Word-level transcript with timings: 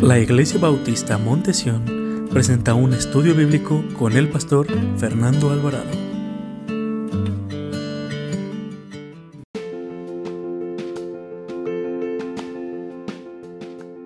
La 0.00 0.18
Iglesia 0.18 0.58
Bautista 0.58 1.18
Montesión 1.18 2.28
presenta 2.30 2.74
un 2.74 2.92
estudio 2.92 3.34
bíblico 3.34 3.82
con 3.98 4.12
el 4.12 4.28
pastor 4.28 4.66
Fernando 4.98 5.50
Alvarado. 5.50 5.90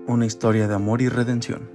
Una 0.07 0.27
historia 0.27 0.69
de 0.69 0.75
amor 0.75 1.03
y 1.03 1.09
redención. 1.09 1.69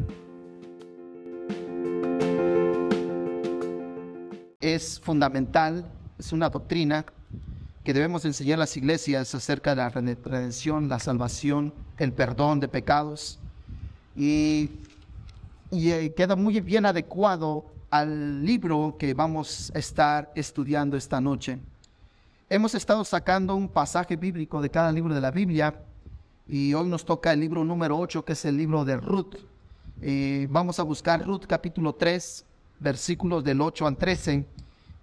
Es 4.61 4.99
fundamental, 4.99 5.91
es 6.17 6.31
una 6.31 6.49
doctrina 6.49 7.05
que 7.83 7.93
debemos 7.93 8.23
enseñar 8.23 8.55
a 8.55 8.59
las 8.59 8.77
iglesias 8.77 9.35
acerca 9.35 9.71
de 9.71 9.75
la 9.77 9.89
redención, 9.89 10.87
la 10.87 10.99
salvación, 10.99 11.73
el 11.97 12.13
perdón 12.13 12.59
de 12.61 12.69
pecados. 12.69 13.39
Y, 14.15 14.69
eh, 15.71 16.13
queda 16.15 16.35
muy 16.35 16.59
bien 16.61 16.85
adecuado 16.85 17.65
al 17.89 18.45
libro 18.45 18.95
que 18.97 19.13
vamos 19.13 19.71
a 19.75 19.79
estar 19.79 20.31
estudiando 20.35 20.97
esta 20.97 21.19
noche. 21.19 21.59
Hemos 22.49 22.75
estado 22.75 23.03
sacando 23.03 23.55
un 23.55 23.67
pasaje 23.67 24.15
bíblico 24.15 24.61
de 24.61 24.69
cada 24.69 24.91
libro 24.91 25.13
de 25.13 25.21
la 25.21 25.31
Biblia 25.31 25.73
y 26.47 26.73
hoy 26.73 26.87
nos 26.87 27.05
toca 27.05 27.33
el 27.33 27.39
libro 27.39 27.63
número 27.63 27.97
8, 27.97 28.23
que 28.25 28.33
es 28.33 28.45
el 28.45 28.57
libro 28.57 28.85
de 28.85 28.97
Ruth. 28.97 29.35
Eh, 30.01 30.47
vamos 30.49 30.79
a 30.79 30.83
buscar 30.83 31.25
Ruth 31.25 31.45
capítulo 31.47 31.93
3, 31.93 32.45
versículos 32.79 33.43
del 33.43 33.61
8 33.61 33.87
al 33.87 33.97
13 33.97 34.45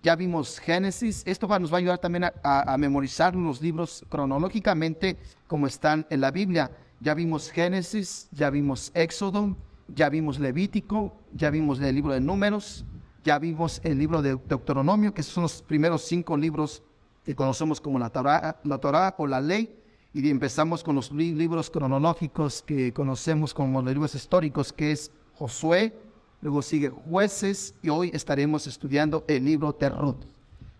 ya 0.03 0.17
vimos 0.17 0.59
Génesis, 0.59 1.23
esto 1.27 1.47
nos 1.47 1.71
va 1.71 1.77
a 1.77 1.79
ayudar 1.79 1.99
también 1.99 2.25
a, 2.43 2.77
memorizar 2.79 3.35
los 3.35 3.61
libros 3.61 4.05
cronológicamente 4.09 5.19
como 5.47 5.67
están 5.67 6.07
en 6.09 6.23
la 6.23 6.31
Biblia. 6.31 6.71
Ya 7.01 7.15
vimos 7.15 7.51
Génesis, 7.51 8.29
ya 8.31 8.51
vimos 8.51 8.91
Éxodo, 8.95 9.57
ya 9.89 10.11
vimos 10.11 10.39
Levítico, 10.39 11.17
ya 11.35 11.49
vimos 11.49 11.81
el 11.81 11.95
libro 11.95 12.13
de 12.13 12.21
Números, 12.21 12.85
ya 13.25 13.39
vimos 13.39 13.81
el 13.85 13.99
libro 13.99 14.21
de 14.21 14.37
Deuteronomio, 14.37 15.15
que 15.15 15.23
son 15.23 15.45
los 15.45 15.63
primeros 15.63 16.03
cinco 16.03 16.37
libros 16.37 16.83
que 17.25 17.35
conocemos 17.35 17.81
como 17.81 17.99
la 17.99 18.11
Torah, 18.11 18.61
la 18.65 18.79
Torah 18.79 19.15
o 19.17 19.27
la 19.27 19.41
ley, 19.41 19.75
y 20.13 20.29
empezamos 20.29 20.85
con 20.85 20.95
los 20.95 21.11
libros 21.11 21.71
cronológicos 21.71 22.63
que 22.63 22.93
conocemos 22.93 23.55
como 23.55 23.81
los 23.81 23.93
libros 23.93 24.15
históricos, 24.15 24.71
que 24.71 24.93
es 24.93 25.11
Josué, 25.37 25.95
luego 26.43 26.61
sigue 26.61 26.91
jueces 26.91 27.75
y 27.81 27.89
hoy 27.89 28.11
estaremos 28.13 28.67
estudiando 28.67 29.25
el 29.27 29.45
libro 29.47 29.73
de 29.73 29.89
Ruth. 29.89 30.25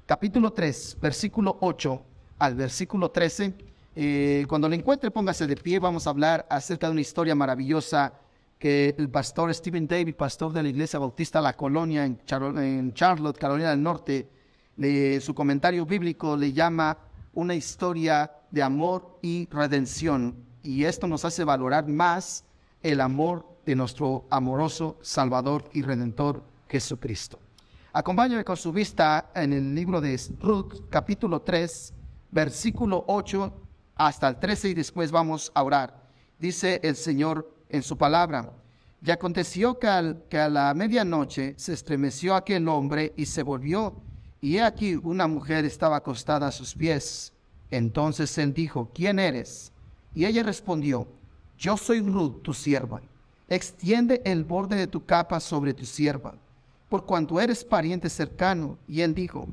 Capítulo 0.05 0.53
3, 0.53 0.99
versículo 1.01 1.57
8 1.61 2.03
al 2.41 2.55
versículo 2.57 3.11
13. 3.11 3.70
Eh, 3.97 4.45
cuando 4.49 4.69
lo 4.69 4.75
encuentre, 4.75 5.11
póngase 5.11 5.47
de 5.47 5.57
pie. 5.57 5.79
Vamos 5.79 6.07
a 6.07 6.11
hablar 6.11 6.47
acerca 6.49 6.87
de 6.87 6.93
una 6.93 7.01
historia 7.01 7.35
maravillosa 7.35 8.15
que 8.59 8.95
el 8.99 9.09
pastor 9.09 9.53
Stephen 9.55 9.89
David, 9.89 10.15
pastor 10.15 10.53
de 10.53 10.63
la 10.63 10.69
Iglesia 10.69 10.99
Bautista 10.99 11.41
La 11.41 11.57
Colonia 11.57 12.05
en, 12.05 12.23
Charlotte, 12.25 13.39
Carolina 13.39 13.71
del 13.71 13.83
Norte, 13.83 14.29
su 15.21 15.35
comentario 15.35 15.87
bíblico 15.87 16.37
le 16.37 16.53
llama 16.53 16.97
una 17.33 17.55
historia 17.55 18.31
de 18.51 18.63
amor 18.63 19.19
y 19.23 19.49
redención. 19.51 20.37
Y 20.63 20.85
esto 20.85 21.07
nos 21.07 21.25
hace 21.25 21.43
valorar 21.43 21.89
más 21.89 22.45
el 22.83 23.01
amor 23.01 23.47
de 23.65 23.75
nuestro 23.75 24.27
amoroso 24.31 24.99
Salvador 25.01 25.65
y 25.73 25.83
Redentor 25.83 26.43
Jesucristo. 26.69 27.39
Acompáñame 27.93 28.45
con 28.45 28.57
su 28.57 28.73
vista 28.73 29.31
en 29.35 29.53
el 29.53 29.75
libro 29.75 30.01
de 30.01 30.21
Ruth, 30.41 30.89
capítulo 30.91 31.41
3, 31.41 31.95
versículo 32.31 33.05
8 33.09 33.53
hasta 34.07 34.29
el 34.29 34.37
13 34.37 34.71
y 34.71 34.75
después 34.75 35.11
vamos 35.11 35.51
a 35.55 35.63
orar. 35.63 36.09
Dice 36.39 36.81
el 36.83 36.97
Señor 36.97 37.53
en 37.69 37.83
su 37.83 37.97
palabra. 37.97 38.53
Y 39.05 39.11
aconteció 39.11 39.79
que, 39.79 39.87
a 39.87 40.49
la 40.49 40.75
medianoche 40.75 41.55
se 41.57 41.73
estremeció 41.73 42.35
aquel 42.35 42.69
hombre 42.69 43.13
y 43.17 43.27
se 43.27 43.43
volvió, 43.43 43.95
y 44.43 44.57
he 44.57 44.63
aquí 44.63 44.95
una 44.95 45.27
mujer 45.27 45.65
estaba 45.65 45.97
acostada 45.97 46.49
a 46.49 46.53
sus 46.53 46.75
pies. 46.75 47.33
Entonces 47.71 48.37
él 48.39 48.53
dijo, 48.53 48.91
¿quién 48.95 49.19
eres? 49.19 49.73
Y 50.15 50.27
ella 50.27 50.43
respondió, 50.43 51.07
yo 51.59 51.77
soy 51.77 52.01
Ruth, 52.01 52.43
tu 52.43 52.53
sierva 52.53 53.01
extiende 53.51 54.23
el 54.25 54.45
borde 54.45 54.77
de 54.77 54.87
tu 54.87 55.05
capa 55.05 55.41
sobre 55.41 55.75
tu 55.75 55.85
sierva, 55.85 56.35
por 56.89 57.05
cuanto 57.05 57.41
eres 57.41 57.65
pariente 57.65 58.09
cercano. 58.09 58.79
Y 58.89 59.03
él 59.03 59.15
dijo, 59.15 59.49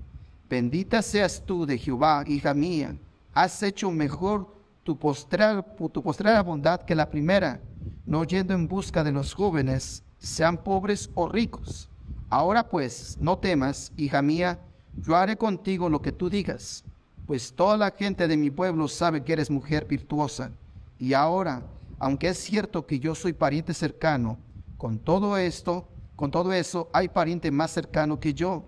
bendita 0.47 1.01
seas 1.01 1.43
tú 1.45 1.65
de 1.65 1.77
Jehová, 1.77 2.23
hija 2.27 2.53
mía, 2.53 2.95
has 3.43 3.61
hecho 3.61 3.91
mejor 3.91 4.47
tu 4.83 4.97
postrera, 4.97 5.61
tu 5.61 6.01
postrera 6.01 6.41
bondad 6.41 6.81
que 6.81 6.95
la 6.95 7.07
primera, 7.07 7.61
no 8.03 8.23
yendo 8.23 8.55
en 8.55 8.67
busca 8.67 9.03
de 9.03 9.11
los 9.11 9.35
jóvenes, 9.35 10.03
sean 10.17 10.57
pobres 10.57 11.11
o 11.13 11.29
ricos. 11.29 11.87
Ahora 12.29 12.67
pues, 12.67 13.15
no 13.21 13.37
temas, 13.37 13.91
hija 13.95 14.23
mía, 14.23 14.59
yo 14.95 15.15
haré 15.15 15.37
contigo 15.37 15.87
lo 15.87 16.01
que 16.01 16.11
tú 16.11 16.31
digas, 16.31 16.83
pues 17.27 17.53
toda 17.53 17.77
la 17.77 17.91
gente 17.91 18.27
de 18.27 18.37
mi 18.37 18.49
pueblo 18.49 18.87
sabe 18.87 19.23
que 19.23 19.33
eres 19.33 19.51
mujer 19.51 19.85
virtuosa. 19.85 20.49
Y 20.97 21.13
ahora, 21.13 21.61
aunque 21.99 22.29
es 22.29 22.39
cierto 22.39 22.87
que 22.87 22.97
yo 22.97 23.13
soy 23.13 23.33
pariente 23.33 23.75
cercano, 23.75 24.39
con 24.77 24.97
todo 24.97 25.37
esto, 25.37 25.87
con 26.15 26.31
todo 26.31 26.53
eso, 26.53 26.89
hay 26.91 27.07
pariente 27.07 27.51
más 27.51 27.69
cercano 27.69 28.19
que 28.19 28.33
yo, 28.33 28.63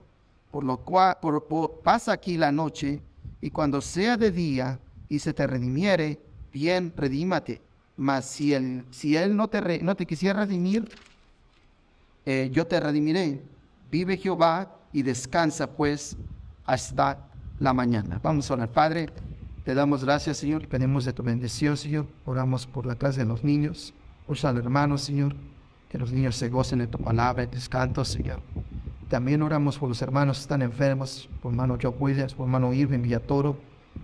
por 0.51 0.63
lo 0.63 0.77
cual 0.77 1.17
pasa 1.83 2.11
aquí 2.11 2.37
la 2.37 2.51
noche, 2.51 3.01
y 3.41 3.49
cuando 3.49 3.81
sea 3.81 4.17
de 4.17 4.31
día 4.31 4.79
y 5.07 5.19
se 5.19 5.33
te 5.33 5.47
redimiere, 5.47 6.19
bien, 6.51 6.93
redímate. 6.95 7.61
Mas 7.97 8.25
si 8.25 8.53
él, 8.53 8.85
si 8.91 9.15
él 9.15 9.35
no, 9.35 9.47
te, 9.47 9.81
no 9.83 9.95
te 9.95 10.05
quisiera 10.05 10.45
redimir, 10.45 10.89
eh, 12.25 12.49
yo 12.53 12.65
te 12.65 12.79
redimiré. 12.79 13.41
Vive 13.91 14.17
Jehová 14.17 14.71
y 14.93 15.01
descansa 15.01 15.67
pues 15.67 16.15
hasta 16.65 17.27
la 17.59 17.73
mañana. 17.73 18.19
Vamos 18.23 18.49
a 18.49 18.53
orar, 18.53 18.69
Padre. 18.71 19.09
Te 19.65 19.73
damos 19.73 20.03
gracias, 20.03 20.37
Señor, 20.37 20.67
pedimos 20.67 21.05
de 21.05 21.13
tu 21.13 21.21
bendición, 21.21 21.77
Señor. 21.77 22.07
Oramos 22.25 22.65
por 22.65 22.85
la 22.85 22.95
clase 22.95 23.19
de 23.19 23.25
los 23.25 23.43
niños. 23.43 23.93
Usa 24.27 24.49
al 24.49 24.57
hermano, 24.57 24.97
Señor, 24.97 25.35
que 25.89 25.97
los 25.97 26.11
niños 26.11 26.35
se 26.35 26.49
gocen 26.49 26.79
de 26.79 26.87
tu 26.87 26.97
palabra 26.97 27.43
y 27.43 27.47
tus 27.47 27.67
cantos, 27.67 28.07
Señor. 28.07 28.41
También 29.09 29.41
oramos 29.41 29.79
por 29.79 29.89
los 29.89 30.01
hermanos 30.03 30.37
que 30.37 30.41
están 30.41 30.61
enfermos, 30.61 31.27
por 31.41 31.51
hermano 31.51 31.79
Joe 31.81 31.91
Williams, 31.97 32.35
por 32.35 32.45
hermano 32.45 32.71
Irving 32.71 33.01
Villatoro, 33.01 33.57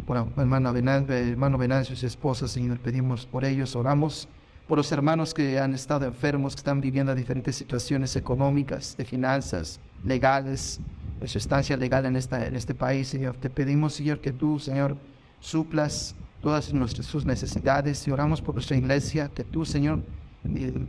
por 0.08 0.18
hermano 0.18 0.74
Venancio, 0.74 1.16
hermano 1.16 1.60
Venancio 1.60 1.94
y 1.94 1.98
su 1.98 2.08
esposa, 2.08 2.48
Señor. 2.48 2.80
Pedimos 2.80 3.28
por 3.28 3.46
ellos, 3.46 3.76
oramos 3.76 4.28
por 4.68 4.80
los 4.80 4.92
hermanos 4.92 5.36
que 5.36 5.60
han 5.60 5.76
estado 5.76 6.06
enfermos, 6.06 6.56
que 6.56 6.62
están 6.62 6.82
viviendo 6.82 7.14
diferentes 7.14 7.56
situaciones 7.56 8.16
económicas, 8.16 8.98
de 8.98 9.06
finanzas, 9.06 9.80
legales, 10.04 10.80
de 11.20 11.28
su 11.28 11.38
estancia 11.38 11.78
legal 11.78 12.08
en, 12.08 12.16
esta, 12.16 12.48
en 12.48 12.56
este 12.56 12.74
país, 12.74 13.08
Señor. 13.08 13.36
Te 13.36 13.52
pedimos, 13.52 13.94
Señor, 13.94 14.22
que 14.22 14.32
tú, 14.32 14.58
Señor, 14.58 14.98
suplas 15.40 16.16
todas 16.42 16.74
nuestras 16.74 17.06
sus 17.06 17.26
necesidades 17.26 18.08
y 18.08 18.12
oramos 18.12 18.42
por 18.42 18.56
nuestra 18.56 18.76
iglesia, 18.76 19.30
que 19.30 19.44
tú, 19.44 19.66
Señor, 19.66 20.02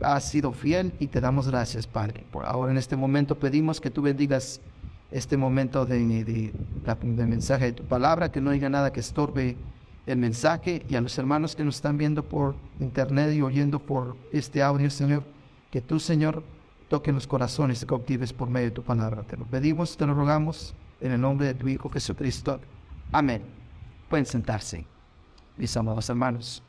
has 0.01 0.29
sido 0.29 0.51
fiel 0.51 0.93
y 0.99 1.07
te 1.07 1.21
damos 1.21 1.47
gracias, 1.47 1.87
Padre. 1.87 2.25
Por 2.31 2.45
ahora 2.45 2.71
en 2.71 2.77
este 2.77 2.95
momento 2.95 3.37
pedimos 3.37 3.81
que 3.81 3.89
tú 3.89 4.01
bendigas 4.01 4.61
este 5.11 5.37
momento 5.37 5.85
de, 5.85 5.99
de, 6.23 6.53
de, 6.53 7.25
mensaje 7.25 7.65
de 7.65 7.71
tu 7.73 7.83
palabra, 7.83 8.31
que 8.31 8.41
no 8.41 8.51
haya 8.51 8.69
nada 8.69 8.91
que 8.91 8.99
estorbe 8.99 9.55
el 10.05 10.17
mensaje 10.17 10.85
y 10.89 10.95
a 10.95 11.01
los 11.01 11.17
hermanos 11.17 11.55
que 11.55 11.63
nos 11.63 11.75
están 11.75 11.97
viendo 11.97 12.23
por 12.23 12.55
internet 12.79 13.33
y 13.33 13.41
oyendo 13.41 13.79
por 13.79 14.17
este 14.31 14.61
audio, 14.61 14.89
Señor, 14.89 15.23
que 15.71 15.81
tú, 15.81 15.99
Señor, 15.99 16.43
toque 16.89 17.11
los 17.11 17.27
corazones 17.27 17.81
y 17.83 17.85
cautives 17.85 18.33
por 18.33 18.49
medio 18.49 18.67
de 18.67 18.71
tu 18.71 18.83
palabra. 18.83 19.23
Te 19.23 19.37
lo 19.37 19.45
pedimos, 19.45 19.97
te 19.97 20.05
lo 20.05 20.13
rogamos 20.13 20.73
en 21.01 21.11
el 21.11 21.21
nombre 21.21 21.47
de 21.47 21.53
tu 21.53 21.67
Hijo 21.67 21.89
Jesucristo. 21.89 22.59
Amén. 23.11 23.41
Pueden 24.09 24.25
sentarse, 24.25 24.85
mis 25.57 25.75
amados 25.75 26.09
hermanos. 26.09 26.63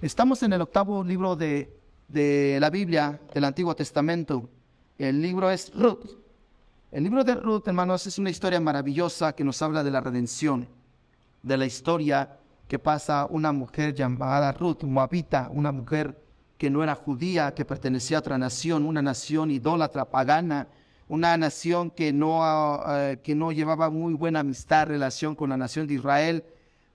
Estamos 0.00 0.42
en 0.44 0.52
el 0.52 0.60
octavo 0.60 1.02
libro 1.02 1.34
de, 1.34 1.77
de 2.08 2.58
la 2.58 2.70
Biblia, 2.70 3.20
del 3.32 3.44
Antiguo 3.44 3.76
Testamento. 3.76 4.48
El 4.96 5.20
libro 5.20 5.50
es 5.50 5.72
Ruth. 5.74 6.06
El 6.90 7.04
libro 7.04 7.22
de 7.22 7.34
Ruth, 7.34 7.68
hermanos, 7.68 8.06
es 8.06 8.18
una 8.18 8.30
historia 8.30 8.60
maravillosa 8.60 9.34
que 9.34 9.44
nos 9.44 9.60
habla 9.60 9.84
de 9.84 9.90
la 9.90 10.00
redención, 10.00 10.66
de 11.42 11.56
la 11.58 11.66
historia 11.66 12.38
que 12.66 12.78
pasa 12.78 13.26
una 13.28 13.52
mujer 13.52 13.94
llamada 13.94 14.52
Ruth, 14.52 14.82
moabita, 14.84 15.50
una 15.52 15.70
mujer 15.70 16.18
que 16.56 16.70
no 16.70 16.82
era 16.82 16.94
judía, 16.94 17.54
que 17.54 17.64
pertenecía 17.64 18.16
a 18.16 18.20
otra 18.20 18.38
nación, 18.38 18.84
una 18.84 19.02
nación 19.02 19.50
idólatra, 19.50 20.06
pagana, 20.06 20.66
una 21.08 21.36
nación 21.36 21.90
que 21.90 22.12
no, 22.12 22.42
ah, 22.42 23.16
que 23.22 23.34
no 23.34 23.52
llevaba 23.52 23.90
muy 23.90 24.14
buena 24.14 24.40
amistad, 24.40 24.88
relación 24.88 25.34
con 25.34 25.50
la 25.50 25.56
nación 25.56 25.86
de 25.86 25.94
Israel. 25.94 26.44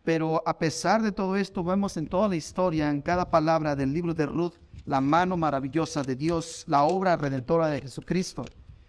Pero 0.03 0.43
a 0.45 0.57
pesar 0.57 1.01
de 1.01 1.11
todo 1.11 1.35
esto, 1.37 1.63
vemos 1.63 1.97
en 1.97 2.07
toda 2.07 2.27
la 2.27 2.35
historia, 2.35 2.89
en 2.89 3.01
cada 3.01 3.29
palabra 3.29 3.75
del 3.75 3.93
libro 3.93 4.13
de 4.13 4.25
Ruth, 4.25 4.55
la 4.85 5.01
mano 5.01 5.37
maravillosa 5.37 6.03
de 6.03 6.15
Dios, 6.15 6.65
la 6.67 6.83
obra 6.83 7.15
redentora 7.15 7.67
de 7.67 7.81
Jesucristo. 7.81 8.45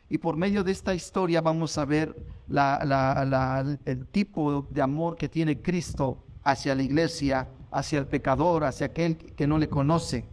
Y 0.08 0.19
por 0.19 0.37
medio 0.37 0.62
de 0.64 0.73
esta 0.73 0.94
historia 0.94 1.41
vamos 1.41 1.79
a 1.79 1.85
ver 1.85 2.14
el 2.49 4.06
tipo 4.11 4.67
de 4.70 4.82
amor 4.82 5.17
que 5.17 5.29
tiene 5.29 5.61
Cristo 5.61 6.19
hacia 6.43 6.75
la 6.75 6.82
iglesia, 6.82 7.49
hacia 7.70 7.99
el 7.99 8.06
pecador, 8.06 8.64
hacia 8.64 8.87
aquel 8.87 9.17
que 9.17 9.46
no 9.46 9.58
le 9.58 9.69
conoce. 9.69 10.25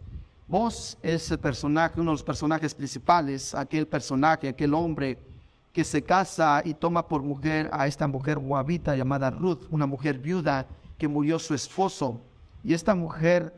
Vos 0.46 0.98
es 1.02 1.30
el 1.30 1.38
personaje, 1.38 2.00
uno 2.00 2.10
de 2.10 2.14
los 2.14 2.22
personajes 2.22 2.74
principales, 2.74 3.54
aquel 3.54 3.86
personaje, 3.86 4.48
aquel 4.48 4.74
hombre 4.74 5.18
que 5.72 5.84
se 5.84 6.02
casa 6.02 6.60
y 6.64 6.74
toma 6.74 7.08
por 7.08 7.22
mujer 7.22 7.70
a 7.72 7.86
esta 7.86 8.06
mujer 8.06 8.38
moabita 8.38 8.94
llamada 8.94 9.30
Ruth, 9.30 9.64
una 9.70 9.86
mujer 9.86 10.18
viuda 10.18 10.66
que 10.98 11.08
murió 11.08 11.38
su 11.38 11.54
esposo. 11.54 12.20
Y 12.62 12.74
esta 12.74 12.94
mujer 12.94 13.54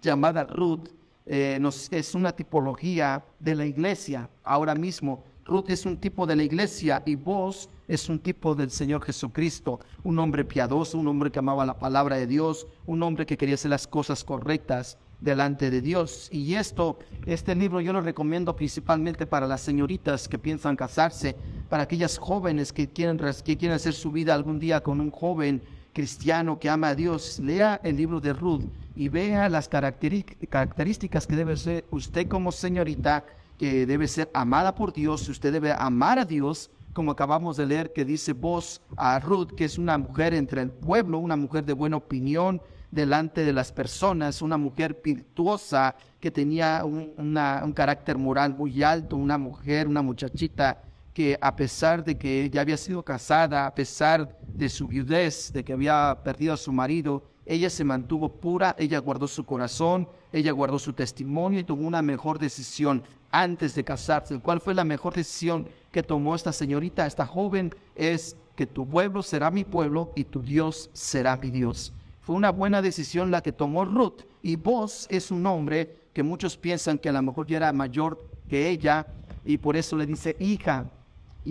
llamada 0.00 0.44
Ruth 0.44 0.88
eh, 1.32 1.58
nos, 1.60 1.86
es 1.92 2.16
una 2.16 2.32
tipología 2.32 3.24
de 3.38 3.54
la 3.54 3.64
iglesia 3.64 4.28
ahora 4.42 4.74
mismo. 4.74 5.22
Ruth 5.44 5.70
es 5.70 5.86
un 5.86 5.96
tipo 5.96 6.26
de 6.26 6.34
la 6.34 6.42
iglesia 6.42 7.04
y 7.06 7.14
vos 7.14 7.70
es 7.86 8.08
un 8.08 8.18
tipo 8.18 8.56
del 8.56 8.72
Señor 8.72 9.04
Jesucristo, 9.04 9.78
un 10.02 10.18
hombre 10.18 10.44
piadoso, 10.44 10.98
un 10.98 11.06
hombre 11.06 11.30
que 11.30 11.38
amaba 11.38 11.64
la 11.64 11.78
palabra 11.78 12.16
de 12.16 12.26
Dios, 12.26 12.66
un 12.84 13.00
hombre 13.04 13.26
que 13.26 13.36
quería 13.36 13.54
hacer 13.54 13.70
las 13.70 13.86
cosas 13.86 14.24
correctas 14.24 14.98
delante 15.20 15.70
de 15.70 15.80
Dios. 15.80 16.28
Y 16.32 16.54
esto, 16.54 16.98
este 17.26 17.54
libro 17.54 17.80
yo 17.80 17.92
lo 17.92 18.00
recomiendo 18.00 18.56
principalmente 18.56 19.24
para 19.24 19.46
las 19.46 19.60
señoritas 19.60 20.26
que 20.26 20.36
piensan 20.36 20.74
casarse, 20.74 21.36
para 21.68 21.84
aquellas 21.84 22.18
jóvenes 22.18 22.72
que 22.72 22.88
quieren, 22.88 23.18
que 23.44 23.56
quieren 23.56 23.76
hacer 23.76 23.92
su 23.92 24.10
vida 24.10 24.34
algún 24.34 24.58
día 24.58 24.82
con 24.82 25.00
un 25.00 25.12
joven 25.12 25.62
cristiano 25.92 26.58
que 26.58 26.68
ama 26.68 26.88
a 26.88 26.94
Dios. 26.96 27.38
Lea 27.38 27.80
el 27.84 27.96
libro 27.96 28.20
de 28.20 28.32
Ruth 28.32 28.64
y 28.94 29.08
vea 29.08 29.48
las 29.48 29.68
características 29.68 31.26
que 31.26 31.36
debe 31.36 31.56
ser 31.56 31.84
usted 31.90 32.28
como 32.28 32.52
señorita, 32.52 33.24
que 33.58 33.86
debe 33.86 34.08
ser 34.08 34.30
amada 34.34 34.74
por 34.74 34.92
Dios, 34.92 35.28
usted 35.28 35.52
debe 35.52 35.72
amar 35.72 36.18
a 36.18 36.24
Dios, 36.24 36.70
como 36.92 37.12
acabamos 37.12 37.56
de 37.56 37.66
leer 37.66 37.92
que 37.92 38.04
dice 38.04 38.32
vos 38.32 38.82
a 38.96 39.18
Ruth, 39.20 39.52
que 39.52 39.64
es 39.64 39.78
una 39.78 39.96
mujer 39.98 40.34
entre 40.34 40.62
el 40.62 40.70
pueblo, 40.70 41.18
una 41.18 41.36
mujer 41.36 41.64
de 41.64 41.72
buena 41.72 41.96
opinión, 41.96 42.60
delante 42.90 43.44
de 43.44 43.52
las 43.52 43.70
personas, 43.70 44.42
una 44.42 44.56
mujer 44.56 45.00
virtuosa 45.02 45.94
que 46.18 46.30
tenía 46.30 46.84
un, 46.84 47.12
un 47.16 47.72
carácter 47.72 48.18
moral 48.18 48.54
muy 48.56 48.82
alto, 48.82 49.16
una 49.16 49.38
mujer, 49.38 49.86
una 49.86 50.02
muchachita 50.02 50.82
que 51.14 51.36
a 51.40 51.56
pesar 51.56 52.04
de 52.04 52.16
que 52.16 52.48
ya 52.50 52.60
había 52.60 52.76
sido 52.76 53.02
casada, 53.02 53.66
a 53.66 53.74
pesar 53.74 54.38
de 54.46 54.68
su 54.68 54.86
viudez, 54.86 55.52
de 55.52 55.64
que 55.64 55.72
había 55.72 56.18
perdido 56.22 56.54
a 56.54 56.56
su 56.56 56.72
marido, 56.72 57.24
ella 57.46 57.68
se 57.68 57.84
mantuvo 57.84 58.28
pura, 58.28 58.76
ella 58.78 58.98
guardó 58.98 59.26
su 59.26 59.44
corazón, 59.44 60.08
ella 60.32 60.52
guardó 60.52 60.78
su 60.78 60.92
testimonio 60.92 61.58
y 61.60 61.64
tomó 61.64 61.88
una 61.88 62.02
mejor 62.02 62.38
decisión 62.38 63.02
antes 63.30 63.74
de 63.74 63.82
casarse. 63.82 64.38
¿Cuál 64.38 64.60
fue 64.60 64.74
la 64.74 64.84
mejor 64.84 65.14
decisión 65.14 65.68
que 65.90 66.02
tomó 66.02 66.34
esta 66.34 66.52
señorita, 66.52 67.06
esta 67.06 67.26
joven? 67.26 67.74
Es 67.96 68.36
que 68.54 68.66
tu 68.66 68.86
pueblo 68.86 69.22
será 69.22 69.50
mi 69.50 69.64
pueblo 69.64 70.12
y 70.14 70.24
tu 70.24 70.42
Dios 70.42 70.90
será 70.92 71.36
mi 71.36 71.50
Dios. 71.50 71.92
Fue 72.20 72.36
una 72.36 72.50
buena 72.50 72.82
decisión 72.82 73.30
la 73.30 73.40
que 73.40 73.52
tomó 73.52 73.84
Ruth. 73.84 74.22
Y 74.42 74.56
vos 74.56 75.06
es 75.10 75.30
un 75.30 75.44
hombre 75.46 75.96
que 76.12 76.22
muchos 76.22 76.56
piensan 76.56 76.98
que 76.98 77.08
a 77.08 77.12
lo 77.12 77.22
mejor 77.22 77.46
ya 77.46 77.56
era 77.56 77.72
mayor 77.72 78.24
que 78.48 78.68
ella 78.68 79.06
y 79.44 79.58
por 79.58 79.76
eso 79.76 79.96
le 79.96 80.06
dice 80.06 80.36
hija. 80.38 80.90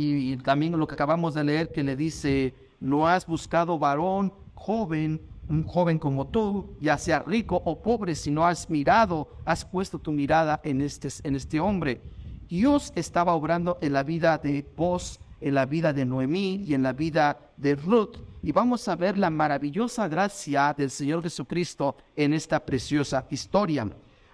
Y, 0.02 0.38
también 0.38 0.80
lo 0.80 0.88
que 0.88 0.94
acabamos 0.94 1.34
de 1.34 1.44
leer 1.44 1.74
que 1.74 1.84
le 1.84 1.98
dice, 1.98 2.54
no 2.80 3.06
has 3.06 3.28
buscado 3.28 3.78
varón 3.78 4.32
joven, 4.56 5.20
un 5.50 5.66
joven 5.66 6.00
como 6.00 6.26
tú, 6.26 6.78
ya 6.80 6.98
sea 6.98 7.20
rico 7.20 7.62
o 7.66 7.82
pobre, 7.82 8.16
si 8.16 8.32
no 8.32 8.46
has 8.46 8.70
mirado, 8.70 9.28
has 9.44 9.66
puesto 9.66 10.00
tu 10.00 10.14
mirada 10.14 10.62
en 10.64 10.80
este, 10.80 11.10
en 11.24 11.36
este 11.36 11.60
hombre. 11.60 12.02
Dios 12.48 12.94
estaba 12.96 13.34
obrando 13.34 13.78
en 13.82 13.92
la 13.92 14.04
vida 14.04 14.38
de 14.38 14.66
vos 14.78 15.20
en 15.42 15.54
la 15.56 15.66
vida 15.66 15.92
de 15.92 16.06
Noemí 16.06 16.64
y 16.66 16.74
en 16.74 16.84
la 16.84 16.94
vida 16.94 17.38
de 17.58 17.76
Ruth. 17.76 18.18
Y 18.42 18.54
vamos 18.54 18.88
a 18.88 18.96
ver 18.96 19.18
la 19.18 19.30
maravillosa 19.30 20.08
gracia 20.08 20.74
del 20.78 20.92
Señor 20.92 21.24
Jesucristo 21.24 21.98
en 22.16 22.34
esta 22.34 22.66
preciosa 22.66 23.26
historia. 23.30 23.90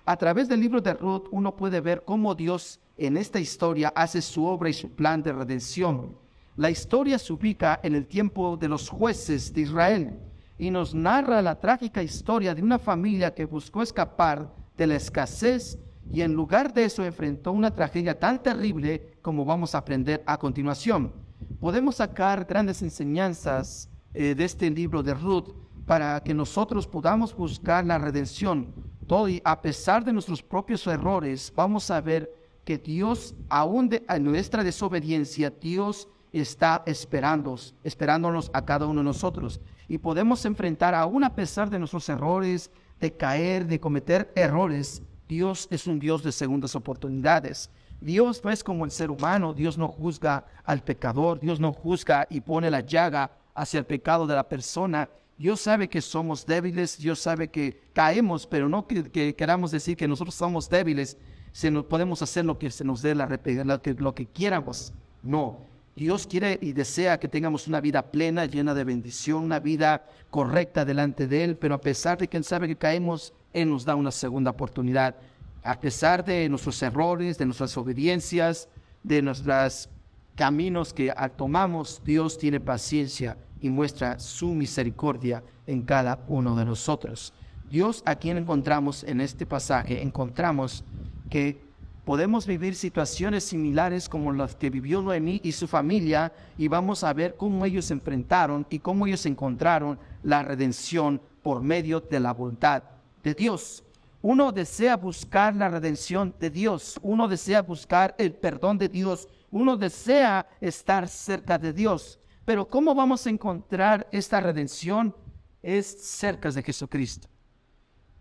A 0.06 0.18
través 0.18 0.48
del 0.48 0.60
libro 0.60 0.82
de 0.82 0.94
Ruth 0.94 1.28
uno 1.32 1.56
puede 1.56 1.82
ver 1.82 2.04
cómo 2.06 2.36
Dios 2.36 2.80
en 2.98 3.18
esta 3.18 3.40
historia 3.40 3.92
hace 3.96 4.22
su 4.22 4.46
obra 4.46 4.70
y 4.70 4.74
su 4.74 4.90
plan 4.92 5.22
de 5.22 5.34
redención. 5.34 6.18
La 6.56 6.70
historia 6.70 7.20
se 7.20 7.34
ubica 7.34 7.80
en 7.84 7.96
el 7.96 8.08
tiempo 8.08 8.56
de 8.56 8.70
los 8.70 8.90
jueces 8.90 9.54
de 9.54 9.62
Israel 9.62 10.20
y 10.58 10.72
nos 10.72 10.96
narra 10.96 11.42
la 11.42 11.60
trágica 11.60 12.02
historia 12.02 12.56
de 12.56 12.64
una 12.64 12.80
familia 12.80 13.34
que 13.34 13.46
buscó 13.46 13.82
escapar 13.82 14.54
de 14.78 14.88
la 14.88 14.96
escasez 14.96 15.78
y 16.12 16.22
en 16.22 16.34
lugar 16.34 16.74
de 16.74 16.86
eso 16.86 17.04
enfrentó 17.04 17.52
una 17.52 17.72
tragedia 17.72 18.18
tan 18.18 18.42
terrible 18.42 19.18
como 19.22 19.44
vamos 19.44 19.76
a 19.76 19.80
aprender 19.80 20.24
a 20.26 20.38
continuación. 20.38 21.12
Podemos 21.60 21.96
sacar 21.96 22.46
grandes 22.46 22.82
enseñanzas 22.82 23.90
eh, 24.14 24.34
de 24.36 24.46
este 24.46 24.70
libro 24.70 25.04
de 25.04 25.14
Ruth 25.14 25.50
para 25.86 26.22
que 26.22 26.34
nosotros 26.34 26.88
podamos 26.88 27.36
buscar 27.36 27.86
la 27.86 27.98
redención. 27.98 28.74
Todo 29.08 29.28
y 29.30 29.42
a 29.44 29.62
pesar 29.62 30.04
de 30.04 30.14
nuestros 30.14 30.42
propios 30.42 30.88
errores, 30.88 31.52
vamos 31.56 31.92
a 31.92 32.02
ver 32.02 32.45
que 32.66 32.78
Dios, 32.78 33.36
aún 33.48 33.88
de 33.88 34.04
nuestra 34.20 34.64
desobediencia, 34.64 35.50
Dios 35.50 36.10
está 36.34 36.84
esperando, 36.86 37.56
esperándonos 37.84 38.52
a 38.54 38.66
cada 38.66 38.88
uno 38.88 39.00
de 39.00 39.06
nosotros. 39.06 39.62
Y 39.88 40.00
podemos 40.00 40.44
enfrentar, 40.46 40.94
aún 40.94 41.24
a 41.24 41.36
pesar 41.36 41.70
de 41.70 41.80
nuestros 41.80 42.10
errores, 42.10 42.72
de 43.00 43.14
caer, 43.14 43.68
de 43.68 43.80
cometer 43.80 44.32
errores, 44.36 45.02
Dios 45.28 45.68
es 45.72 45.88
un 45.88 46.00
Dios 46.00 46.24
de 46.24 46.32
segundas 46.32 46.76
oportunidades. 46.76 47.70
Dios 48.02 48.44
no 48.44 48.52
es 48.52 48.64
como 48.64 48.86
el 48.86 48.92
ser 48.92 49.10
humano, 49.10 49.54
Dios 49.54 49.78
no 49.78 49.88
juzga 49.88 50.46
al 50.64 50.84
pecador, 50.84 51.40
Dios 51.40 51.60
no 51.60 51.72
juzga 51.72 52.28
y 52.30 52.42
pone 52.42 52.70
la 52.70 52.82
llaga 52.82 53.32
hacia 53.54 53.80
el 53.80 53.86
pecado 53.86 54.28
de 54.28 54.36
la 54.36 54.48
persona. 54.48 55.10
Dios 55.38 55.62
sabe 55.62 55.90
que 55.90 56.02
somos 56.02 56.46
débiles, 56.46 56.98
Dios 56.98 57.20
sabe 57.20 57.50
que 57.50 57.82
caemos, 57.94 58.48
pero 58.48 58.70
no 58.70 58.88
que, 58.88 59.36
queramos 59.36 59.72
decir 59.72 59.98
que 59.98 60.08
nosotros 60.08 60.36
somos 60.36 60.70
débiles, 60.70 61.18
se 61.56 61.72
nos, 61.72 61.86
podemos 61.86 62.22
hacer 62.22 62.44
lo 62.44 62.60
que 62.60 62.70
se 62.70 62.84
nos 62.84 63.02
dé 63.02 63.16
la, 63.16 63.30
lo 63.64 63.82
que, 63.82 63.94
lo 63.94 64.14
que 64.14 64.26
quieramos. 64.26 64.92
No, 65.24 65.60
Dios 65.96 66.28
quiere 66.28 66.60
y 66.62 66.74
desea 66.74 67.18
que 67.18 67.30
tengamos 67.30 67.66
una 67.70 67.80
vida 67.80 68.02
plena, 68.02 68.46
llena 68.46 68.74
de 68.74 68.84
bendición, 68.84 69.42
una 69.42 69.62
vida 69.62 70.06
correcta 70.30 70.84
delante 70.84 71.28
de 71.28 71.46
Él, 71.46 71.56
pero 71.56 71.76
a 71.76 71.80
pesar 71.80 72.18
de 72.18 72.28
que 72.28 72.44
sabe 72.44 72.68
que 72.68 72.76
caemos, 72.76 73.34
él 73.54 73.70
nos 73.70 73.86
da 73.86 73.96
una 73.96 74.12
segunda 74.12 74.52
oportunidad. 74.52 75.16
A 75.64 75.80
pesar 75.80 76.26
de 76.26 76.50
nuestros 76.50 76.84
errores, 76.84 77.38
de 77.38 77.46
nuestras 77.46 77.78
obediencias, 77.78 78.68
de 79.02 79.22
nuestros 79.22 79.88
caminos 80.36 80.94
que 80.94 81.14
tomamos, 81.38 82.02
Dios 82.04 82.38
tiene 82.38 82.60
paciencia 82.60 83.38
y 83.62 83.70
muestra 83.70 84.20
su 84.20 84.50
misericordia 84.50 85.42
en 85.68 85.84
cada 85.84 86.20
uno 86.28 86.54
de 86.58 86.66
nosotros. 86.66 87.34
Dios 87.72 88.04
a 88.06 88.16
quien 88.16 88.36
encontramos 88.36 89.06
en 89.06 89.22
este 89.22 89.46
pasaje, 89.46 90.02
encontramos 90.02 90.84
que 91.30 91.62
podemos 92.06 92.46
vivir 92.46 92.76
situaciones 92.76 93.44
similares 93.44 94.08
como 94.08 94.32
las 94.32 94.56
que 94.56 94.70
vivió 94.70 95.02
Noemí 95.02 95.42
y 95.44 95.52
su 95.52 95.68
familia 95.68 96.32
y 96.58 96.68
vamos 96.68 97.04
a 97.04 97.14
ver 97.14 97.36
cómo 97.36 97.66
ellos 97.66 97.90
enfrentaron 97.92 98.66
y 98.70 98.80
cómo 98.80 99.08
ellos 99.08 99.26
encontraron 99.26 100.00
la 100.24 100.44
redención 100.44 101.20
por 101.42 101.62
medio 101.62 102.00
de 102.00 102.20
la 102.20 102.32
voluntad 102.32 102.84
de 103.24 103.34
Dios. 103.34 103.84
Uno 104.22 104.52
desea 104.52 104.98
buscar 104.98 105.56
la 105.56 105.70
redención 105.70 106.34
de 106.40 106.50
Dios. 106.50 107.00
Uno 107.04 107.28
desea 107.28 107.62
buscar 107.62 108.16
el 108.18 108.34
perdón 108.34 108.80
de 108.80 108.90
Dios. 108.90 109.28
Uno 109.52 109.78
desea 109.78 110.48
estar 110.60 111.08
cerca 111.08 111.60
de 111.60 111.72
Dios. 111.72 112.20
Pero 112.44 112.68
¿cómo 112.68 112.96
vamos 112.96 113.26
a 113.26 113.30
encontrar 113.30 114.08
esta 114.12 114.40
redención? 114.40 115.16
Es 115.62 115.86
cerca 115.86 116.50
de 116.50 116.64
Jesucristo. 116.64 117.28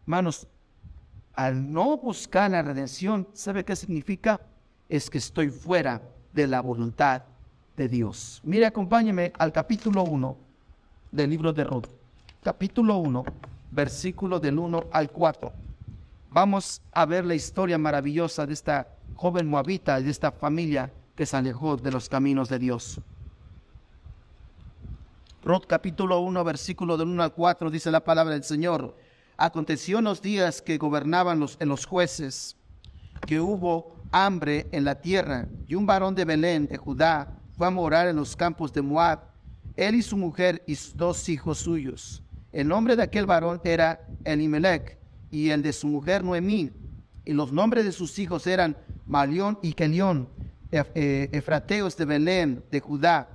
Hermanos, 0.03 0.47
al 1.35 1.73
no 1.73 1.97
buscar 1.97 2.51
la 2.51 2.63
redención, 2.63 3.29
¿sabe 3.33 3.65
qué 3.65 3.77
significa? 3.77 4.41
Es 4.89 5.11
que 5.11 5.19
estoy 5.19 5.51
fuera 5.51 6.03
de 6.33 6.47
la 6.47 6.61
voluntad 6.61 7.23
de 7.77 7.89
Dios. 7.89 8.41
Mire, 8.45 8.67
acompáñeme 8.67 9.33
al 9.39 9.53
capítulo 9.53 10.05
1 10.05 10.37
del 11.11 11.31
libro 11.31 11.53
de 11.53 11.65
Ruth. 11.65 11.89
Capítulo 12.43 12.99
1 12.99 13.25
versículo 13.75 14.39
del 14.39 14.59
1 14.59 14.85
al 14.93 15.11
4. 15.11 15.53
Vamos 16.31 16.81
a 16.93 17.05
ver 17.07 17.25
la 17.25 17.35
historia 17.35 17.77
maravillosa 17.77 18.47
de 18.47 18.53
esta 18.55 18.89
joven 19.17 19.49
moabita 19.49 19.99
y 20.01 20.05
de 20.05 20.11
esta 20.11 20.33
familia 20.33 20.93
que 21.15 21.27
se 21.27 21.37
alejó 21.37 21.77
de 21.77 21.91
los 21.91 22.09
caminos 22.09 22.49
de 22.49 22.59
Dios. 22.59 23.01
Ruth 25.45 25.67
capítulo 25.67 26.21
1, 26.21 26.45
versículo 26.45 26.97
del 26.97 27.09
1 27.09 27.23
al 27.23 27.33
4 27.33 27.71
dice 27.71 27.91
la 27.91 28.03
palabra 28.03 28.33
del 28.33 28.45
Señor. 28.45 28.97
Aconteció 29.37 29.99
en 29.99 30.05
los 30.05 30.23
días 30.23 30.63
que 30.63 30.79
gobernaban 30.79 31.41
los, 31.41 31.57
en 31.61 31.69
los 31.69 31.87
jueces 31.87 32.57
que 33.27 33.41
hubo 33.41 33.97
hambre 34.13 34.67
en 34.71 34.85
la 34.85 35.01
tierra 35.01 35.49
y 35.67 35.75
un 35.75 35.87
varón 35.87 36.15
de 36.15 36.25
Belén 36.25 36.67
de 36.67 36.77
Judá 36.77 37.37
fue 37.57 37.67
a 37.67 37.71
morar 37.71 38.09
en 38.09 38.17
los 38.17 38.37
campos 38.37 38.73
de 38.73 38.83
Moab, 38.83 39.21
él 39.77 39.95
y 39.95 40.03
su 40.03 40.17
mujer 40.17 40.63
y 40.67 40.77
dos 40.95 41.29
hijos 41.29 41.59
suyos. 41.59 42.23
El 42.53 42.69
nombre 42.69 42.95
de 42.95 43.03
aquel 43.03 43.27
varón 43.27 43.61
era 43.65 44.07
Elimelech 44.25 44.99
y 45.31 45.51
el 45.51 45.63
de 45.63 45.73
su 45.73 45.89
mujer 45.89 46.23
Noemí. 46.23 46.71
Y 47.25 47.33
los 47.33 47.53
nombres 47.53 47.85
de 47.85 47.93
sus 47.93 48.19
hijos 48.19 48.47
eran 48.47 48.77
Malión 49.07 49.59
y 49.63 49.73
Kelión, 49.73 50.29
eh, 50.71 51.29
efrateos 51.33 51.97
de 51.97 52.05
Belén, 52.05 52.65
de 52.71 52.81
Judá. 52.81 53.29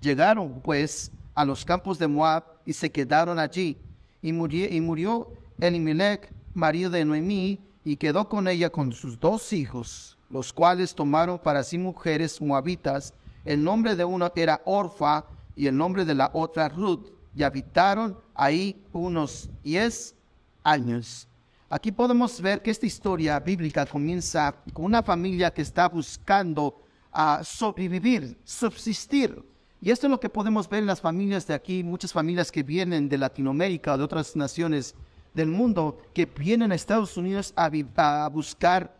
Llegaron 0.00 0.60
pues 0.60 1.10
a 1.34 1.44
los 1.44 1.64
campos 1.64 1.98
de 1.98 2.06
Moab 2.06 2.44
y 2.64 2.72
se 2.72 2.90
quedaron 2.90 3.38
allí. 3.38 3.76
Y 4.22 4.32
murió, 4.32 5.28
y 5.58 5.64
Elimelech, 5.64 6.32
marido 6.54 6.90
de 6.90 7.04
Noemí, 7.04 7.60
y 7.84 7.96
quedó 7.96 8.28
con 8.28 8.48
ella 8.48 8.70
con 8.70 8.92
sus 8.92 9.18
dos 9.18 9.52
hijos, 9.52 10.16
los 10.30 10.52
cuales 10.52 10.94
tomaron 10.94 11.38
para 11.38 11.62
sí 11.64 11.76
mujeres 11.76 12.40
moabitas. 12.40 13.12
El 13.44 13.62
nombre 13.62 13.96
de 13.96 14.04
uno 14.04 14.30
era 14.34 14.62
Orfa 14.64 15.24
y 15.56 15.66
el 15.66 15.76
nombre 15.76 16.04
de 16.04 16.14
la 16.14 16.30
otra 16.32 16.68
Ruth, 16.68 17.10
y 17.34 17.42
habitaron 17.42 18.16
ahí 18.34 18.80
unos 18.92 19.50
diez 19.62 20.14
años. 20.62 21.28
Aquí 21.68 21.90
podemos 21.90 22.40
ver 22.40 22.60
que 22.60 22.70
esta 22.70 22.86
historia 22.86 23.40
bíblica 23.40 23.86
comienza 23.86 24.54
con 24.72 24.84
una 24.84 25.02
familia 25.02 25.50
que 25.50 25.62
está 25.62 25.88
buscando 25.88 26.82
a 27.10 27.36
ah, 27.36 27.44
sobrevivir, 27.44 28.38
subsistir. 28.44 29.42
Y 29.84 29.90
esto 29.90 30.06
es 30.06 30.12
lo 30.12 30.20
que 30.20 30.28
podemos 30.28 30.68
ver 30.68 30.78
en 30.78 30.86
las 30.86 31.00
familias 31.00 31.44
de 31.48 31.54
aquí, 31.54 31.82
muchas 31.82 32.12
familias 32.12 32.52
que 32.52 32.62
vienen 32.62 33.08
de 33.08 33.18
Latinoamérica 33.18 33.94
o 33.94 33.98
de 33.98 34.04
otras 34.04 34.36
naciones 34.36 34.94
del 35.34 35.48
mundo, 35.48 35.98
que 36.14 36.24
vienen 36.24 36.70
a 36.70 36.76
Estados 36.76 37.16
Unidos 37.16 37.52
a, 37.56 38.28
buscar 38.28 38.94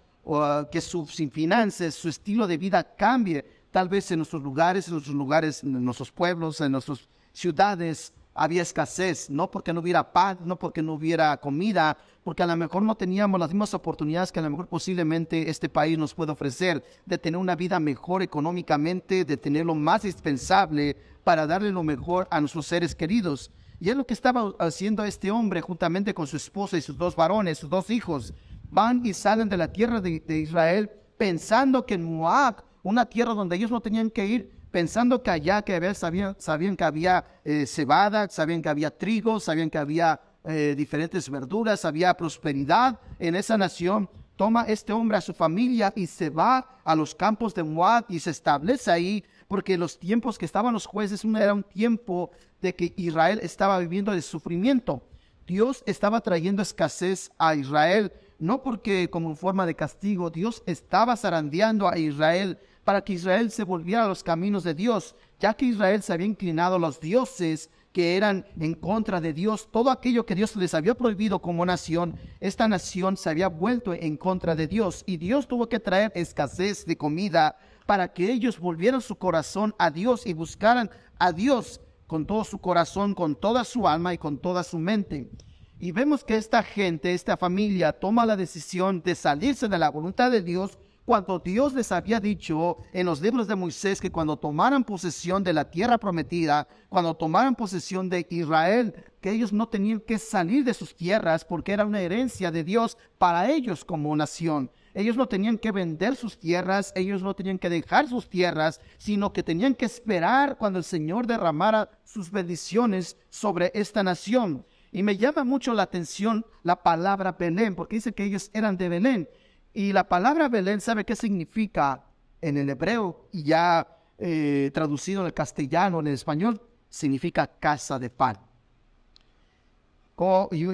que 0.73 0.81
sus 0.81 1.13
finanzas, 1.31 1.95
su 1.95 2.09
estilo 2.09 2.49
de 2.49 2.57
vida 2.57 2.83
cambie, 2.83 3.45
tal 3.71 3.89
vez 3.89 4.11
en 4.11 4.19
nuestros 4.19 4.43
lugares, 4.43 4.89
en 4.89 4.95
nuestros 4.95 5.15
lugares, 5.15 5.63
en 5.63 5.85
nuestros 5.85 6.11
pueblos, 6.11 6.61
en 6.61 6.73
nuestras 6.73 7.09
ciudades, 7.33 8.13
había 8.35 8.63
escasez, 8.63 9.31
no 9.31 9.49
porque 9.53 9.73
no 9.73 9.81
hubiera 9.81 10.13
paz, 10.13 10.39
no 10.45 10.59
porque 10.59 10.83
no 10.83 10.95
hubiera 10.95 11.37
comida, 11.37 11.97
porque 12.25 12.43
a 12.43 12.47
lo 12.47 12.57
mejor 12.57 12.83
no 12.83 12.95
teníamos 12.95 13.41
las 13.41 13.51
mismas 13.51 13.75
oportunidades 13.75 14.31
que 14.31 14.39
a 14.39 14.43
lo 14.43 14.51
mejor 14.51 14.69
posiblemente 14.69 15.51
este 15.51 15.69
país 15.69 15.99
nos 15.99 16.15
puede 16.15 16.33
ofrecer, 16.33 16.85
de 17.05 17.19
tener 17.19 17.39
una 17.39 17.57
vida 17.57 17.81
mejor 17.81 18.23
económicamente, 18.23 19.25
de 19.25 19.37
tener 19.37 19.67
lo 19.67 19.75
más 19.75 20.05
indispensable 20.05 20.97
para 21.25 21.47
darle 21.47 21.71
lo 21.71 21.83
mejor 21.83 22.29
a 22.31 22.41
nuestros 22.41 22.67
seres 22.67 22.95
queridos. 22.95 23.51
Y 23.81 23.91
es 23.91 23.97
lo 23.97 24.07
que 24.07 24.15
estaba 24.15 24.55
haciendo 24.61 25.05
este 25.05 25.33
hombre 25.33 25.61
juntamente 25.61 26.15
con 26.15 26.29
su 26.29 26.37
esposa 26.37 26.77
y 26.77 26.83
sus 26.83 26.97
dos 26.97 27.17
varones, 27.17 27.59
sus 27.59 27.69
dos 27.69 27.91
hijos. 27.91 28.33
Van 28.71 29.05
y 29.05 29.13
salen 29.13 29.49
de 29.49 29.57
la 29.57 29.73
tierra 29.73 30.01
de, 30.01 30.39
Israel 30.39 30.91
pensando 31.19 31.85
que 31.85 31.95
en 31.95 32.05
Moab, 32.05 32.63
una 32.85 33.07
tierra 33.07 33.35
donde 33.35 33.57
ellos 33.57 33.71
no 33.71 33.81
tenían 33.81 34.09
que 34.09 34.25
ir, 34.25 34.53
pensando 34.71 35.23
que 35.23 35.31
allá 35.31 35.63
que 35.63 35.75
había, 35.75 35.95
sabían, 35.95 36.37
sabían 36.39 36.77
que 36.77 36.85
había 36.85 37.25
eh, 37.45 37.67
cebada, 37.67 38.29
sabían 38.29 38.63
que 38.63 38.69
había 38.69 38.97
trigo, 38.97 39.41
sabían 39.41 39.69
que 39.69 39.79
había 39.79 40.21
eh, 40.45 40.75
diferentes 40.77 41.29
verduras, 41.31 41.85
había 41.85 42.15
prosperidad 42.15 42.99
en 43.19 43.37
esa 43.37 43.57
nación. 43.57 44.09
Toma 44.37 44.65
este 44.65 44.93
hombre 44.93 45.17
a 45.17 45.21
su 45.21 45.33
familia 45.33 45.93
y 45.95 46.07
se 46.07 46.31
va 46.31 46.81
a 46.85 46.97
los 46.97 47.15
campos 47.15 47.55
de 47.55 47.63
Moab 47.63 48.07
y 48.09 48.19
se 48.19 48.31
establece 48.31 48.91
ahí, 48.91 49.25
porque 49.47 49.79
los 49.79 49.99
tiempos 49.99 50.39
que 50.39 50.47
estaban 50.47 50.73
los 50.73 50.87
jueces 50.87 51.25
era 51.25 51.55
un 51.55 51.63
tiempo 51.63 52.31
de 52.61 52.75
que 52.75 52.93
Israel 52.97 53.39
estaba 53.43 53.79
viviendo 53.79 54.11
de 54.13 54.23
sufrimiento. 54.23 55.03
Dios 55.47 55.83
estaba 55.87 56.21
trayendo 56.21 56.63
escasez 56.63 57.31
a 57.39 57.55
Israel, 57.55 58.13
no 58.39 58.63
porque 58.63 59.11
como 59.11 59.37
forma 59.37 59.67
de 59.67 59.75
castigo, 59.75 60.31
Dios 60.31 60.63
estaba 60.67 61.17
zarandeando 61.17 61.89
a 61.89 61.99
Israel 61.99 62.59
para 62.85 63.03
que 63.03 63.13
Israel 63.13 63.51
se 63.51 63.65
volviera 63.65 64.05
a 64.05 64.09
los 64.09 64.25
caminos 64.25 64.65
de 64.65 64.75
Dios, 64.75 65.15
ya 65.39 65.55
que 65.55 65.67
Israel 65.67 66.03
se 66.03 66.13
había 66.13 66.27
inclinado 66.27 66.77
a 66.77 66.81
los 66.81 67.01
dioses 67.01 67.71
que 67.93 68.17
eran 68.17 68.47
en 68.59 68.75
contra 68.75 69.21
de 69.21 69.33
Dios, 69.33 69.69
todo 69.71 69.91
aquello 69.91 70.25
que 70.25 70.35
Dios 70.35 70.57
les 70.57 70.75
había 70.75 70.95
prohibido 70.95 71.41
como 71.41 71.67
nación, 71.67 72.17
esta 72.41 72.67
nación 72.67 73.17
se 73.17 73.29
había 73.31 73.49
vuelto 73.49 73.93
en 73.93 74.17
contra 74.17 74.55
de 74.55 74.67
Dios 74.67 75.05
y 75.07 75.19
Dios 75.19 75.47
tuvo 75.47 75.69
que 75.69 75.79
traer 75.79 76.11
escasez 76.15 76.87
de 76.87 76.97
comida 76.97 77.57
para 77.87 78.13
que 78.13 78.33
ellos 78.33 78.59
volvieran 78.59 79.01
su 79.01 79.17
corazón 79.17 79.75
a 79.79 79.91
Dios 79.91 80.27
y 80.27 80.33
buscaran 80.33 80.91
a 81.19 81.33
Dios 81.33 81.81
con 82.07 82.27
todo 82.27 82.45
su 82.45 82.59
corazón, 82.59 83.15
con 83.15 83.35
toda 83.37 83.65
su 83.65 83.87
alma 83.87 84.15
y 84.15 84.19
con 84.19 84.39
toda 84.39 84.63
su 84.65 84.79
mente. 84.79 85.31
Y 85.79 85.93
vemos 85.93 86.25
que 86.25 86.37
esta 86.37 86.63
gente, 86.63 87.13
esta 87.13 87.37
familia, 87.37 87.93
toma 87.93 88.25
la 88.25 88.37
decisión 88.37 89.03
de 89.03 89.15
salirse 89.15 89.69
de 89.69 89.79
la 89.79 89.91
voluntad 89.91 90.31
de 90.31 90.43
Dios 90.43 90.79
cuando 91.05 91.39
Dios 91.39 91.75
les 91.75 91.91
había 91.91 92.21
dicho 92.21 92.79
en 92.93 93.07
los 93.07 93.21
libros 93.21 93.49
de 93.49 93.57
Moisés 93.57 94.01
que 94.01 94.13
cuando 94.13 94.37
tomaran 94.37 94.85
posesión 94.85 95.43
de 95.43 95.53
la 95.53 95.71
tierra 95.71 95.99
prometida, 95.99 96.69
cuando 96.89 97.15
tomaran 97.15 97.57
posesión 97.57 98.09
de 98.09 98.27
Israel, 98.31 98.95
que 99.21 99.31
ellos 99.31 99.53
no 99.53 99.69
tenían 99.69 100.01
que 100.01 100.19
salir 100.19 100.65
de 100.65 100.75
sus 100.75 100.95
tierras 100.95 101.45
porque 101.45 101.73
era 101.73 101.85
una 101.85 102.01
herencia 102.01 102.51
de 102.51 102.63
Dios 102.63 102.97
para 103.19 103.51
ellos 103.51 103.85
como 103.85 104.15
nación. 104.15 104.71
Ellos 104.95 105.17
no 105.17 105.27
tenían 105.27 105.59
que 105.59 105.73
vender 105.73 106.17
sus 106.17 106.39
tierras, 106.39 106.93
ellos 106.95 107.23
no 107.23 107.35
tenían 107.35 107.59
que 107.59 107.71
dejar 107.71 108.09
sus 108.09 108.29
tierras, 108.29 108.81
sino 108.99 109.33
que 109.33 109.43
tenían 109.43 109.75
que 109.75 109.87
esperar 109.87 110.59
cuando 110.59 110.79
el 110.79 110.85
Señor 110.85 111.27
derramara 111.27 111.91
sus 112.05 112.31
bendiciones 112.31 113.17
sobre 113.31 113.73
esta 113.75 114.03
nación. 114.03 114.67
Y 114.91 115.03
me 115.03 115.17
llama 115.17 115.45
mucho 115.45 115.73
la 115.73 115.85
atención 115.85 116.45
la 116.63 116.83
palabra 116.83 117.33
Belén, 117.33 117.75
porque 117.75 117.97
dice 117.97 118.13
que 118.13 118.25
ellos 118.25 118.51
eran 118.53 118.77
de 118.77 118.91
Belén. 118.91 119.29
Y 119.75 119.93
la 119.93 120.09
palabra 120.09 120.49
Belén, 120.49 120.81
¿sabe 120.81 121.05
qué 121.05 121.17
significa 121.17 122.05
en 122.41 122.59
el 122.59 122.69
hebreo 122.69 123.29
y 123.33 123.43
ya 123.45 123.87
eh, 124.19 124.71
traducido 124.75 125.23
en 125.23 125.27
el 125.27 125.35
castellano, 125.35 126.01
en 126.01 126.09
el 126.09 126.15
español? 126.15 126.61
Significa 126.89 127.47
casa 127.47 127.99
de 127.99 128.11
pan. 128.11 128.39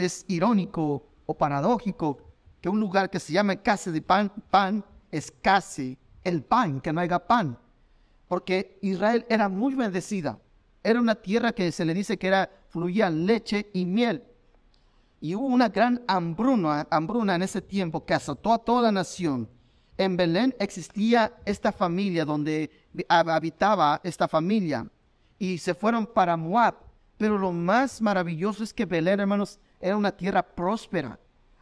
es 0.00 0.24
irónico 0.28 1.06
o 1.26 1.34
paradójico 1.34 2.18
que 2.60 2.68
un 2.68 2.80
lugar 2.80 3.08
que 3.08 3.20
se 3.20 3.32
llame 3.32 3.62
casa 3.62 3.92
de 3.92 4.02
pan, 4.02 4.32
pan 4.50 4.84
es 5.12 5.30
casi 5.30 5.96
el 6.24 6.42
pan, 6.42 6.80
que 6.80 6.92
no 6.92 7.00
haya 7.00 7.20
pan. 7.20 7.56
Porque 8.26 8.78
Israel 8.82 9.24
era 9.28 9.48
muy 9.48 9.74
bendecida. 9.74 10.38
Era 10.82 11.00
una 11.00 11.14
tierra 11.14 11.52
que 11.52 11.70
se 11.70 11.84
le 11.84 11.94
dice 11.94 12.18
que 12.18 12.26
era, 12.26 12.50
fluía 12.68 13.10
leche 13.10 13.70
y 13.72 13.86
miel. 13.86 14.24
Y 15.20 15.34
hubo 15.34 15.46
una 15.46 15.68
gran 15.68 16.02
hambruna, 16.06 16.86
hambruna 16.90 17.34
en 17.34 17.42
ese 17.42 17.60
tiempo 17.60 18.04
que 18.04 18.14
azotó 18.14 18.52
a 18.52 18.58
toda 18.58 18.82
la 18.82 18.92
nación. 18.92 19.48
En 19.96 20.16
Belén 20.16 20.54
existía 20.60 21.32
esta 21.44 21.72
familia 21.72 22.24
donde 22.24 22.70
habitaba 23.08 24.00
esta 24.04 24.28
familia 24.28 24.86
y 25.38 25.58
se 25.58 25.74
fueron 25.74 26.06
para 26.06 26.36
Moab. 26.36 26.76
Pero 27.16 27.36
lo 27.36 27.50
más 27.50 28.00
maravilloso 28.00 28.62
es 28.62 28.72
que 28.72 28.86
Belén, 28.86 29.18
hermanos, 29.18 29.58
era 29.80 29.96
una 29.96 30.12
tierra 30.12 30.42
próspera. 30.42 31.18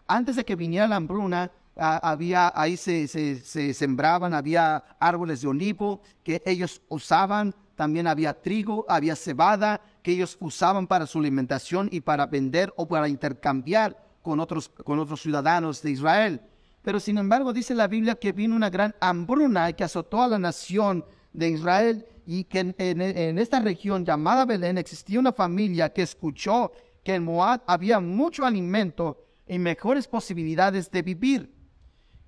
Antes 0.06 0.36
de 0.36 0.44
que 0.44 0.54
viniera 0.54 0.86
la 0.86 0.96
hambruna, 0.96 1.50
había, 1.76 2.52
ahí 2.54 2.76
se, 2.76 3.08
se, 3.08 3.74
sembraban, 3.74 4.34
había 4.34 4.84
árboles 4.98 5.42
de 5.42 5.48
olivo 5.48 6.00
que 6.22 6.42
ellos 6.46 6.80
usaban, 6.88 7.54
también 7.74 8.06
había 8.06 8.40
trigo, 8.40 8.86
había 8.88 9.14
cebada, 9.16 9.80
que 10.06 10.12
ellos 10.12 10.36
usaban 10.38 10.86
para 10.86 11.04
su 11.04 11.18
alimentación 11.18 11.88
y 11.90 12.00
para 12.00 12.26
vender 12.26 12.72
o 12.76 12.86
para 12.86 13.08
intercambiar 13.08 14.00
con 14.22 14.38
otros, 14.38 14.68
con 14.68 15.00
otros 15.00 15.20
ciudadanos 15.20 15.82
de 15.82 15.90
Israel. 15.90 16.42
Pero 16.82 17.00
sin 17.00 17.18
embargo 17.18 17.52
dice 17.52 17.74
la 17.74 17.88
Biblia 17.88 18.14
que 18.14 18.30
vino 18.30 18.54
una 18.54 18.70
gran 18.70 18.94
hambruna 19.00 19.72
que 19.72 19.82
azotó 19.82 20.22
a 20.22 20.28
la 20.28 20.38
nación 20.38 21.04
de 21.32 21.48
Israel 21.48 22.06
y 22.24 22.44
que 22.44 22.72
en, 22.78 23.38
esta 23.40 23.58
región 23.58 24.04
llamada 24.04 24.44
Belén 24.44 24.78
existía 24.78 25.18
una 25.18 25.32
familia 25.32 25.92
que 25.92 26.02
escuchó 26.02 26.70
que 27.02 27.16
en 27.16 27.24
Moab 27.24 27.62
había 27.66 27.98
mucho 27.98 28.46
alimento 28.46 29.24
y 29.48 29.58
mejores 29.58 30.06
posibilidades 30.06 30.88
de 30.88 31.02
vivir. 31.02 31.52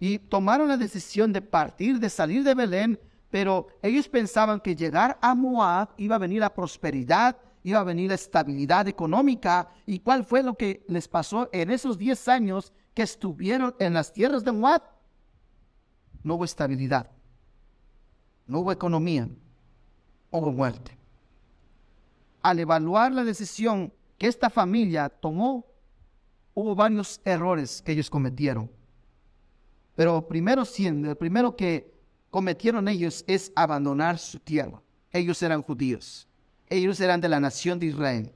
Y 0.00 0.18
tomaron 0.18 0.66
la 0.66 0.76
decisión 0.76 1.32
de 1.32 1.42
partir, 1.42 2.00
de 2.00 2.10
salir 2.10 2.42
de 2.42 2.56
Belén, 2.56 2.98
pero 3.30 3.68
ellos 3.82 4.08
pensaban 4.08 4.58
que 4.58 4.74
llegar 4.74 5.16
a 5.22 5.32
Moab 5.36 5.90
iba 5.96 6.16
a 6.16 6.18
venir 6.18 6.40
la 6.40 6.52
prosperidad 6.52 7.36
iba 7.62 7.80
a 7.80 7.84
venir 7.84 8.08
la 8.08 8.14
estabilidad 8.14 8.88
económica. 8.88 9.70
¿Y 9.86 10.00
cuál 10.00 10.24
fue 10.24 10.42
lo 10.42 10.54
que 10.54 10.84
les 10.88 11.08
pasó 11.08 11.48
en 11.52 11.70
esos 11.70 11.98
10 11.98 12.28
años 12.28 12.72
que 12.94 13.02
estuvieron 13.02 13.74
en 13.78 13.94
las 13.94 14.12
tierras 14.12 14.44
de 14.44 14.52
Moab? 14.52 14.82
No 16.22 16.34
hubo 16.34 16.44
estabilidad, 16.44 17.10
no 18.46 18.60
hubo 18.60 18.72
economía, 18.72 19.28
hubo 20.30 20.52
muerte. 20.52 20.96
Al 22.42 22.58
evaluar 22.58 23.12
la 23.12 23.24
decisión 23.24 23.92
que 24.16 24.26
esta 24.26 24.50
familia 24.50 25.08
tomó, 25.08 25.64
hubo 26.54 26.74
varios 26.74 27.20
errores 27.24 27.82
que 27.82 27.92
ellos 27.92 28.10
cometieron. 28.10 28.70
Pero 29.94 30.28
primero 30.28 30.62
el 30.78 31.16
primero 31.16 31.56
que 31.56 31.92
cometieron 32.30 32.86
ellos 32.88 33.24
es 33.26 33.52
abandonar 33.56 34.18
su 34.18 34.38
tierra. 34.38 34.80
Ellos 35.10 35.42
eran 35.42 35.62
judíos. 35.62 36.27
Ellos 36.70 37.00
eran 37.00 37.20
de 37.20 37.28
la 37.28 37.40
nación 37.40 37.78
de 37.78 37.86
Israel. 37.86 38.32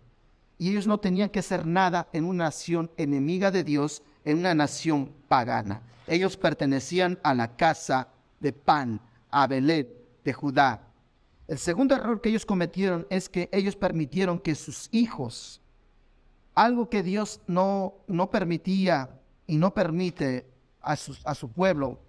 Y 0.59 0.71
ellos 0.71 0.87
no 0.87 0.99
tenían 0.99 1.29
que 1.29 1.41
hacer 1.41 1.67
nada 1.67 2.09
en 2.13 2.25
una 2.25 2.45
nación 2.45 2.91
enemiga 2.97 3.51
de 3.51 3.65
Dios, 3.65 4.03
en 4.25 4.39
una 4.39 4.55
nación 4.55 5.13
pagana. 5.29 5.83
Ellos 6.07 6.37
pertenecían 6.37 7.19
a 7.23 7.35
la 7.35 7.57
casa 7.57 8.09
de 8.41 8.53
Pan, 8.53 9.01
a 9.31 9.47
Belén, 9.47 9.89
de 10.25 10.33
Judá. 10.33 10.83
El 11.49 11.59
segundo 11.59 11.95
error 11.95 12.21
que 12.21 12.29
ellos 12.29 12.47
cometieron 12.47 13.07
es 13.11 13.29
que 13.29 13.49
ellos 13.53 13.77
permitieron 13.77 14.39
que 14.39 14.55
sus 14.55 14.89
hijos, 14.93 15.61
algo 16.55 16.89
que 16.89 17.03
Dios 17.03 17.41
no, 17.47 17.95
no 18.07 18.31
permitía 18.31 19.11
y 19.47 19.57
no 19.57 19.75
permite 19.75 20.47
a 20.81 20.97
a 21.25 21.35
su 21.35 21.49
pueblo, 21.51 22.01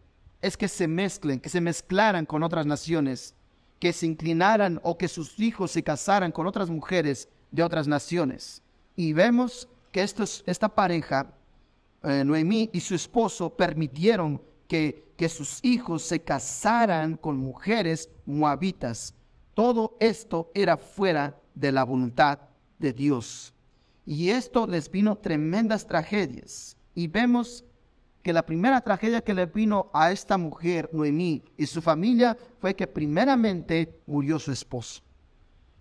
es 0.42 0.58
que 0.58 0.68
se 0.68 0.88
mezclen, 0.88 1.40
que 1.40 1.50
se 1.50 1.62
mezclaran 1.62 2.26
con 2.26 2.44
otras 2.44 2.66
naciones 2.66 3.34
que 3.80 3.94
se 3.94 4.06
inclinaran 4.06 4.80
o 4.84 4.98
que 4.98 5.08
sus 5.08 5.40
hijos 5.40 5.72
se 5.72 5.84
casaran 5.84 6.32
con 6.32 6.48
otras 6.48 6.70
mujeres 6.70 7.28
de 7.52 7.64
otras 7.64 7.88
naciones. 7.88 8.62
Y 8.96 9.14
vemos 9.14 9.68
que 9.92 10.02
esta 10.02 10.70
pareja 10.70 11.34
eh, 12.04 12.24
Noemí 12.26 12.70
y 12.74 12.80
su 12.80 12.96
esposo 12.96 13.56
permitieron 13.56 14.42
que, 14.68 15.14
que 15.18 15.30
sus 15.30 15.60
hijos 15.64 16.04
se 16.04 16.22
casaran 16.22 17.18
con 17.18 17.38
mujeres 17.38 18.10
moabitas. 18.26 19.14
Todo 19.54 19.96
esto 20.00 20.52
era 20.54 20.78
fuera 20.78 21.40
de 21.54 21.72
la 21.72 21.84
voluntad 21.84 22.40
de 22.80 22.94
Dios. 22.94 23.54
Y 24.06 24.30
esto 24.30 24.68
les 24.68 24.90
vino 24.90 25.18
tremendas 25.18 25.88
tragedias. 25.88 26.76
Y 26.96 27.08
vemos 27.08 27.64
que 28.24 28.34
la 28.34 28.46
primera 28.46 28.80
tragedia 28.80 29.22
que 29.22 29.34
le 29.34 29.46
vino 29.46 29.92
a 29.94 30.12
esta 30.12 30.38
mujer, 30.38 30.90
Noemí, 30.94 31.44
y 31.58 31.66
su 31.66 31.82
familia 31.82 32.38
fue 32.60 32.74
que 32.74 32.88
primeramente 32.88 34.00
murió 34.08 34.40
su 34.40 34.52
esposo. 34.52 35.02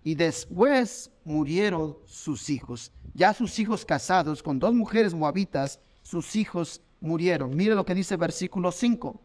Y 0.03 0.15
después 0.15 1.09
murieron 1.23 1.97
sus 2.05 2.49
hijos. 2.49 2.91
Ya 3.13 3.33
sus 3.33 3.57
hijos 3.59 3.85
casados 3.85 4.43
con 4.43 4.59
dos 4.59 4.73
mujeres 4.73 5.13
moabitas, 5.13 5.79
sus 6.01 6.35
hijos 6.35 6.81
murieron. 6.99 7.55
Mire 7.55 7.75
lo 7.75 7.85
que 7.85 7.95
dice 7.95 8.17
versículo 8.17 8.73
5. 8.73 9.21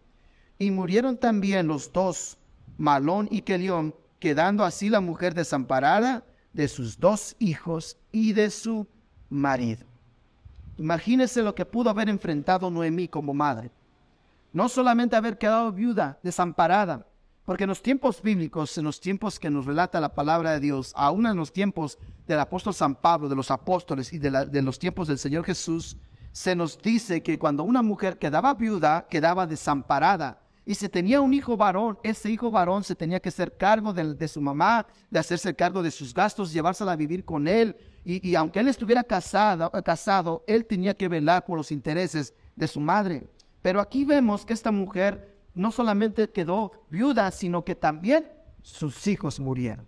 Y 0.61 0.71
murieron 0.71 1.19
también 1.19 1.67
los 1.67 1.93
dos, 1.93 2.39
Malón 2.77 3.27
y 3.33 3.43
Kelión, 3.43 3.97
quedando 4.21 4.65
así 4.65 4.89
la 4.89 5.01
mujer 5.01 5.35
desamparada 5.35 6.25
de 6.53 6.69
sus 6.69 7.01
dos 7.01 7.35
hijos 7.41 7.97
y 8.13 8.33
de 8.33 8.51
su 8.51 8.87
marido. 9.29 9.88
Imagínese 10.79 11.43
lo 11.43 11.55
que 11.55 11.67
pudo 11.67 11.91
haber 11.91 12.09
enfrentado 12.09 12.71
Noemí 12.71 13.09
como 13.09 13.35
madre. 13.35 13.71
No 14.53 14.69
solamente 14.69 15.17
haber 15.17 15.37
quedado 15.37 15.73
viuda, 15.73 16.19
desamparada, 16.23 17.07
porque 17.45 17.65
en 17.65 17.69
los 17.69 17.83
tiempos 17.83 18.23
bíblicos, 18.23 18.79
en 18.79 18.85
los 18.85 19.01
tiempos 19.01 19.39
que 19.39 19.51
nos 19.51 19.67
relata 19.67 20.01
la 20.01 20.15
palabra 20.15 20.53
de 20.53 20.61
Dios, 20.61 20.93
aún 20.97 21.27
en 21.27 21.37
los 21.37 21.53
tiempos 21.53 21.99
del 22.27 22.39
apóstol 22.41 22.75
San 22.75 22.95
Pablo, 22.95 23.29
de 23.29 23.37
los 23.37 23.51
apóstoles 23.51 24.13
y 24.13 24.19
de, 24.19 24.47
de 24.47 24.63
los 24.63 24.79
tiempos 24.79 25.09
del 25.09 25.19
Señor 25.19 25.45
Jesús, 25.45 25.97
se 26.33 26.55
nos 26.55 26.81
dice 26.81 27.23
que 27.23 27.39
cuando 27.39 27.65
una 27.65 27.83
mujer 27.83 28.19
quedaba 28.19 28.55
viuda, 28.55 29.07
quedaba 29.09 29.47
desamparada 29.47 30.41
y 30.69 30.75
si 30.75 30.87
tenía 30.87 31.23
un 31.23 31.33
hijo 31.33 31.57
varón, 31.57 31.99
ese 32.03 32.31
hijo 32.31 32.51
varón 32.51 32.85
se 32.85 32.95
tenía 32.95 33.21
que 33.21 33.31
hacer 33.31 33.57
cargo 33.57 33.95
de, 33.95 34.29
su 34.29 34.39
mamá, 34.39 34.87
de 35.09 35.19
hacerse 35.19 35.57
cargo 35.57 35.83
de 35.83 35.91
sus 35.91 36.13
gastos, 36.13 36.53
llevársela 36.53 36.93
a 36.93 36.97
vivir 36.97 37.25
con 37.25 37.49
él. 37.49 37.75
Y, 38.05 38.35
aunque 38.35 38.61
él 38.61 38.69
estuviera 38.69 39.03
casado, 39.03 39.71
casado, 39.83 40.45
él 40.47 40.67
tenía 40.67 40.93
que 40.93 41.09
velar 41.09 41.47
por 41.47 41.57
los 41.57 41.73
intereses 41.73 42.35
de 42.55 42.69
su 42.69 42.81
madre. 42.81 43.27
Pero 43.63 43.81
aquí 43.81 44.05
vemos 44.05 44.45
que 44.45 44.53
esta 44.53 44.71
mujer 44.71 45.39
no 45.55 45.73
solamente 45.73 46.29
quedó 46.29 46.73
viuda, 46.91 47.31
sino 47.31 47.65
que 47.65 47.75
también 47.75 48.31
sus 48.61 49.07
hijos 49.07 49.41
murieron. 49.41 49.87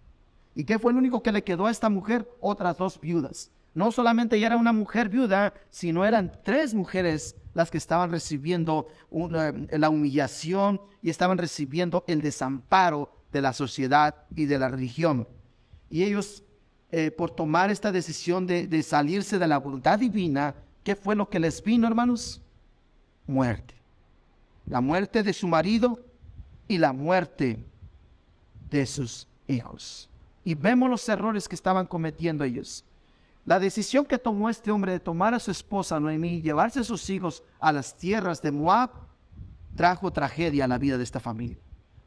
¿Y 0.54 0.64
qué 0.64 0.78
fue 0.78 0.94
lo 0.94 0.98
único 0.98 1.22
que 1.22 1.30
le 1.30 1.44
quedó 1.44 1.66
a 1.66 1.70
esta 1.70 1.90
mujer? 1.90 2.26
Otras 2.40 2.78
dos 2.78 2.98
viudas. 2.98 3.50
No 3.74 3.92
solamente 3.92 4.36
ella 4.36 4.46
era 4.46 4.56
una 4.56 4.72
mujer 4.72 5.10
viuda, 5.10 5.52
sino 5.68 6.06
eran 6.06 6.32
tres 6.42 6.72
mujeres 6.72 7.36
las 7.54 7.70
que 7.70 7.78
estaban 7.78 8.10
recibiendo 8.10 8.88
la 9.10 9.90
humillación 9.90 10.80
y 11.02 11.10
estaban 11.10 11.38
recibiendo 11.38 12.04
el 12.06 12.22
desamparo 12.22 13.12
de 13.32 13.40
la 13.40 13.52
sociedad 13.52 14.14
y 14.34 14.46
de 14.46 14.58
la 14.58 14.68
religión. 14.68 15.26
Y 15.88 16.04
ellos, 16.04 16.44
eh, 16.90 17.10
por 17.10 17.30
tomar 17.30 17.70
esta 17.70 17.92
decisión 17.92 18.46
de, 18.46 18.66
de 18.66 18.82
salirse 18.82 19.38
de 19.38 19.48
la 19.48 19.58
voluntad 19.58 19.98
divina, 19.98 20.54
¿qué 20.84 20.94
fue 20.94 21.16
lo 21.16 21.28
que 21.28 21.40
les 21.40 21.62
vino, 21.62 21.86
hermanos? 21.86 22.40
Muerte. 23.26 23.74
La 24.66 24.80
muerte 24.80 25.22
de 25.22 25.32
su 25.32 25.48
marido 25.48 25.98
y 26.68 26.78
la 26.78 26.92
muerte 26.92 27.64
de 28.70 28.86
sus 28.86 29.26
hijos. 29.48 30.08
Y 30.44 30.54
vemos 30.54 30.88
los 30.88 31.08
errores 31.08 31.48
que 31.48 31.54
estaban 31.54 31.86
cometiendo 31.86 32.44
ellos. 32.44 32.84
La 33.50 33.58
decisión 33.58 34.04
que 34.04 34.16
tomó 34.16 34.48
este 34.48 34.70
hombre 34.70 34.92
de 34.92 35.00
tomar 35.00 35.34
a 35.34 35.40
su 35.40 35.50
esposa 35.50 35.98
Noemí 35.98 36.34
y 36.34 36.40
llevarse 36.40 36.78
a 36.78 36.84
sus 36.84 37.10
hijos 37.10 37.42
a 37.58 37.72
las 37.72 37.96
tierras 37.96 38.40
de 38.40 38.52
Moab 38.52 38.90
trajo 39.74 40.12
tragedia 40.12 40.66
a 40.66 40.68
la 40.68 40.78
vida 40.78 40.96
de 40.96 41.02
esta 41.02 41.18
familia, 41.18 41.58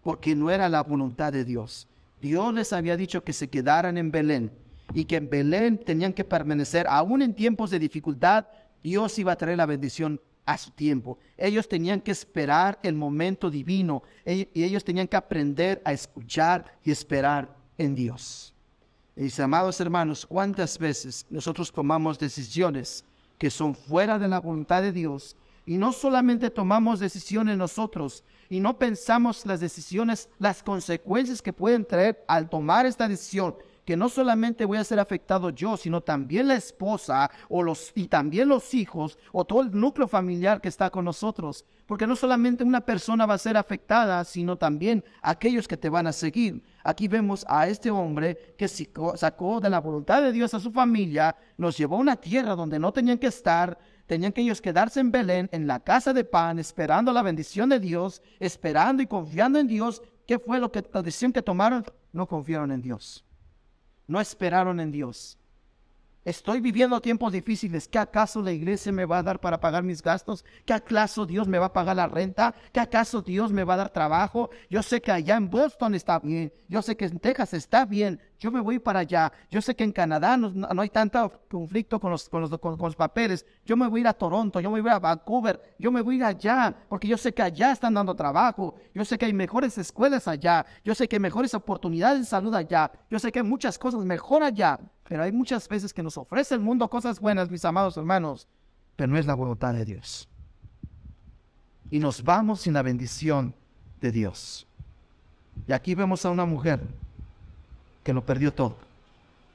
porque 0.03 0.35
no 0.35 0.50
era 0.50 0.69
la 0.69 0.81
voluntad 0.83 1.33
de 1.33 1.43
Dios. 1.43 1.89
Dios 2.22 2.53
les 2.53 2.72
había 2.72 2.96
dicho 2.96 3.25
que 3.25 3.33
se 3.33 3.50
quedaran 3.50 3.98
en 3.98 4.09
Belén 4.09 4.53
y 4.94 5.03
que 5.03 5.18
en 5.18 5.29
Belén 5.29 5.77
tenían 5.77 6.13
que 6.13 6.24
permanecer, 6.24 6.87
aún 6.87 7.22
en 7.22 7.35
tiempos 7.35 7.72
de 7.72 7.79
dificultad, 7.79 8.46
Dios 8.81 9.20
iba 9.20 9.33
a 9.33 9.37
traer 9.37 9.57
la 9.57 9.65
bendición 9.65 10.22
a 10.46 10.57
su 10.57 10.72
tiempo. 10.72 11.18
Ellos 11.35 11.68
tenían 11.68 12.00
que 12.00 12.11
esperar 12.11 12.79
el 12.83 12.96
momento 12.96 13.50
divino 13.50 14.01
y 14.25 14.48
ellos 14.63 14.85
tenían 14.85 15.09
que 15.09 15.18
aprender 15.18 15.81
a 15.83 15.91
escuchar 15.91 16.79
y 16.85 16.91
esperar 16.91 17.53
en 17.77 17.96
Dios. 17.96 18.52
Mis 19.15 19.39
amados 19.39 19.79
hermanos, 19.79 20.25
¿cuántas 20.25 20.79
veces 20.79 21.27
nosotros 21.29 21.71
tomamos 21.71 22.17
decisiones 22.17 23.05
que 23.37 23.51
son 23.51 23.75
fuera 23.75 24.17
de 24.17 24.27
la 24.27 24.39
voluntad 24.39 24.81
de 24.81 24.91
Dios? 24.91 25.35
Y 25.67 25.77
no 25.77 25.93
solamente 25.93 26.49
tomamos 26.49 26.99
decisiones 26.99 27.55
nosotros 27.55 28.23
y 28.49 28.59
no 28.59 28.79
pensamos 28.79 29.45
las 29.45 29.59
decisiones, 29.59 30.29
las 30.39 30.63
consecuencias 30.63 31.43
que 31.43 31.53
pueden 31.53 31.85
traer 31.85 32.25
al 32.27 32.49
tomar 32.49 32.87
esta 32.87 33.07
decisión, 33.07 33.55
que 33.85 33.98
no 33.98 34.09
solamente 34.09 34.65
voy 34.65 34.77
a 34.77 34.83
ser 34.83 35.00
afectado 35.00 35.50
yo, 35.50 35.77
sino 35.77 36.01
también 36.01 36.48
la 36.48 36.55
esposa 36.55 37.29
o 37.50 37.63
los, 37.63 37.91
y 37.96 38.07
también 38.07 38.50
los 38.50 38.74
hijos 38.74 39.17
o 39.31 39.46
todo 39.46 39.61
el 39.61 39.72
núcleo 39.72 40.07
familiar 40.07 40.61
que 40.61 40.69
está 40.69 40.89
con 40.89 41.05
nosotros. 41.05 41.65
Porque 41.85 42.07
no 42.07 42.15
solamente 42.15 42.63
una 42.63 42.81
persona 42.81 43.25
va 43.25 43.33
a 43.33 43.39
ser 43.39 43.57
afectada, 43.57 44.24
sino 44.24 44.57
también 44.57 45.03
aquellos 45.22 45.67
que 45.67 45.75
te 45.75 45.89
van 45.89 46.07
a 46.07 46.13
seguir. 46.13 46.63
Aquí 46.83 47.07
vemos 47.09 47.46
a 47.48 47.67
este 47.67 47.91
hombre 47.91 48.55
que 48.57 48.67
sacó 48.67 49.59
de 49.59 49.69
la 49.69 49.79
voluntad 49.79 50.22
de 50.22 50.31
Dios 50.31 50.53
a 50.53 50.59
su 50.59 50.72
familia, 50.72 51.35
los 51.57 51.77
llevó 51.77 51.98
a 51.98 52.00
una 52.00 52.15
tierra 52.15 52.55
donde 52.55 52.79
no 52.79 52.93
tenían 52.93 53.17
que 53.17 53.27
estar, 53.27 53.77
tenían 54.05 54.31
que 54.31 54.41
ellos 54.41 54.61
quedarse 54.61 55.01
en 55.01 55.11
Belén, 55.11 55.50
en 55.51 55.67
la 55.67 55.81
casa 55.81 56.13
de 56.13 56.24
pan, 56.24 56.57
esperando 56.57 57.11
la 57.11 57.22
bendición 57.22 57.69
de 57.69 57.79
Dios, 57.79 58.22
esperando 58.39 59.03
y 59.03 59.07
confiando 59.07 59.59
en 59.59 59.67
Dios. 59.67 60.01
¿Qué 60.25 60.39
fue 60.39 60.59
lo 60.59 60.72
que 60.72 60.85
la 60.93 61.01
decisión 61.01 61.33
que 61.33 61.41
tomaron? 61.41 61.83
No 62.13 62.27
confiaron 62.27 62.72
en 62.72 62.81
Dios 62.81 63.25
no 64.07 64.20
esperaron 64.20 64.79
en 64.79 64.92
Dios. 64.92 65.37
Estoy 66.25 66.62
viviendo 66.62 67.01
tiempos 67.01 67.33
difíciles. 67.33 67.86
¿Qué 67.86 68.00
acaso 68.00 68.42
la 68.42 68.53
iglesia 68.53 68.94
me 68.94 69.03
va 69.03 69.18
a 69.18 69.24
dar 69.24 69.42
para 69.42 69.59
pagar 69.59 69.83
mis 69.83 70.01
gastos? 70.01 70.46
¿Qué 70.66 70.72
acaso 70.72 71.25
Dios 71.25 71.50
me 71.50 71.59
va 71.59 71.66
a 71.66 71.74
pagar 71.74 71.98
la 71.98 72.07
renta? 72.07 72.55
¿Qué 72.72 72.79
acaso 72.79 73.22
Dios 73.22 73.51
me 73.51 73.66
va 73.66 73.74
a 73.74 73.77
dar 73.77 73.90
trabajo? 73.90 74.50
Yo 74.70 74.81
sé 74.81 75.01
que 75.01 75.12
allá 75.12 75.36
en 75.36 75.50
Boston 75.50 75.96
está 75.96 76.20
bien. 76.20 76.53
Yo 76.70 76.81
sé 76.81 76.96
que 76.96 77.05
en 77.05 77.20
Texas 77.20 77.53
está 77.53 77.86
bien. 77.86 78.22
Yo 78.40 78.51
me 78.51 78.62
voy 78.62 78.79
para 78.79 79.00
allá. 79.00 79.33
Yo 79.51 79.62
sé 79.62 79.75
que 79.75 79.83
en 79.83 79.92
Canadá 79.92 80.38
no, 80.38 80.81
hay 80.81 80.90
tanto 80.90 81.42
conflicto 81.51 82.00
con 82.00 82.12
los, 82.12 82.29
con, 82.29 82.42
los, 82.42 82.96
papeles. 82.96 83.46
Yo 83.66 83.75
me 83.75 83.88
voy 83.90 84.00
a 84.00 84.01
ir 84.01 84.07
a 84.07 84.14
Toronto. 84.14 84.62
Yo 84.62 84.72
me 84.72 84.79
voy 84.79 84.92
a 84.92 85.00
Vancouver. 85.00 85.75
Yo 85.77 85.92
me 85.92 86.01
voy 86.01 86.16
a 86.16 86.18
ir 86.20 86.24
allá. 86.24 86.74
Porque 86.88 87.09
yo 87.09 87.18
sé 87.18 87.33
que 87.33 87.42
allá 87.42 87.74
están 87.74 87.96
dando 87.96 88.16
trabajo. 88.16 88.75
Yo 88.94 89.03
sé 89.03 89.18
que 89.18 89.25
hay 89.25 89.33
mejores 89.33 89.77
escuelas 89.77 90.29
allá. 90.29 90.66
Yo 90.86 90.96
sé 90.96 91.09
que 91.09 91.18
hay 91.18 91.22
mejores 91.22 91.53
oportunidades 91.53 92.20
de 92.20 92.25
salud 92.25 92.55
allá. 92.55 92.90
Yo 93.09 93.20
sé 93.20 93.29
que 93.29 93.40
hay 93.40 93.46
muchas 93.46 93.77
cosas 93.77 94.05
mejor 94.05 94.42
allá. 94.42 94.79
Pero 95.07 95.24
hay 95.24 95.31
muchas 95.31 95.68
veces 95.68 95.94
que 95.94 96.03
nos 96.03 96.18
ofrece 96.18 96.55
el 96.55 96.61
mundo 96.61 96.89
cosas 96.89 97.20
buenas, 97.20 97.50
mis 97.50 97.66
amados 97.66 97.98
hermanos, 97.98 98.48
pero 98.96 99.11
no 99.11 99.18
es 99.18 99.25
la 99.25 99.33
voluntad 99.33 99.74
de 99.74 99.85
Dios. 99.85 100.27
Y 101.92 102.00
nos 102.00 102.24
vamos 102.24 102.61
sin 102.61 102.74
la 102.74 102.81
bendición 102.81 103.53
de 104.01 104.11
Dios. 104.11 104.66
Y 105.68 105.74
aquí 105.74 105.96
vemos 105.96 106.25
a 106.25 106.29
una 106.29 106.46
mujer 106.46 106.81
que 108.03 108.13
lo 108.13 108.25
perdió 108.25 108.53
todo. 108.53 108.75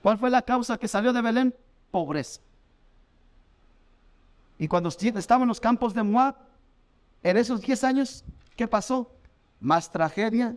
¿Cuál 0.02 0.18
fue 0.18 0.30
la 0.30 0.42
causa 0.42 0.78
que 0.78 0.88
salió 0.88 1.12
de 1.12 1.22
Belén? 1.22 1.54
Pobreza. 1.90 2.40
Y 4.58 4.68
cuando 4.68 4.88
estaba 4.88 5.42
en 5.42 5.48
los 5.48 5.60
campos 5.60 5.94
de 5.94 6.02
Moab, 6.02 6.36
en 7.22 7.36
esos 7.36 7.60
10 7.60 7.84
años, 7.84 8.24
¿qué 8.56 8.66
pasó? 8.66 9.10
Más 9.60 9.90
tragedia 9.90 10.56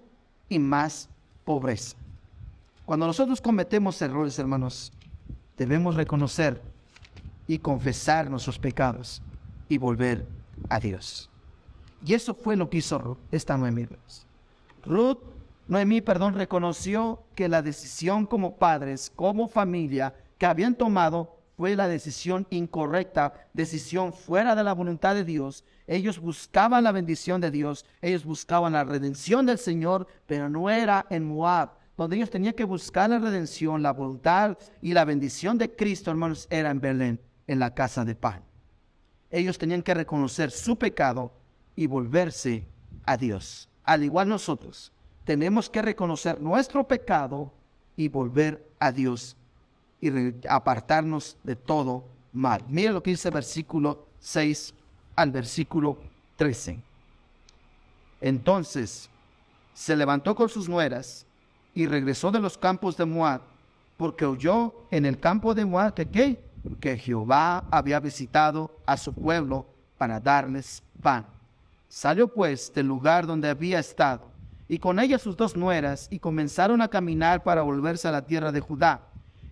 y 0.50 0.60
más 0.60 1.10
pobreza. 1.44 1.96
Cuando 2.86 3.08
nosotros 3.08 3.40
cometemos 3.42 4.02
errores, 4.02 4.38
hermanos, 4.40 4.92
debemos 5.58 5.96
reconocer 5.96 6.62
y 7.48 7.60
confesar 7.60 8.30
nuestros 8.30 8.58
pecados 8.58 9.22
y 9.70 9.78
volver 9.78 10.26
a 10.70 10.80
Dios. 10.80 11.30
Y 12.06 12.14
eso 12.14 12.34
fue 12.34 12.56
lo 12.56 12.70
que 12.70 12.78
hizo 12.78 13.18
esta 13.32 13.58
Noemí. 13.58 13.88
Ruth, 14.86 15.20
Noemí, 15.68 16.02
perdón, 16.02 16.34
reconoció 16.34 17.24
que 17.36 17.48
la 17.48 17.62
decisión 17.62 18.26
como 18.26 18.56
padres, 18.56 19.12
como 19.16 19.48
familia 19.48 20.14
que 20.38 20.46
habían 20.46 20.76
tomado 20.76 21.38
fue 21.56 21.76
la 21.76 21.88
decisión 21.88 22.48
incorrecta, 22.50 23.34
decisión 23.54 24.14
fuera 24.14 24.56
de 24.56 24.64
la 24.64 24.74
voluntad 24.74 25.14
de 25.14 25.24
Dios. 25.24 25.64
Ellos 25.86 26.20
buscaban 26.20 26.84
la 26.84 26.92
bendición 26.92 27.40
de 27.40 27.52
Dios, 27.52 27.86
ellos 28.02 28.26
buscaban 28.26 28.74
la 28.74 28.84
redención 28.84 29.46
del 29.46 29.60
Señor, 29.60 30.08
pero 30.26 30.50
no 30.50 30.70
era 30.72 31.06
en 31.12 31.24
Moab, 31.24 31.70
donde 32.02 32.16
ellos 32.16 32.32
tenían 32.32 32.56
que 32.56 32.64
buscar 32.64 33.12
la 33.12 33.20
redención, 33.20 33.84
la 33.84 33.94
voluntad 33.94 34.58
y 34.82 34.92
la 34.92 35.06
bendición 35.06 35.60
de 35.60 35.76
Cristo, 35.76 36.10
hermanos, 36.10 36.48
era 36.50 36.72
en 36.72 36.82
Belén, 36.82 37.20
en 37.46 37.60
la 37.60 37.76
casa 37.76 38.04
de 38.04 38.16
pan. 38.16 38.42
Ellos 39.30 39.60
tenían 39.60 39.84
que 39.84 39.94
reconocer 39.94 40.50
su 40.50 40.76
pecado 40.78 41.32
y 41.76 41.86
volverse 41.86 42.66
a 43.06 43.18
Dios. 43.18 43.70
Al 43.84 44.04
igual 44.04 44.28
nosotros, 44.30 44.92
tenemos 45.26 45.70
que 45.70 45.84
reconocer 45.84 46.42
nuestro 46.42 46.88
pecado 46.88 47.54
y 47.96 48.08
volver 48.08 48.68
a 48.80 48.92
Dios 48.92 49.38
y 50.02 50.10
apartarnos 50.50 51.38
de 51.44 51.56
todo 51.56 52.06
mal. 52.34 52.64
Mira 52.68 52.94
lo 52.94 53.04
que 53.04 53.12
dice 53.12 53.28
el 53.28 53.36
versículo 53.36 54.08
6 54.22 54.74
al 55.16 55.30
versículo 55.30 56.00
13. 56.38 56.80
Entonces 58.22 59.08
se 59.76 59.96
levantó 59.96 60.34
con 60.34 60.50
sus 60.50 60.68
nueras 60.68 61.28
y 61.74 61.86
regresó 61.88 62.32
de 62.32 62.40
los 62.40 62.58
campos 62.58 62.98
de 62.98 63.06
Moab, 63.06 63.42
porque 63.98 64.26
oyó 64.26 64.74
en 64.92 65.06
el 65.06 65.20
campo 65.20 65.54
de 65.54 65.66
Moab 65.66 65.94
que, 65.94 66.40
que 66.80 66.98
Jehová 66.98 67.66
había 67.72 68.00
visitado 68.00 68.72
a 68.86 68.98
su 68.98 69.14
pueblo 69.14 69.66
para 69.98 70.20
darles 70.20 70.84
pan. 71.02 71.26
Salió 71.88 72.28
pues 72.28 72.74
del 72.74 72.88
lugar 72.88 73.26
donde 73.28 73.50
había 73.50 73.80
estado, 73.80 74.32
y 74.68 74.80
con 74.80 75.00
ella 75.00 75.20
sus 75.20 75.36
dos 75.36 75.56
nueras, 75.56 76.08
y 76.10 76.20
comenzaron 76.20 76.82
a 76.82 76.88
caminar 76.88 77.44
para 77.44 77.62
volverse 77.62 78.08
a 78.08 78.12
la 78.12 78.26
tierra 78.26 78.52
de 78.52 78.62
Judá. 78.62 79.02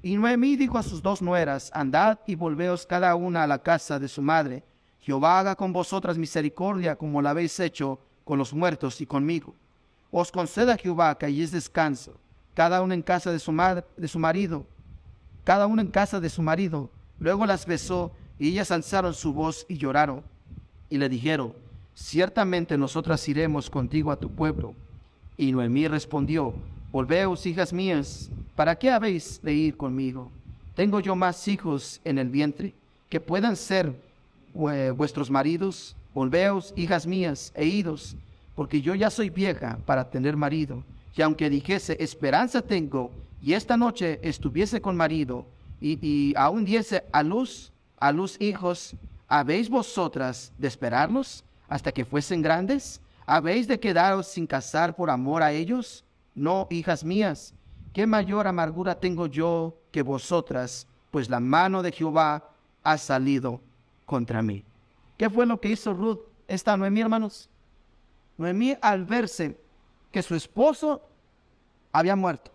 Y 0.01 0.15
Noemí 0.15 0.55
dijo 0.55 0.77
a 0.77 0.83
sus 0.83 1.01
dos 1.01 1.21
nueras, 1.21 1.71
andad 1.73 2.19
y 2.25 2.35
volveos 2.35 2.85
cada 2.85 3.15
una 3.15 3.43
a 3.43 3.47
la 3.47 3.59
casa 3.59 3.99
de 3.99 4.07
su 4.07 4.21
madre. 4.21 4.63
Jehová 5.01 5.39
haga 5.39 5.55
con 5.55 5.73
vosotras 5.73 6.17
misericordia 6.17 6.95
como 6.95 7.21
la 7.21 7.31
habéis 7.31 7.59
hecho 7.59 7.99
con 8.23 8.37
los 8.37 8.53
muertos 8.53 9.01
y 9.01 9.05
conmigo. 9.05 9.55
Os 10.11 10.31
conceda 10.31 10.77
Jehová 10.77 11.17
que 11.17 11.25
allí 11.25 11.43
es 11.43 11.51
descanso, 11.51 12.13
cada 12.53 12.81
uno 12.81 12.93
en 12.93 13.01
casa 13.01 13.31
de 13.31 13.39
su, 13.39 13.51
madre, 13.51 13.85
de 13.95 14.07
su 14.07 14.19
marido, 14.19 14.65
cada 15.43 15.67
uno 15.67 15.81
en 15.81 15.87
casa 15.87 16.19
de 16.19 16.29
su 16.29 16.41
marido. 16.41 16.89
Luego 17.19 17.45
las 17.45 17.65
besó 17.65 18.11
y 18.39 18.49
ellas 18.49 18.71
alzaron 18.71 19.13
su 19.13 19.33
voz 19.33 19.65
y 19.69 19.77
lloraron. 19.77 20.23
Y 20.89 20.97
le 20.97 21.09
dijeron, 21.09 21.53
ciertamente 21.93 22.77
nosotras 22.77 23.27
iremos 23.27 23.69
contigo 23.69 24.11
a 24.11 24.19
tu 24.19 24.29
pueblo. 24.29 24.73
Y 25.37 25.51
Noemí 25.51 25.87
respondió, 25.87 26.53
volveos, 26.91 27.45
hijas 27.45 27.71
mías, 27.71 28.29
¿para 28.55 28.75
qué 28.75 28.89
habéis 28.89 29.41
de 29.41 29.53
ir 29.53 29.77
conmigo? 29.77 30.31
¿Tengo 30.75 30.99
yo 30.99 31.15
más 31.15 31.47
hijos 31.47 32.01
en 32.03 32.17
el 32.17 32.29
vientre 32.29 32.73
que 33.09 33.19
puedan 33.19 33.55
ser 33.55 33.93
eh, 34.71 34.91
vuestros 34.95 35.29
maridos? 35.29 35.95
Volveos, 36.13 36.73
hijas 36.75 37.05
mías, 37.05 37.51
e 37.55 37.65
idos, 37.65 38.15
porque 38.59 38.81
yo 38.81 38.93
ya 38.93 39.09
soy 39.09 39.29
vieja 39.29 39.79
para 39.85 40.09
tener 40.09 40.35
marido. 40.35 40.83
Y 41.15 41.21
aunque 41.21 41.49
dijese, 41.49 41.95
esperanza 41.97 42.61
tengo, 42.61 43.09
y 43.41 43.53
esta 43.53 43.77
noche 43.77 44.19
estuviese 44.21 44.81
con 44.81 44.97
marido, 44.97 45.45
y, 45.79 45.97
y 46.05 46.33
aún 46.35 46.65
diese 46.65 47.05
a 47.13 47.23
luz, 47.23 47.71
a 47.97 48.11
luz 48.11 48.35
hijos, 48.41 48.97
¿habéis 49.29 49.69
vosotras 49.69 50.51
de 50.57 50.67
esperarlos 50.67 51.45
hasta 51.69 51.93
que 51.93 52.03
fuesen 52.03 52.41
grandes? 52.41 52.99
¿Habéis 53.25 53.65
de 53.65 53.79
quedaros 53.79 54.27
sin 54.27 54.45
casar 54.45 54.93
por 54.93 55.09
amor 55.09 55.41
a 55.41 55.53
ellos? 55.53 56.03
No, 56.35 56.67
hijas 56.69 57.05
mías, 57.05 57.53
¿qué 57.93 58.05
mayor 58.05 58.45
amargura 58.45 58.99
tengo 58.99 59.27
yo 59.27 59.77
que 59.89 60.01
vosotras? 60.01 60.85
Pues 61.11 61.29
la 61.29 61.39
mano 61.39 61.81
de 61.81 61.93
Jehová 61.93 62.43
ha 62.83 62.97
salido 62.97 63.61
contra 64.05 64.41
mí. 64.41 64.65
¿Qué 65.17 65.29
fue 65.29 65.45
lo 65.45 65.61
que 65.61 65.69
hizo 65.69 65.93
Ruth, 65.93 66.19
esta 66.45 66.75
Noemí, 66.75 66.99
hermanos? 66.99 67.49
Noemí 68.39 68.77
al 68.81 69.03
verse 69.03 69.59
que 70.11 70.23
su 70.23 70.33
esposo 70.33 71.07
había 71.91 72.15
muerto, 72.15 72.51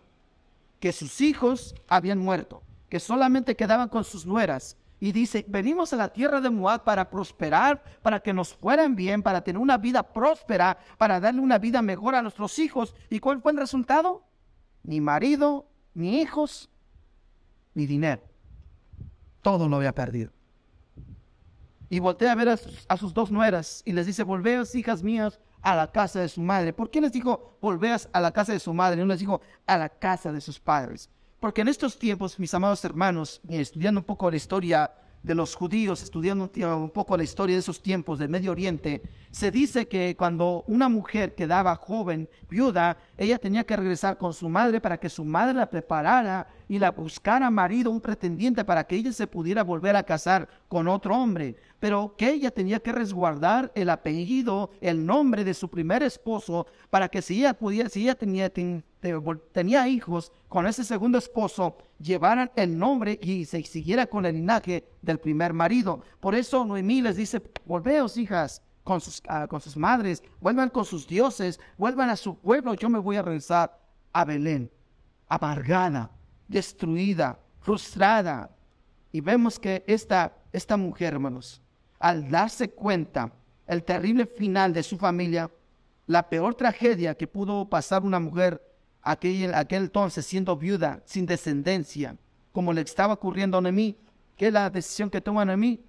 que 0.79 0.91
sus 0.91 1.21
hijos 1.21 1.75
habían 1.87 2.17
muerto, 2.17 2.63
que 2.89 2.99
solamente 2.99 3.55
quedaban 3.55 3.87
con 3.87 4.03
sus 4.03 4.25
nueras, 4.25 4.77
y 4.99 5.11
dice, 5.11 5.45
venimos 5.47 5.93
a 5.93 5.97
la 5.97 6.11
tierra 6.11 6.41
de 6.41 6.49
Moab 6.49 6.83
para 6.83 7.07
prosperar, 7.07 7.83
para 8.01 8.19
que 8.19 8.33
nos 8.33 8.55
fueran 8.55 8.95
bien, 8.95 9.21
para 9.21 9.43
tener 9.43 9.61
una 9.61 9.77
vida 9.77 10.01
próspera, 10.01 10.79
para 10.97 11.19
darle 11.19 11.41
una 11.41 11.59
vida 11.59 11.83
mejor 11.83 12.15
a 12.15 12.23
nuestros 12.23 12.57
hijos. 12.57 12.95
¿Y 13.09 13.19
cuál 13.19 13.39
fue 13.39 13.51
el 13.51 13.59
resultado? 13.59 14.23
Ni 14.81 15.01
marido, 15.01 15.67
ni 15.93 16.19
hijos, 16.21 16.71
ni 17.75 17.85
dinero. 17.85 18.23
Todo 19.43 19.69
lo 19.69 19.75
había 19.75 19.93
perdido. 19.93 20.31
Y 21.89 21.99
voltea 21.99 22.31
a 22.31 22.35
ver 22.35 22.49
a 22.49 22.97
sus, 22.97 23.13
dos 23.13 23.31
nueras 23.31 23.83
y 23.85 23.91
les 23.91 24.07
dice, 24.07 24.23
volveos, 24.23 24.73
hijas 24.75 25.03
mías, 25.03 25.39
a 25.65 25.75
la 25.75 25.91
casa 25.91 26.19
de 26.19 26.29
su 26.29 26.41
madre. 26.41 26.73
¿Por 26.73 26.91
qué 26.91 27.01
les 27.01 27.11
dijo, 27.11 27.57
volveas 27.59 28.07
a 28.13 28.21
la 28.21 28.31
casa 28.31 28.53
de 28.53 28.59
su 28.59 28.71
madre? 28.71 28.97
No 28.97 29.07
les 29.07 29.19
dijo, 29.19 29.41
a 29.65 29.77
la 29.79 29.89
casa 29.89 30.31
de 30.31 30.39
sus 30.39 30.59
padres. 30.59 31.09
Porque 31.39 31.61
en 31.61 31.67
estos 31.67 31.97
tiempos, 31.97 32.39
mis 32.39 32.53
amados 32.53 32.85
hermanos, 32.85 33.41
estudiando 33.49 33.99
un 33.99 34.05
poco 34.05 34.29
la 34.29 34.37
historia 34.37 34.91
de 35.25 35.33
los 35.33 35.55
judíos, 35.55 36.03
estudiando 36.03 36.51
un 36.77 36.89
poco 36.91 37.17
la 37.17 37.23
historia 37.23 37.55
de 37.55 37.59
esos 37.59 37.81
tiempos 37.81 38.19
del 38.19 38.29
Medio 38.29 38.51
Oriente, 38.51 39.01
se 39.31 39.49
dice 39.49 39.87
que 39.87 40.15
cuando 40.15 40.63
una 40.67 40.87
mujer 40.87 41.33
quedaba 41.33 41.75
joven, 41.75 42.29
viuda, 42.47 42.97
ella 43.17 43.39
tenía 43.39 43.65
que 43.65 43.75
regresar 43.75 44.17
con 44.19 44.33
su 44.33 44.47
madre 44.47 44.79
para 44.79 44.99
que 44.99 45.09
su 45.09 45.25
madre 45.25 45.55
la 45.55 45.69
preparara 45.69 46.47
y 46.69 46.77
la 46.77 46.91
buscara 46.91 47.49
marido, 47.49 47.89
un 47.89 48.01
pretendiente, 48.01 48.63
para 48.63 48.83
que 48.83 48.95
ella 48.95 49.11
se 49.11 49.25
pudiera 49.25 49.63
volver 49.63 49.95
a 49.95 50.03
casar 50.03 50.47
con 50.67 50.87
otro 50.87 51.15
hombre. 51.15 51.55
Pero 51.79 52.15
que 52.15 52.29
ella 52.29 52.51
tenía 52.51 52.79
que 52.79 52.91
resguardar 52.91 53.71
el 53.75 53.89
apellido, 53.89 54.69
el 54.79 55.05
nombre 55.05 55.43
de 55.43 55.53
su 55.55 55.69
primer 55.69 56.03
esposo, 56.03 56.67
para 56.89 57.09
que 57.09 57.21
si 57.21 57.39
ella 57.39 57.55
pudiera, 57.55 57.89
si 57.89 58.03
ella 58.03 58.15
tenía, 58.15 58.51
tenía 59.51 59.87
hijos 59.87 60.31
con 60.47 60.67
ese 60.67 60.83
segundo 60.83 61.17
esposo, 61.17 61.77
llevaran 61.99 62.51
el 62.55 62.77
nombre 62.77 63.19
y 63.21 63.45
se 63.45 63.61
siguiera 63.63 64.05
con 64.07 64.25
el 64.25 64.35
linaje 64.35 64.85
del 65.01 65.19
primer 65.19 65.53
marido. 65.53 66.01
Por 66.19 66.35
eso 66.35 66.65
Noemí 66.65 67.01
les 67.01 67.15
dice, 67.15 67.41
volveos 67.65 68.17
hijas 68.17 68.61
con 68.83 69.01
sus, 69.01 69.21
ah, 69.27 69.47
con 69.47 69.59
sus 69.61 69.75
madres, 69.75 70.23
vuelvan 70.39 70.69
con 70.69 70.85
sus 70.85 71.07
dioses, 71.07 71.59
vuelvan 71.77 72.09
a 72.09 72.15
su 72.15 72.37
pueblo, 72.37 72.73
yo 72.75 72.89
me 72.89 72.99
voy 72.99 73.15
a 73.15 73.21
regresar 73.21 73.79
a 74.13 74.23
Belén, 74.23 74.71
amargada, 75.27 76.11
destruida, 76.47 77.39
frustrada. 77.59 78.49
Y 79.11 79.21
vemos 79.21 79.59
que 79.59 79.83
esta, 79.87 80.33
esta 80.53 80.77
mujer, 80.77 81.13
hermanos, 81.13 81.61
al 81.99 82.29
darse 82.29 82.69
cuenta 82.69 83.31
el 83.67 83.83
terrible 83.83 84.25
final 84.25 84.73
de 84.73 84.83
su 84.83 84.97
familia, 84.97 85.49
la 86.07 86.29
peor 86.29 86.55
tragedia 86.55 87.15
que 87.15 87.27
pudo 87.27 87.67
pasar 87.67 88.03
una 88.03 88.19
mujer 88.19 88.61
aquel, 89.05 89.53
aquel 89.53 89.83
entonces 89.83 90.25
siendo 90.25 90.57
viuda, 90.57 91.01
sin 91.05 91.25
descendencia, 91.25 92.17
como 92.51 92.73
le 92.73 92.81
estaba 92.81 93.13
ocurriendo 93.13 93.57
a 93.57 93.61
Noemí, 93.61 93.97
que 94.35 94.51
la 94.51 94.69
decisión 94.69 95.09
que 95.09 95.21
toma 95.21 95.45
Noemí, 95.45 95.79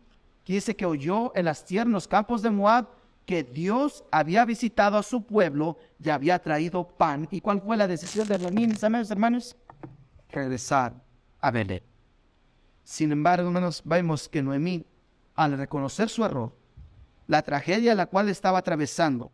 que 0.44 0.52
dice 0.52 0.76
que 0.76 0.87
oyó 0.87 1.33
en 1.35 1.46
las 1.46 1.64
tiernos 1.64 2.07
campos 2.07 2.42
de 2.42 2.50
Moab 2.50 2.87
que 3.24 3.42
Dios 3.42 4.05
había 4.12 4.44
visitado 4.44 4.96
a 4.96 5.02
su 5.02 5.24
pueblo 5.26 5.79
y 5.98 6.11
había 6.11 6.38
traído 6.38 6.87
pan. 6.87 7.26
¿Y 7.33 7.40
cuál 7.40 7.61
fue 7.61 7.76
la 7.76 7.88
decisión 7.88 8.29
de 8.29 8.38
Noemí, 8.38 8.68
mis 8.68 8.83
hermanos? 9.11 9.57
Regresar 10.29 10.94
a 11.40 11.50
Belén. 11.50 11.83
Sin 12.85 13.11
embargo, 13.11 13.48
hermanos, 13.48 13.83
vemos 13.85 14.29
que 14.29 14.42
Noemí, 14.42 14.87
al 15.35 15.59
reconocer 15.59 16.09
su 16.09 16.24
error, 16.24 16.57
la 17.26 17.42
tragedia 17.42 17.96
la 17.96 18.07
cual 18.07 18.29
estaba 18.29 18.59
atravesando, 18.59 19.33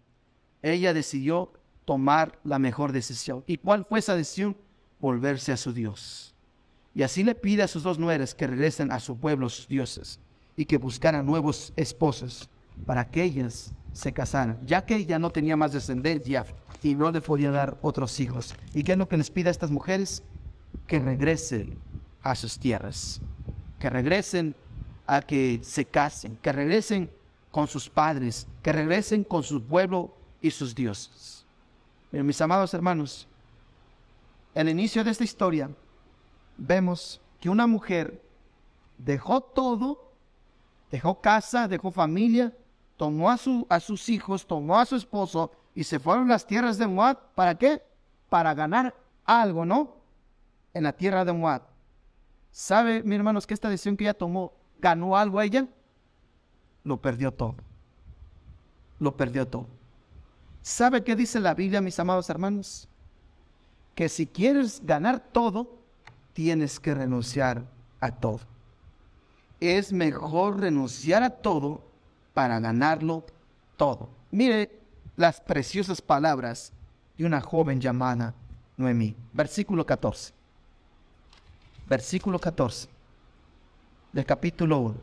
ella 0.62 0.94
decidió 0.94 1.52
tomar 1.84 2.38
la 2.44 2.58
mejor 2.58 2.92
decisión. 2.92 3.42
¿Y 3.46 3.58
cuál 3.58 3.84
fue 3.84 3.98
esa 3.98 4.16
decisión? 4.16 4.56
Volverse 5.00 5.52
a 5.52 5.56
su 5.56 5.72
Dios. 5.72 6.34
Y 6.94 7.02
así 7.02 7.24
le 7.24 7.34
pide 7.34 7.62
a 7.62 7.68
sus 7.68 7.82
dos 7.82 7.98
nueras 7.98 8.34
que 8.34 8.46
regresen 8.46 8.92
a 8.92 9.00
su 9.00 9.16
pueblo, 9.16 9.48
sus 9.48 9.66
dioses, 9.66 10.20
y 10.56 10.66
que 10.66 10.76
buscaran 10.76 11.26
nuevos 11.26 11.72
esposos 11.76 12.48
para 12.86 13.10
que 13.10 13.22
ellas 13.22 13.72
se 13.92 14.12
casaran, 14.12 14.58
ya 14.66 14.84
que 14.84 14.96
ella 14.96 15.18
no 15.18 15.30
tenía 15.30 15.56
más 15.56 15.72
descendencia 15.72 16.44
y 16.82 16.94
no 16.94 17.10
le 17.10 17.20
podía 17.20 17.50
dar 17.50 17.78
otros 17.82 18.20
hijos. 18.20 18.54
¿Y 18.74 18.82
qué 18.82 18.92
es 18.92 18.98
lo 18.98 19.08
que 19.08 19.16
les 19.16 19.30
pide 19.30 19.48
a 19.48 19.52
estas 19.52 19.70
mujeres? 19.70 20.22
Que 20.86 20.98
regresen 20.98 21.78
a 22.22 22.34
sus 22.34 22.58
tierras, 22.58 23.20
que 23.78 23.90
regresen 23.90 24.54
a 25.06 25.22
que 25.22 25.60
se 25.62 25.84
casen, 25.84 26.36
que 26.36 26.52
regresen 26.52 27.10
con 27.50 27.68
sus 27.68 27.88
padres, 27.88 28.46
que 28.62 28.72
regresen 28.72 29.24
con 29.24 29.42
su 29.42 29.62
pueblo 29.62 30.14
y 30.40 30.50
sus 30.50 30.74
dioses 30.74 31.31
mis 32.12 32.40
amados 32.40 32.74
hermanos, 32.74 33.26
el 34.54 34.68
inicio 34.68 35.02
de 35.02 35.10
esta 35.10 35.24
historia 35.24 35.70
vemos 36.58 37.20
que 37.40 37.48
una 37.48 37.66
mujer 37.66 38.22
dejó 38.98 39.40
todo, 39.40 40.12
dejó 40.90 41.20
casa, 41.20 41.68
dejó 41.68 41.90
familia, 41.90 42.52
tomó 42.96 43.30
a, 43.30 43.38
su, 43.38 43.66
a 43.70 43.80
sus 43.80 44.08
hijos, 44.10 44.46
tomó 44.46 44.78
a 44.78 44.84
su 44.84 44.96
esposo 44.96 45.50
y 45.74 45.84
se 45.84 45.98
fueron 45.98 46.26
a 46.26 46.34
las 46.34 46.46
tierras 46.46 46.76
de 46.76 46.86
Moab. 46.86 47.18
¿Para 47.34 47.56
qué? 47.56 47.82
Para 48.28 48.54
ganar 48.54 48.94
algo, 49.24 49.64
¿no? 49.64 49.96
En 50.74 50.84
la 50.84 50.92
tierra 50.92 51.24
de 51.24 51.32
Moab. 51.32 51.62
¿Sabe, 52.50 53.02
mis 53.02 53.16
hermanos, 53.16 53.46
que 53.46 53.54
esta 53.54 53.70
decisión 53.70 53.96
que 53.96 54.04
ella 54.04 54.14
tomó 54.14 54.52
ganó 54.78 55.16
algo 55.16 55.38
a 55.38 55.44
ella? 55.44 55.66
Lo 56.84 57.00
perdió 57.00 57.32
todo. 57.32 57.54
Lo 58.98 59.16
perdió 59.16 59.48
todo. 59.48 59.66
¿Sabe 60.62 61.02
qué 61.02 61.16
dice 61.16 61.40
la 61.40 61.54
Biblia, 61.54 61.80
mis 61.80 61.98
amados 61.98 62.30
hermanos? 62.30 62.88
Que 63.94 64.08
si 64.08 64.26
quieres 64.26 64.80
ganar 64.84 65.20
todo, 65.32 65.78
tienes 66.32 66.78
que 66.78 66.94
renunciar 66.94 67.64
a 68.00 68.12
todo. 68.12 68.40
Es 69.60 69.92
mejor 69.92 70.60
renunciar 70.60 71.22
a 71.22 71.30
todo 71.30 71.82
para 72.32 72.60
ganarlo 72.60 73.24
todo. 73.76 74.08
Mire 74.30 74.78
las 75.16 75.40
preciosas 75.40 76.00
palabras 76.00 76.72
de 77.18 77.26
una 77.26 77.40
joven 77.40 77.80
llamada 77.80 78.34
Noemí. 78.76 79.14
Versículo 79.32 79.84
14. 79.84 80.32
Versículo 81.88 82.38
14 82.38 82.88
del 84.12 84.24
capítulo 84.24 84.78
1. 84.78 84.94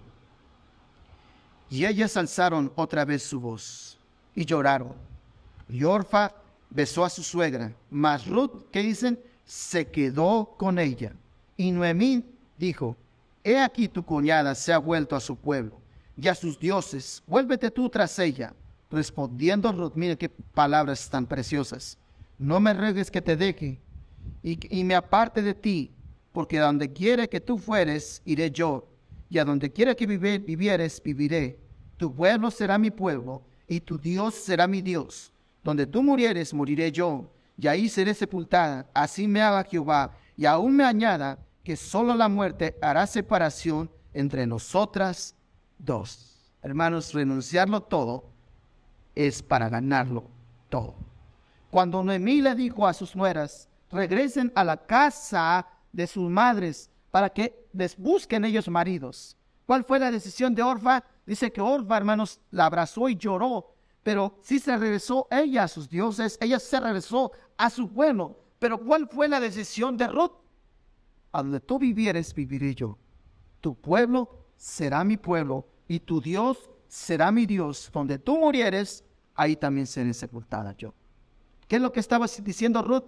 Y 1.70 1.86
ellas 1.86 2.18
alzaron 2.18 2.72
otra 2.76 3.06
vez 3.06 3.24
su 3.24 3.40
voz 3.40 3.98
y 4.34 4.46
lloraron. 4.46 4.94
Y 5.70 5.84
Orfa 5.84 6.34
besó 6.70 7.06
a 7.06 7.10
su 7.10 7.24
suegra, 7.24 7.74
mas 7.90 8.28
Ruth, 8.28 8.66
¿qué 8.72 8.82
dicen? 8.82 9.20
Se 9.46 9.88
quedó 9.88 10.56
con 10.58 10.80
ella. 10.80 11.14
Y 11.56 11.72
Noemí 11.72 12.26
dijo, 12.58 12.96
he 13.44 13.60
aquí 13.60 13.88
tu 13.88 14.04
cuñada 14.04 14.56
se 14.56 14.74
ha 14.74 14.78
vuelto 14.78 15.16
a 15.16 15.20
su 15.20 15.36
pueblo 15.36 15.80
y 16.18 16.28
a 16.28 16.36
sus 16.36 16.60
dioses, 16.60 17.24
vuélvete 17.28 17.72
tú 17.72 17.90
tras 17.90 18.18
ella. 18.20 18.54
Respondiendo 18.92 19.72
Ruth, 19.72 19.94
mire 19.96 20.18
qué 20.18 20.30
palabras 20.30 21.10
tan 21.10 21.26
preciosas. 21.28 21.98
No 22.38 22.60
me 22.60 22.74
ruegues 22.74 23.12
que 23.12 23.22
te 23.22 23.36
deje 23.36 23.80
y, 24.42 24.84
me 24.84 24.96
aparte 24.96 25.42
de 25.42 25.54
ti, 25.54 25.92
porque 26.32 26.60
a 26.60 26.64
donde 26.64 26.92
quiera 26.92 27.28
que 27.28 27.40
tú 27.40 27.58
fueres, 27.58 28.22
iré 28.26 28.52
yo, 28.52 28.88
y 29.30 29.38
a 29.38 29.46
donde 29.46 29.72
quiera 29.72 29.96
que 29.96 30.08
vivieres, 30.08 31.02
viviré. 31.04 31.60
Tu 31.98 32.14
pueblo 32.14 32.50
será 32.50 32.78
mi 32.78 32.90
pueblo, 32.90 33.44
y 33.68 33.80
tu 33.80 33.98
Dios 33.98 34.36
será 34.36 34.68
mi 34.68 34.82
Dios. 34.82 35.32
Donde 35.64 35.86
tú 35.86 36.02
murieres, 36.04 36.54
moriré 36.54 36.92
yo, 36.92 37.32
y 37.58 37.68
ahí 37.68 37.90
seré 37.90 38.14
sepultada. 38.14 38.90
Así 38.94 39.28
me 39.28 39.42
haga 39.42 39.64
Jehová, 39.64 40.16
y 40.38 40.46
aún 40.46 40.76
me 40.76 40.84
añada 40.84 41.40
que 41.64 41.76
solo 41.76 42.16
la 42.16 42.30
muerte 42.30 42.78
hará 42.82 43.06
separación 43.06 43.92
entre 44.14 44.48
nosotras 44.48 45.36
dos. 45.78 46.54
Hermanos, 46.62 47.14
renunciarlo 47.14 47.82
todo 47.82 48.26
es 49.16 49.44
para 49.44 49.70
ganarlo 49.70 50.26
todo. 50.70 50.96
Cuando 51.70 52.04
Noemí 52.04 52.42
le 52.42 52.56
dijo 52.56 52.88
a 52.88 52.94
sus 52.94 53.16
nueras, 53.16 53.70
regresen 53.92 54.52
a 54.56 54.64
la 54.64 54.78
casa 54.78 55.68
de 55.92 56.08
sus 56.08 56.30
madres 56.30 56.90
para 57.12 57.30
que 57.30 57.68
les 57.74 57.98
busquen 57.98 58.46
ellos 58.46 58.68
maridos. 58.68 59.38
¿Cuál 59.66 59.84
fue 59.84 60.00
la 60.00 60.12
decisión 60.12 60.56
de 60.56 60.64
Orfa? 60.64 61.04
Dice 61.26 61.52
que 61.52 61.62
Orfa, 61.62 61.98
hermanos, 61.98 62.40
la 62.52 62.66
abrazó 62.66 63.08
y 63.08 63.16
lloró, 63.16 63.76
pero 64.04 64.40
sí 64.42 64.60
se 64.60 64.76
regresó 64.78 65.28
ella 65.30 65.64
a 65.64 65.68
sus 65.68 65.90
dioses, 65.90 66.38
ella 66.42 66.60
se 66.60 66.80
regresó 66.80 67.32
a 67.58 67.70
su 67.70 67.90
pueblo. 67.90 68.40
Pero 68.60 68.80
¿cuál 68.80 69.08
fue 69.08 69.28
la 69.28 69.40
decisión 69.40 69.98
de 69.98 70.08
Ruth? 70.08 70.34
A 71.32 71.42
donde 71.44 71.60
tú 71.60 71.80
vivieres, 71.80 72.34
viviré 72.34 72.76
yo. 72.76 72.98
Tu 73.62 73.76
pueblo 73.76 74.46
será 74.56 75.04
mi 75.04 75.18
pueblo 75.18 75.68
y 75.88 76.00
tu 76.00 76.22
Dios 76.22 76.70
será 76.88 77.32
mi 77.32 77.46
Dios. 77.46 77.90
Donde 77.94 78.18
tú 78.20 78.38
murieres, 78.38 79.04
ahí 79.36 79.56
también 79.56 79.88
seré 79.88 80.14
sepultada 80.14 80.76
yo. 80.76 80.94
¿Qué 81.68 81.76
es 81.76 81.82
lo 81.82 81.92
que 81.92 82.00
estaba 82.00 82.26
diciendo 82.44 82.82
Ruth? 82.82 83.06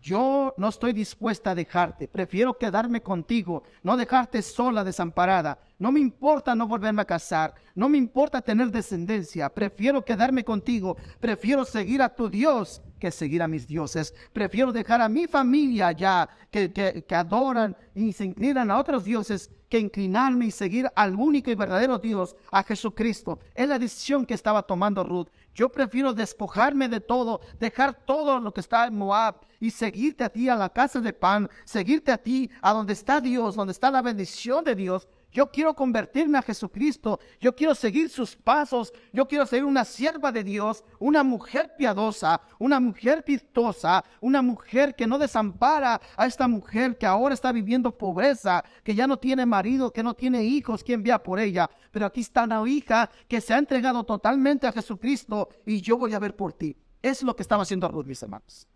Yo 0.00 0.54
no 0.56 0.68
estoy 0.68 0.92
dispuesta 0.92 1.50
a 1.50 1.54
dejarte, 1.54 2.06
prefiero 2.06 2.56
quedarme 2.56 3.02
contigo, 3.02 3.64
no 3.82 3.96
dejarte 3.96 4.40
sola, 4.42 4.84
desamparada. 4.84 5.58
No 5.78 5.90
me 5.90 6.00
importa 6.00 6.54
no 6.54 6.68
volverme 6.68 7.02
a 7.02 7.06
casar, 7.06 7.54
no 7.74 7.88
me 7.88 7.98
importa 7.98 8.40
tener 8.40 8.70
descendencia, 8.70 9.48
prefiero 9.48 10.04
quedarme 10.04 10.44
contigo, 10.44 10.96
prefiero 11.18 11.64
seguir 11.64 12.02
a 12.02 12.14
tu 12.14 12.28
Dios 12.28 12.80
que 12.98 13.10
seguir 13.10 13.42
a 13.42 13.48
mis 13.48 13.66
dioses. 13.66 14.14
Prefiero 14.32 14.72
dejar 14.72 15.00
a 15.00 15.08
mi 15.08 15.26
familia 15.26 15.88
allá, 15.88 16.28
que, 16.50 16.72
que, 16.72 17.14
adoran 17.14 17.76
y 17.94 18.12
se 18.12 18.24
inclinan 18.24 18.70
a 18.70 18.78
otros 18.78 19.04
dioses, 19.04 19.50
que 19.68 19.78
inclinarme 19.78 20.46
y 20.46 20.50
seguir 20.50 20.90
al 20.94 21.14
único 21.14 21.50
y 21.50 21.54
verdadero 21.54 21.98
Dios, 21.98 22.36
a 22.50 22.62
Jesucristo. 22.62 23.38
Es 23.54 23.68
la 23.68 23.78
decisión 23.78 24.26
que 24.26 24.34
estaba 24.34 24.62
tomando 24.62 25.04
Ruth. 25.04 25.28
Yo 25.54 25.70
prefiero 25.70 26.12
despojarme 26.12 26.88
de 26.88 27.00
todo, 27.00 27.40
dejar 27.58 27.94
todo 27.94 28.38
lo 28.40 28.52
que 28.52 28.60
está 28.60 28.86
en 28.86 28.96
Moab 28.96 29.36
y 29.58 29.70
seguirte 29.70 30.22
a 30.22 30.28
ti 30.28 30.48
a 30.48 30.54
la 30.54 30.68
casa 30.68 31.00
de 31.00 31.12
pan, 31.12 31.48
seguirte 31.64 32.12
a 32.12 32.18
ti 32.18 32.50
a 32.60 32.72
donde 32.72 32.92
está 32.92 33.20
Dios, 33.20 33.56
donde 33.56 33.72
está 33.72 33.90
la 33.90 34.02
bendición 34.02 34.64
de 34.64 34.74
Dios, 34.74 35.08
yo 35.32 35.50
quiero 35.50 35.74
convertirme 35.74 36.38
a 36.38 36.42
Jesucristo. 36.42 37.20
Yo 37.40 37.54
quiero 37.54 37.74
seguir 37.74 38.08
sus 38.08 38.34
pasos. 38.34 38.92
Yo 39.12 39.28
quiero 39.28 39.44
ser 39.44 39.64
una 39.64 39.84
sierva 39.84 40.32
de 40.32 40.42
Dios, 40.42 40.82
una 40.98 41.22
mujer 41.22 41.74
piadosa, 41.76 42.40
una 42.58 42.80
mujer 42.80 43.22
virtuosa, 43.26 44.04
una 44.20 44.40
mujer 44.40 44.94
que 44.94 45.06
no 45.06 45.18
desampara 45.18 46.00
a 46.16 46.26
esta 46.26 46.48
mujer 46.48 46.96
que 46.96 47.04
ahora 47.04 47.34
está 47.34 47.52
viviendo 47.52 47.96
pobreza, 47.96 48.64
que 48.82 48.94
ya 48.94 49.06
no 49.06 49.18
tiene 49.18 49.44
marido, 49.44 49.92
que 49.92 50.02
no 50.02 50.14
tiene 50.14 50.42
hijos, 50.42 50.82
quien 50.82 51.02
vea 51.02 51.22
por 51.22 51.38
ella. 51.38 51.68
Pero 51.90 52.06
aquí 52.06 52.22
está 52.22 52.44
una 52.44 52.66
hija 52.66 53.10
que 53.28 53.40
se 53.40 53.52
ha 53.52 53.58
entregado 53.58 54.04
totalmente 54.04 54.66
a 54.66 54.72
Jesucristo 54.72 55.50
y 55.66 55.80
yo 55.82 55.98
voy 55.98 56.14
a 56.14 56.18
ver 56.18 56.34
por 56.34 56.52
ti. 56.52 56.76
Es 57.02 57.22
lo 57.22 57.36
que 57.36 57.42
estaba 57.42 57.62
haciendo 57.62 57.88
Ruth, 57.88 58.06
mis 58.06 58.22
hermanos. 58.22 58.66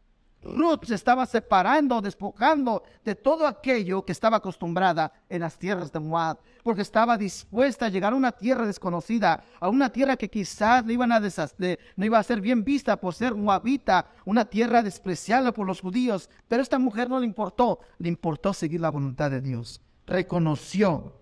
Ruth 0.43 0.87
se 0.87 0.95
estaba 0.95 1.27
separando, 1.27 2.01
despojando 2.01 2.83
de 3.05 3.15
todo 3.15 3.47
aquello 3.47 4.05
que 4.05 4.13
estaba 4.13 4.39
acostumbrada 4.39 5.13
en 5.29 5.43
las 5.43 5.59
tierras 5.59 5.93
de 5.93 6.01
Moab, 6.01 6.39
porque 6.63 6.81
estaba 6.81 7.19
dispuesta 7.19 7.87
a 7.87 7.89
llegar 7.91 8.15
a 8.15 8.17
una 8.17 8.33
tierra 8.33 8.67
desconocida, 8.67 9.45
a 9.61 9.69
una 9.69 9.91
tierra 9.91 10.17
que 10.17 10.31
quizás 10.31 10.85
no, 10.85 10.93
iban 10.93 11.13
a 11.13 11.21
no 11.21 12.05
iba 12.05 12.19
a 12.19 12.23
ser 12.23 12.41
bien 12.41 12.65
vista 12.65 12.97
por 12.97 13.13
ser 13.13 13.35
moabita, 13.35 14.07
una 14.25 14.47
tierra 14.47 14.83
despreciada 14.83 15.53
por 15.53 15.67
los 15.67 15.81
judíos, 15.81 16.31
pero 16.49 16.63
esta 16.63 16.79
mujer 16.79 17.11
no 17.11 17.21
le 17.21 17.27
importó, 17.27 17.81
le 17.99 18.09
importó 18.09 18.55
seguir 18.55 18.81
la 18.81 18.91
voluntad 18.91 19.31
de 19.31 19.43
Dios. 19.43 19.83
Reconoció 20.07 21.13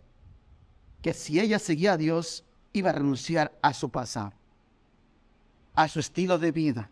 que 1.03 1.13
si 1.13 1.41
ella 1.41 1.59
seguía 1.59 1.95
a 1.95 1.97
Dios, 1.97 2.45
iba 2.73 2.91
a 2.91 2.93
renunciar 2.93 3.53
a 3.63 3.75
su 3.75 3.91
pasado, 3.91 4.33
a 5.75 5.89
su 5.89 5.99
estilo 5.99 6.39
de 6.39 6.53
vida 6.53 6.91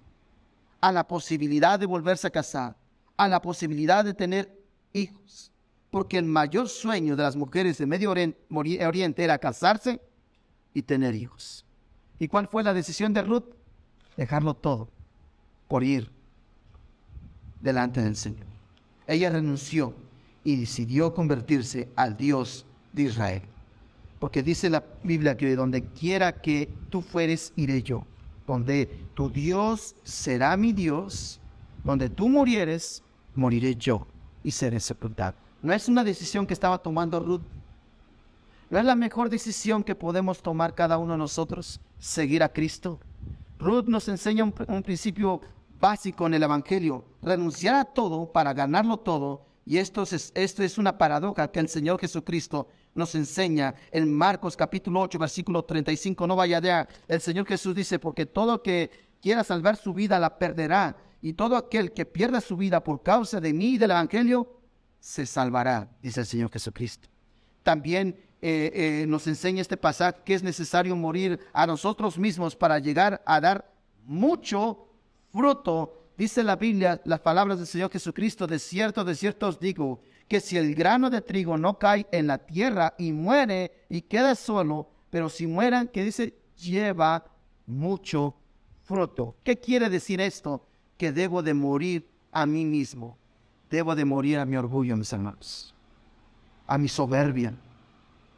a 0.87 0.93
la 0.93 1.09
posibilidad 1.09 1.81
de 1.81 1.87
volverse 1.87 2.29
a 2.29 2.31
casar, 2.31 2.77
a 3.17 3.27
la 3.27 3.43
posibilidad 3.43 4.05
de 4.05 4.15
tener 4.15 4.57
hijos. 4.93 5.51
Porque 5.91 6.17
el 6.17 6.27
mayor 6.27 6.69
sueño 6.69 7.17
de 7.17 7.25
las 7.25 7.35
mujeres 7.35 7.79
de 7.79 7.87
Medio 7.87 8.13
Oriente 8.13 9.25
era 9.25 9.37
casarse 9.37 10.01
y 10.73 10.83
tener 10.83 11.17
hijos. 11.17 11.65
¿Y 12.21 12.29
cuál 12.29 12.47
fue 12.47 12.63
la 12.63 12.73
decisión 12.73 13.13
de 13.13 13.23
Ruth? 13.23 13.47
Dejarlo 14.17 14.55
todo 14.55 14.89
por 15.67 15.83
ir 15.83 16.09
delante 17.61 18.01
del 18.01 18.15
Señor. 18.15 18.47
Ella 19.09 19.31
renunció 19.31 19.93
y 20.45 20.55
decidió 20.55 21.15
convertirse 21.15 21.89
al 21.97 22.17
Dios 22.17 22.65
de 22.93 23.03
Israel. 23.03 23.43
Porque 24.21 24.45
dice 24.45 24.71
la 24.71 24.85
Biblia 25.03 25.37
que 25.37 25.57
donde 25.57 25.83
quiera 25.83 26.41
que 26.41 26.73
tú 26.91 27.03
fueres, 27.03 27.53
iré 27.57 27.83
yo 27.83 28.07
donde 28.47 28.87
tu 29.15 29.31
Dios 29.31 29.97
será 30.05 30.57
mi 30.57 30.73
Dios, 30.73 31.41
donde 31.85 32.09
tú 32.09 32.29
murieres, 32.29 33.03
moriré 33.35 33.75
yo 33.75 34.07
y 34.43 34.51
seré 34.51 34.81
sepultado. 34.81 35.37
No 35.63 35.73
es 35.73 35.89
una 35.89 36.05
decisión 36.05 36.47
que 36.47 36.55
estaba 36.55 36.79
tomando 36.79 37.21
Ruth. 37.21 37.43
No 38.71 38.79
es 38.79 38.85
la 38.85 38.97
mejor 38.97 39.31
decisión 39.31 39.83
que 39.83 39.95
podemos 39.95 40.43
tomar 40.43 40.75
cada 40.75 40.99
uno 40.99 41.13
de 41.13 41.19
nosotros, 41.19 41.81
seguir 41.99 42.43
a 42.43 42.53
Cristo. 42.53 42.99
Ruth 43.59 43.87
nos 43.87 44.09
enseña 44.09 44.45
un, 44.45 44.83
principio 44.83 45.41
básico 45.81 46.27
en 46.27 46.35
el 46.35 46.43
Evangelio, 46.43 47.05
renunciar 47.23 47.75
a 47.77 47.85
todo 47.85 48.31
para 48.33 48.53
ganarlo 48.53 48.97
todo. 48.99 49.43
Y 49.65 49.79
esto 49.79 50.03
es, 50.03 50.33
esto 50.35 50.63
es 50.63 50.79
una 50.79 50.99
paradoja 50.99 51.51
que 51.51 51.61
el 51.61 51.69
Señor 51.69 51.99
Jesucristo 52.01 52.69
nos 52.97 53.15
enseña 53.15 53.75
en 53.93 54.13
Marcos 54.13 54.57
capítulo 54.57 55.01
8, 55.03 55.19
versículo 55.19 55.65
35, 55.65 56.27
no 56.27 56.35
vaya 56.35 56.59
allá. 56.59 56.89
El 57.07 57.21
Señor 57.21 57.47
Jesús 57.47 57.75
dice, 57.75 57.99
porque 57.99 58.27
todo 58.27 58.63
que 58.63 58.91
quiera 59.21 59.45
salvar 59.45 59.77
su 59.77 59.95
vida 59.95 60.19
la 60.19 60.39
perderá, 60.39 60.97
y 61.23 61.35
todo 61.35 61.57
aquel 61.57 61.93
que 61.93 62.05
pierda 62.05 62.41
su 62.41 62.57
vida 62.57 62.83
por 62.83 63.03
causa 63.03 63.41
de 63.41 63.53
mí 63.53 63.75
y 63.75 63.79
del 63.79 63.91
Evangelio, 63.91 64.61
se 64.99 65.27
salvará, 65.27 65.89
dice 66.03 66.21
el 66.21 66.27
Señor 66.27 66.51
Jesucristo. 66.51 67.09
También 67.63 68.17
eh, 68.41 69.03
eh, 69.03 69.07
nos 69.09 69.27
enseña 69.27 69.61
este 69.61 69.77
pasaje 69.77 70.21
que 70.25 70.35
es 70.35 70.43
necesario 70.43 70.95
morir 70.95 71.41
a 71.53 71.67
nosotros 71.67 72.19
mismos 72.19 72.55
para 72.55 72.79
llegar 72.79 73.23
a 73.27 73.41
dar 73.41 73.73
mucho 74.05 74.89
fruto. 75.33 76.11
Dice 76.17 76.43
la 76.43 76.57
Biblia, 76.57 77.01
las 77.05 77.21
palabras 77.21 77.59
del 77.59 77.67
Señor 77.67 77.91
Jesucristo, 77.91 78.47
de 78.47 78.59
cierto, 78.59 79.05
de 79.05 79.15
cierto 79.15 79.49
os 79.49 79.59
digo, 79.59 80.01
que 80.29 80.41
si 80.41 80.57
el 80.57 80.75
grano 80.75 81.11
de 81.11 81.21
trigo 81.21 81.57
no 81.57 81.79
cae 81.79 82.07
en 82.11 82.27
la 82.27 82.39
tierra 82.39 82.95
y 82.99 83.13
muere 83.13 83.85
y 83.89 84.03
queda 84.03 84.35
solo, 84.35 84.89
pero 85.11 85.29
si 85.29 85.47
mueran, 85.47 85.89
que 85.89 86.05
dice, 86.05 86.35
lleva 86.57 87.25
mucho 87.67 88.35
fruto. 88.85 89.37
¿Qué 89.45 89.59
quiere 89.59 89.89
decir 89.89 90.21
esto? 90.21 90.67
Que 90.97 91.13
debo 91.13 91.43
de 91.43 91.55
morir 91.55 92.09
a 92.33 92.47
mí 92.47 92.65
mismo. 92.65 93.17
Debo 93.71 93.95
de 93.95 94.05
morir 94.05 94.39
a 94.39 94.45
mi 94.45 94.57
orgullo, 94.57 94.97
mis 94.97 95.13
hermanos. 95.13 95.75
A 96.67 96.79
mi 96.79 96.89
soberbia. 96.89 97.55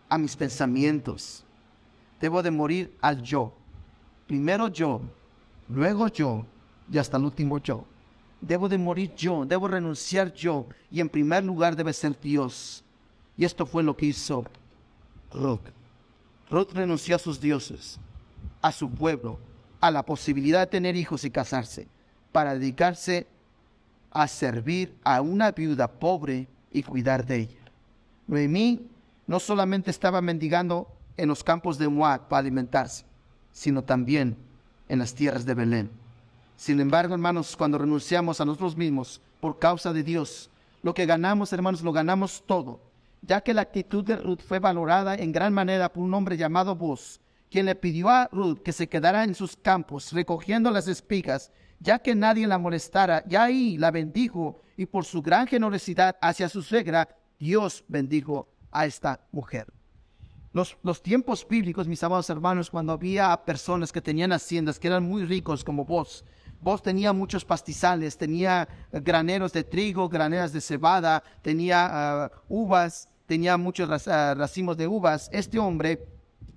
A 0.08 0.18
mis 0.18 0.36
pensamientos. 0.36 1.44
Debo 2.20 2.42
de 2.42 2.50
morir 2.50 2.96
al 3.00 3.22
yo. 3.22 3.52
Primero 4.26 4.68
yo, 4.68 5.00
luego 5.68 6.08
yo 6.08 6.44
y 6.90 6.98
hasta 6.98 7.16
el 7.16 7.24
último 7.24 7.58
yo. 7.58 7.84
Debo 8.40 8.68
de 8.68 8.78
morir 8.78 9.14
yo, 9.14 9.44
debo 9.44 9.68
renunciar 9.68 10.32
yo. 10.32 10.66
Y 10.90 11.00
en 11.00 11.08
primer 11.08 11.44
lugar 11.44 11.76
debe 11.76 11.92
ser 11.92 12.18
Dios. 12.20 12.84
Y 13.36 13.44
esto 13.44 13.66
fue 13.66 13.82
lo 13.82 13.96
que 13.96 14.06
hizo 14.06 14.44
Ruth. 15.32 15.60
Ruth 16.50 16.72
renunció 16.72 17.16
a 17.16 17.18
sus 17.18 17.40
dioses, 17.40 17.98
a 18.62 18.72
su 18.72 18.90
pueblo, 18.90 19.38
a 19.80 19.90
la 19.90 20.02
posibilidad 20.02 20.60
de 20.60 20.66
tener 20.66 20.96
hijos 20.96 21.24
y 21.24 21.30
casarse, 21.30 21.86
para 22.32 22.54
dedicarse 22.54 23.26
a 24.10 24.26
servir 24.26 24.94
a 25.04 25.20
una 25.20 25.52
viuda 25.52 25.88
pobre 25.88 26.48
y 26.72 26.82
cuidar 26.82 27.26
de 27.26 27.36
ella. 27.36 27.58
Noemí 28.26 28.86
no 29.26 29.38
solamente 29.40 29.90
estaba 29.90 30.20
mendigando 30.20 30.88
en 31.16 31.28
los 31.28 31.44
campos 31.44 31.78
de 31.78 31.88
Moab 31.88 32.28
para 32.28 32.40
alimentarse, 32.40 33.04
sino 33.52 33.82
también 33.82 34.36
en 34.88 34.98
las 34.98 35.14
tierras 35.14 35.44
de 35.44 35.54
Belén. 35.54 35.90
Sin 36.58 36.80
embargo, 36.80 37.14
hermanos, 37.14 37.56
cuando 37.56 37.78
renunciamos 37.78 38.40
a 38.40 38.44
nosotros 38.44 38.76
mismos 38.76 39.20
por 39.38 39.60
causa 39.60 39.92
de 39.92 40.02
Dios, 40.02 40.50
lo 40.82 40.92
que 40.92 41.06
ganamos, 41.06 41.52
hermanos, 41.52 41.82
lo 41.82 41.92
ganamos 41.92 42.42
todo, 42.44 42.80
ya 43.22 43.40
que 43.42 43.54
la 43.54 43.62
actitud 43.62 44.04
de 44.04 44.16
Ruth 44.16 44.40
fue 44.40 44.58
valorada 44.58 45.14
en 45.14 45.30
gran 45.30 45.54
manera 45.54 45.92
por 45.92 46.02
un 46.02 46.12
hombre 46.12 46.36
llamado 46.36 46.74
Boaz, 46.74 47.20
quien 47.48 47.64
le 47.64 47.76
pidió 47.76 48.08
a 48.08 48.28
Ruth 48.32 48.58
que 48.58 48.72
se 48.72 48.88
quedara 48.88 49.22
en 49.22 49.36
sus 49.36 49.56
campos 49.56 50.12
recogiendo 50.12 50.72
las 50.72 50.88
espigas, 50.88 51.52
ya 51.78 52.00
que 52.00 52.16
nadie 52.16 52.48
la 52.48 52.58
molestara, 52.58 53.22
y 53.30 53.36
ahí 53.36 53.78
la 53.78 53.92
bendijo, 53.92 54.60
y 54.76 54.86
por 54.86 55.04
su 55.04 55.22
gran 55.22 55.46
generosidad 55.46 56.16
hacia 56.20 56.48
su 56.48 56.62
suegra, 56.62 57.08
Dios 57.38 57.84
bendijo 57.86 58.48
a 58.72 58.84
esta 58.84 59.20
mujer. 59.30 59.72
Los, 60.52 60.76
los, 60.82 61.04
tiempos 61.04 61.46
bíblicos, 61.48 61.86
mis 61.86 62.02
amados 62.02 62.28
hermanos, 62.30 62.68
cuando 62.68 62.94
había 62.94 63.44
personas 63.44 63.92
que 63.92 64.00
tenían 64.00 64.32
haciendas, 64.32 64.80
que 64.80 64.88
eran 64.88 65.04
muy 65.04 65.24
ricos 65.24 65.62
como 65.62 65.84
vos, 65.84 66.24
vos 66.60 66.82
tenía 66.82 67.12
muchos 67.12 67.44
pastizales, 67.44 68.16
tenía 68.16 68.68
graneros 68.92 69.52
de 69.52 69.64
trigo, 69.64 70.08
graneras 70.08 70.52
de 70.52 70.60
cebada, 70.60 71.22
tenía 71.42 71.88
ah, 71.90 72.30
uvas, 72.48 73.08
tenía 73.26 73.56
muchos 73.56 74.08
ah, 74.08 74.34
racimos 74.34 74.76
de 74.76 74.86
uvas. 74.86 75.28
Este 75.32 75.58
hombre 75.58 76.06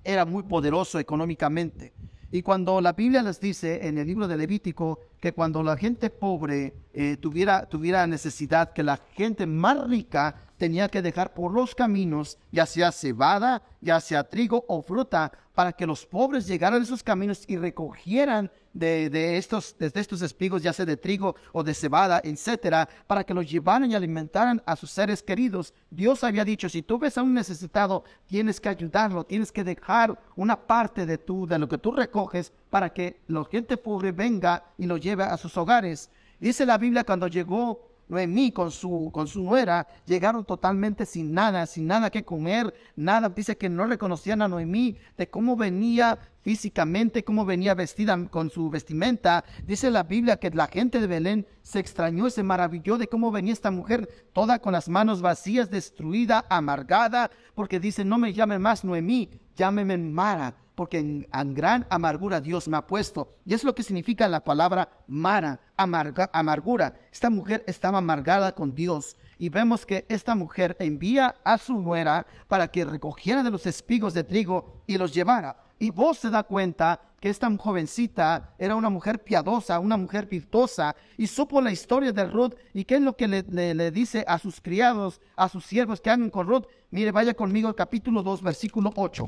era 0.03 0.25
muy 0.25 0.43
poderoso 0.43 0.99
económicamente. 0.99 1.93
Y 2.33 2.43
cuando 2.43 2.79
la 2.79 2.93
Biblia 2.93 3.21
les 3.21 3.41
dice 3.41 3.85
en 3.85 3.97
el 3.97 4.07
libro 4.07 4.25
de 4.25 4.37
Levítico 4.37 4.99
que 5.19 5.33
cuando 5.33 5.61
la 5.61 5.75
gente 5.75 6.09
pobre 6.09 6.73
eh, 6.93 7.17
tuviera, 7.17 7.65
tuviera 7.65 8.07
necesidad, 8.07 8.71
que 8.71 8.83
la 8.83 9.01
gente 9.15 9.45
más 9.45 9.85
rica 9.87 10.35
tenía 10.57 10.87
que 10.87 11.01
dejar 11.01 11.33
por 11.33 11.51
los 11.51 11.75
caminos, 11.75 12.37
ya 12.49 12.65
sea 12.65 12.93
cebada, 12.93 13.61
ya 13.81 13.99
sea 13.99 14.23
trigo 14.23 14.63
o 14.69 14.81
fruta, 14.81 15.31
para 15.53 15.73
que 15.73 15.85
los 15.85 16.05
pobres 16.05 16.47
llegaran 16.47 16.79
a 16.79 16.83
esos 16.83 17.03
caminos 17.03 17.43
y 17.47 17.57
recogieran 17.57 18.49
de, 18.73 19.37
estos, 19.37 19.75
de 19.77 19.91
estos 19.93 20.21
espigos, 20.21 20.61
ya 20.61 20.73
sea 20.73 20.85
de 20.85 20.97
trigo 20.97 21.35
o 21.51 21.63
de 21.63 21.73
cebada, 21.73 22.21
etcétera, 22.23 22.87
para 23.07 23.23
que 23.23 23.33
los 23.33 23.49
llevaran 23.49 23.91
y 23.91 23.95
alimentaran 23.95 24.61
a 24.65 24.75
sus 24.75 24.91
seres 24.91 25.21
queridos. 25.21 25.73
Dios 25.89 26.23
había 26.23 26.45
dicho, 26.45 26.69
si 26.69 26.81
tú 26.81 26.97
ves 26.97 27.17
a 27.17 27.23
un 27.23 27.33
necesitado, 27.33 28.03
tienes 28.27 28.59
que 28.59 28.69
ayudarlo, 28.69 29.23
tienes 29.23 29.51
que 29.51 29.63
dejar 29.63 30.17
una 30.35 30.55
parte 30.55 31.05
de, 31.05 31.17
tu, 31.17 31.45
de 31.47 31.59
lo 31.59 31.67
que 31.67 31.77
tú 31.77 31.91
recoges 31.91 32.51
para 32.69 32.93
que 32.93 33.21
la 33.27 33.43
gente 33.45 33.77
pobre 33.77 34.11
venga 34.11 34.63
y 34.77 34.85
lo 34.85 34.97
lleve 34.97 35.23
a 35.23 35.37
sus 35.37 35.55
hogares. 35.57 36.09
Dice 36.39 36.65
la 36.65 36.77
Biblia 36.77 37.03
cuando 37.03 37.27
llegó 37.27 37.90
Noemí 38.11 38.51
con 38.51 38.71
su, 38.71 39.09
con 39.13 39.25
su 39.25 39.41
nuera 39.41 39.87
llegaron 40.05 40.43
totalmente 40.43 41.05
sin 41.05 41.33
nada, 41.33 41.65
sin 41.65 41.87
nada 41.87 42.09
que 42.09 42.25
comer, 42.25 42.73
nada. 42.97 43.29
Dice 43.29 43.55
que 43.55 43.69
no 43.69 43.85
reconocían 43.85 44.41
a 44.41 44.49
Noemí 44.49 44.97
de 45.17 45.29
cómo 45.29 45.55
venía 45.55 46.19
físicamente, 46.41 47.23
cómo 47.23 47.45
venía 47.45 47.73
vestida 47.73 48.27
con 48.27 48.49
su 48.49 48.69
vestimenta. 48.69 49.45
Dice 49.65 49.89
la 49.89 50.03
Biblia 50.03 50.35
que 50.35 50.49
la 50.49 50.67
gente 50.67 50.99
de 50.99 51.07
Belén 51.07 51.47
se 51.61 51.79
extrañó 51.79 52.27
y 52.27 52.31
se 52.31 52.43
maravilló 52.43 52.97
de 52.97 53.07
cómo 53.07 53.31
venía 53.31 53.53
esta 53.53 53.71
mujer 53.71 54.09
toda 54.33 54.59
con 54.59 54.73
las 54.73 54.89
manos 54.89 55.21
vacías, 55.21 55.71
destruida, 55.71 56.43
amargada, 56.49 57.31
porque 57.55 57.79
dice, 57.79 58.03
no 58.03 58.17
me 58.17 58.33
llame 58.33 58.59
más 58.59 58.83
Noemí, 58.83 59.29
llámeme 59.55 59.97
Mara, 59.97 60.53
porque 60.75 60.99
en, 60.99 61.53
gran 61.53 61.85
amargura 61.89 62.41
Dios 62.41 62.67
me 62.67 62.77
ha 62.77 62.87
puesto. 62.87 63.35
Y 63.45 63.53
es 63.53 63.63
lo 63.63 63.75
que 63.75 63.83
significa 63.83 64.27
la 64.27 64.43
palabra 64.43 64.89
Mara, 65.07 65.59
amarga, 65.77 66.29
amargura. 66.33 66.95
Esta 67.11 67.29
mujer 67.29 67.63
estaba 67.67 67.99
amargada 67.99 68.53
con 68.53 68.73
Dios. 68.73 69.17
Y 69.37 69.49
vemos 69.49 69.85
que 69.85 70.05
esta 70.09 70.35
mujer 70.35 70.75
envía 70.79 71.35
a 71.43 71.57
su 71.57 71.79
nuera 71.79 72.25
para 72.47 72.67
que 72.67 72.85
recogiera 72.85 73.43
de 73.43 73.51
los 73.51 73.65
espigos 73.65 74.13
de 74.13 74.23
trigo 74.23 74.83
y 74.87 74.97
los 74.97 75.13
llevara. 75.13 75.57
Y 75.79 75.89
vos 75.89 76.19
se 76.19 76.29
da 76.29 76.43
cuenta 76.43 77.01
que 77.19 77.29
esta 77.29 77.49
jovencita 77.57 78.53
era 78.57 78.75
una 78.75 78.89
mujer 78.89 79.23
piadosa, 79.23 79.79
una 79.79 79.97
mujer 79.97 80.27
virtuosa, 80.27 80.95
y 81.17 81.27
supo 81.27 81.59
la 81.59 81.71
historia 81.71 82.11
de 82.11 82.25
Ruth 82.25 82.53
y 82.73 82.83
qué 82.85 82.95
es 82.95 83.01
lo 83.01 83.15
que 83.15 83.27
le, 83.27 83.43
le 83.43 83.91
dice 83.91 84.23
a 84.27 84.37
sus 84.37 84.61
criados, 84.61 85.21
a 85.35 85.49
sus 85.49 85.65
siervos 85.65 86.01
que 86.01 86.11
hagan 86.11 86.29
con 86.29 86.47
Ruth. 86.47 86.65
Mire, 86.91 87.11
vaya 87.11 87.33
conmigo 87.33 87.67
al 87.67 87.75
capítulo 87.75 88.23
2, 88.23 88.41
versículo 88.43 88.91
8 88.95 89.27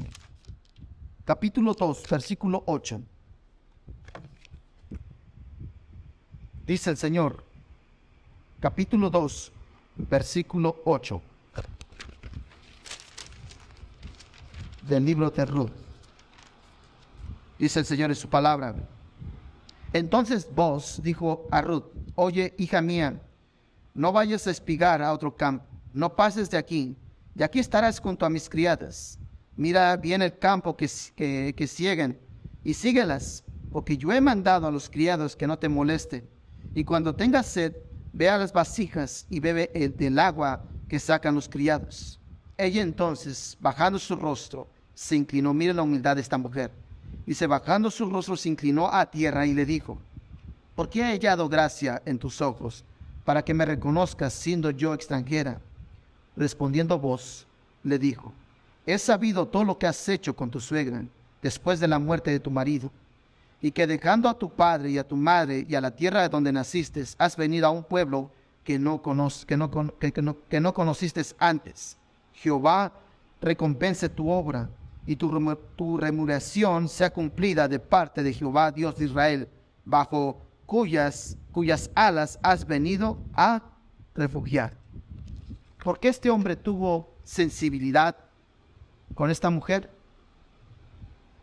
capítulo 1.25 1.73
2, 1.73 2.03
versículo 2.09 2.63
8. 2.65 3.01
Dice 6.65 6.89
el 6.89 6.97
Señor, 6.97 7.43
capítulo 8.59 9.09
2, 9.09 9.51
versículo 9.95 10.81
8 10.85 11.21
del 14.87 15.05
libro 15.05 15.29
de 15.29 15.45
Ruth. 15.45 15.71
Dice 17.57 17.79
el 17.79 17.85
Señor 17.85 18.09
en 18.09 18.15
su 18.15 18.29
palabra. 18.29 18.75
Entonces 19.93 20.47
vos 20.53 20.99
dijo 21.03 21.47
a 21.51 21.61
Ruth, 21.61 21.85
oye, 22.15 22.53
hija 22.57 22.81
mía, 22.81 23.21
no 23.93 24.11
vayas 24.11 24.47
a 24.47 24.51
espigar 24.51 25.01
a 25.01 25.13
otro 25.13 25.35
campo, 25.35 25.65
no 25.93 26.15
pases 26.15 26.49
de 26.49 26.57
aquí, 26.57 26.97
y 27.35 27.43
aquí 27.43 27.59
estarás 27.59 27.99
junto 27.99 28.25
a 28.25 28.29
mis 28.29 28.49
criadas 28.49 29.19
mira 29.55 29.95
bien 29.97 30.21
el 30.21 30.37
campo 30.37 30.75
que, 30.75 30.89
que, 31.15 31.53
que 31.55 32.17
y 32.63 32.73
síguelas, 32.73 33.43
porque 33.71 33.97
yo 33.97 34.11
he 34.11 34.21
mandado 34.21 34.67
a 34.67 34.71
los 34.71 34.89
criados 34.89 35.35
que 35.35 35.47
no 35.47 35.57
te 35.57 35.69
molesten. 35.69 36.27
Y 36.75 36.83
cuando 36.83 37.15
tengas 37.15 37.47
sed, 37.47 37.73
ve 38.13 38.29
a 38.29 38.37
las 38.37 38.53
vasijas 38.53 39.25
y 39.29 39.39
bebe 39.39 39.71
el, 39.73 39.95
del 39.95 40.17
agua 40.19 40.63
que 40.87 40.99
sacan 40.99 41.35
los 41.35 41.49
criados. 41.49 42.19
Ella 42.57 42.81
entonces, 42.81 43.57
bajando 43.59 43.99
su 43.99 44.15
rostro, 44.15 44.67
se 44.93 45.15
inclinó, 45.15 45.53
mire 45.53 45.73
la 45.73 45.81
humildad 45.81 46.15
de 46.15 46.21
esta 46.21 46.37
mujer. 46.37 46.71
Dice, 47.25 47.47
bajando 47.47 47.89
su 47.89 48.09
rostro, 48.09 48.37
se 48.37 48.49
inclinó 48.49 48.93
a 48.93 49.05
tierra 49.09 49.45
y 49.45 49.53
le 49.53 49.65
dijo, 49.65 49.97
¿por 50.75 50.89
qué 50.89 51.01
he 51.01 51.05
hallado 51.05 51.49
gracia 51.49 52.01
en 52.05 52.19
tus 52.19 52.41
ojos 52.41 52.83
para 53.25 53.43
que 53.43 53.53
me 53.53 53.65
reconozcas 53.65 54.33
siendo 54.33 54.69
yo 54.71 54.93
extranjera? 54.93 55.59
Respondiendo 56.35 56.99
vos, 56.99 57.47
le 57.83 57.97
dijo, 57.97 58.33
He 58.85 58.97
sabido 58.97 59.47
todo 59.47 59.63
lo 59.63 59.77
que 59.77 59.87
has 59.87 60.09
hecho 60.09 60.35
con 60.35 60.49
tu 60.49 60.59
suegra 60.59 61.03
después 61.41 61.79
de 61.79 61.87
la 61.87 61.99
muerte 61.99 62.31
de 62.31 62.39
tu 62.39 62.51
marido, 62.51 62.91
y 63.61 63.71
que 63.71 63.87
dejando 63.87 64.27
a 64.27 64.37
tu 64.37 64.49
padre 64.49 64.91
y 64.91 64.97
a 64.97 65.07
tu 65.07 65.15
madre 65.15 65.65
y 65.67 65.75
a 65.75 65.81
la 65.81 65.91
tierra 65.91 66.21
de 66.21 66.29
donde 66.29 66.51
naciste, 66.51 67.03
has 67.17 67.37
venido 67.37 67.65
a 67.65 67.71
un 67.71 67.83
pueblo 67.83 68.29
que 68.63 68.77
no, 68.77 69.01
que 69.01 69.57
no, 69.57 69.69
que 70.49 70.59
no, 70.59 70.73
conociste 70.73 71.21
antes. 71.37 71.97
Jehová 72.33 72.91
recompense 73.41 74.09
tu 74.09 74.29
obra 74.29 74.69
y 75.05 75.15
tu, 75.15 75.57
tu 75.77 75.97
remuneración 75.97 76.89
sea 76.89 77.11
cumplida 77.11 77.67
de 77.67 77.79
parte 77.79 78.21
de 78.21 78.33
Jehová, 78.33 78.71
Dios 78.71 78.97
de 78.97 79.05
Israel, 79.05 79.47
bajo 79.85 80.41
cuyas, 80.65 81.37
cuyas 81.51 81.89
alas 81.95 82.39
has 82.41 82.65
venido 82.65 83.17
a 83.33 83.61
refugiar. 84.15 84.73
Porque 85.83 86.09
este 86.09 86.29
hombre 86.29 86.55
tuvo 86.55 87.13
sensibilidad 87.23 88.15
con 89.15 89.29
esta 89.29 89.49
mujer? 89.49 89.89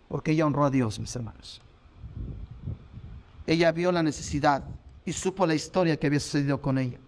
Porque 0.09 0.33
ella 0.33 0.47
honró 0.47 0.65
a 0.65 0.71
Dios, 0.71 0.99
mis 0.99 1.15
hermanos. 1.15 1.61
Ella 3.47 3.73
vio 3.73 3.93
la 3.93 4.03
necesidad 4.03 4.65
y 5.05 5.13
supo 5.13 5.47
la 5.47 5.55
historia 5.55 5.97
que 5.97 6.07
había 6.07 6.21
sucedido 6.21 6.61
con 6.61 6.79
ella. 6.79 6.99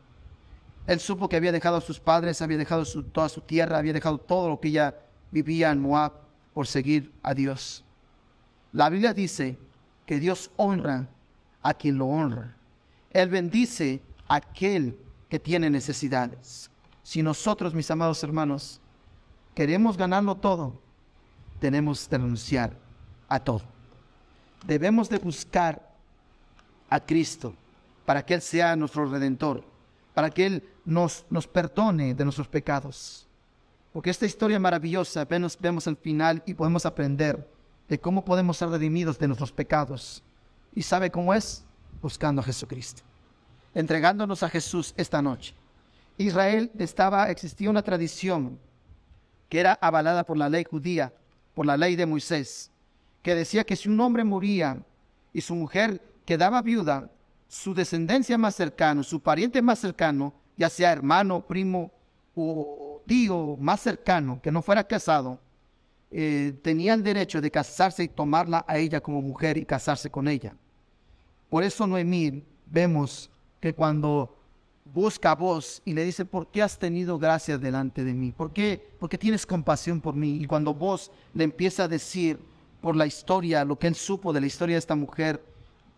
Él 0.87 0.98
supo 0.98 1.29
que 1.29 1.37
había 1.37 1.53
dejado 1.53 1.77
a 1.77 1.81
sus 1.81 2.01
padres, 2.01 2.42
había 2.42 2.59
dejado 2.59 2.85
toda 3.05 3.29
su 3.29 3.40
tierra, 3.40 3.79
había 3.79 3.92
dejado 3.92 4.18
todo 4.18 4.48
lo 4.48 4.61
que 4.61 4.68
ella 4.68 4.96
vivía 5.31 5.70
en 5.70 5.81
Moab 5.81 6.12
por 6.53 6.66
seguir 6.66 7.12
a 7.22 7.35
Dios. 7.35 7.85
La 8.72 8.90
Biblia 8.90 9.14
dice 9.14 9.57
que 10.07 10.18
Dios 10.18 10.51
honra 10.57 11.09
a 11.62 11.75
quien 11.75 11.98
lo 11.98 12.07
honra. 12.07 12.57
Él 13.11 13.29
bendice 13.29 14.03
a 14.27 14.37
aquel 14.37 14.98
que 15.29 15.38
tiene 15.38 15.70
necesidades. 15.70 16.70
Si 17.03 17.22
nosotros, 17.22 17.75
mis 17.75 17.90
amados 17.90 18.22
hermanos, 18.22 18.81
queremos 19.55 19.96
ganarlo 19.96 20.37
todo, 20.37 20.81
tenemos 21.61 22.09
que 22.09 22.19
renunciar 22.19 22.77
a 23.29 23.40
todo. 23.40 23.63
Debemos 24.67 25.09
de 25.09 25.19
buscar 25.19 25.90
a 26.88 27.00
Cristo 27.00 27.55
para 28.05 28.25
que 28.25 28.35
Él 28.35 28.42
sea 28.42 28.77
nuestro 28.77 29.07
redentor, 29.07 29.65
para 30.15 30.31
que 30.31 30.46
Él 30.46 30.69
nos, 30.85 31.25
nos 31.31 31.46
perdone 31.46 32.15
de 32.15 32.25
nuestros 32.25 32.48
pecados. 32.48 33.27
Porque 33.92 34.11
esta 34.11 34.27
historia 34.27 34.59
maravillosa, 34.59 35.25
vemos, 35.25 35.59
vemos 35.61 35.87
el 35.87 35.96
final 35.96 36.42
y 36.46 36.55
podemos 36.55 36.87
aprender 36.87 37.48
de 37.88 38.00
cómo 38.00 38.25
podemos 38.25 38.57
ser 38.57 38.69
redimidos 38.69 39.19
de 39.19 39.27
nuestros 39.27 39.53
pecados. 39.53 40.23
¿Y 40.75 40.83
sabe 40.83 41.11
cómo 41.11 41.35
es? 41.35 41.65
Buscando 42.00 42.40
a 42.40 42.44
Jesucristo. 42.44 43.03
Entregándonos 43.75 44.42
a 44.42 44.48
Jesús 44.48 44.94
esta 44.96 45.21
noche. 45.21 45.55
Israel 46.19 46.71
estaba, 46.79 47.31
existía 47.31 47.71
una 47.71 47.83
tradición 47.83 48.59
que 49.53 49.61
era 49.61 49.75
avalada 49.83 50.25
por 50.25 50.38
la 50.38 50.48
ley 50.48 50.65
judía, 50.65 51.13
por 51.53 51.67
la 51.67 51.77
ley 51.77 51.94
de 51.94 52.07
Moisés, 52.07 52.71
que 53.21 53.35
decía 53.35 53.65
que 53.65 53.77
si 53.77 53.90
un 53.90 54.00
hombre 54.00 54.25
moría 54.25 54.83
y 55.31 55.42
su 55.42 55.55
mujer 55.55 56.00
quedaba 56.25 56.63
viuda, 56.63 57.11
su 57.48 57.75
descendencia 57.75 58.38
más 58.38 58.55
cercana, 58.55 59.03
su 59.03 59.21
pariente 59.21 59.61
más 59.61 59.79
cercano, 59.79 60.33
ya 60.57 60.71
sea 60.71 60.90
hermano, 60.90 61.46
primo 61.46 61.90
o 62.35 63.03
tío 63.07 63.59
más 63.61 63.81
cercano, 63.81 64.40
que 64.40 64.50
no 64.50 64.63
fuera 64.63 64.85
casado, 64.85 65.38
eh, 66.11 66.59
tenía 66.63 66.94
el 66.94 67.03
derecho 67.03 67.42
de 67.42 67.50
casarse 67.50 68.05
y 68.05 68.09
tomarla 68.09 68.65
a 68.67 68.79
ella 68.79 69.03
como 69.03 69.21
mujer 69.21 69.59
y 69.59 69.67
casarse 69.67 70.09
con 70.09 70.29
ella. 70.29 70.57
Por 71.50 71.63
eso 71.63 71.87
Noemí 71.87 72.42
vemos 72.65 73.31
que 73.61 73.75
cuando 73.75 74.35
busca 74.93 75.31
a 75.31 75.35
vos 75.35 75.81
y 75.85 75.95
le 75.95 76.05
dice, 76.05 76.25
¿por 76.25 76.49
qué 76.49 76.63
has 76.63 76.79
tenido 76.79 77.19
gracia 77.19 77.59
delante 77.59 78.05
de 78.05 78.13
mí? 78.13 78.33
¿Por 78.33 78.53
qué? 78.53 78.90
Porque 78.99 79.19
tienes 79.19 79.47
compasión 79.47 80.01
por 80.01 80.15
mí. 80.15 80.38
Y 80.40 80.47
cuando 80.47 80.75
vos 80.75 81.11
le 81.35 81.45
empieza 81.45 81.85
a 81.85 81.88
decir 81.88 82.38
por 82.81 82.97
la 82.97 83.07
historia, 83.07 83.65
lo 83.65 83.79
que 83.79 83.87
él 83.87 83.95
supo 83.95 84.33
de 84.33 84.40
la 84.40 84.47
historia 84.47 84.75
de 84.75 84.81
esta 84.81 84.95
mujer, 84.95 85.43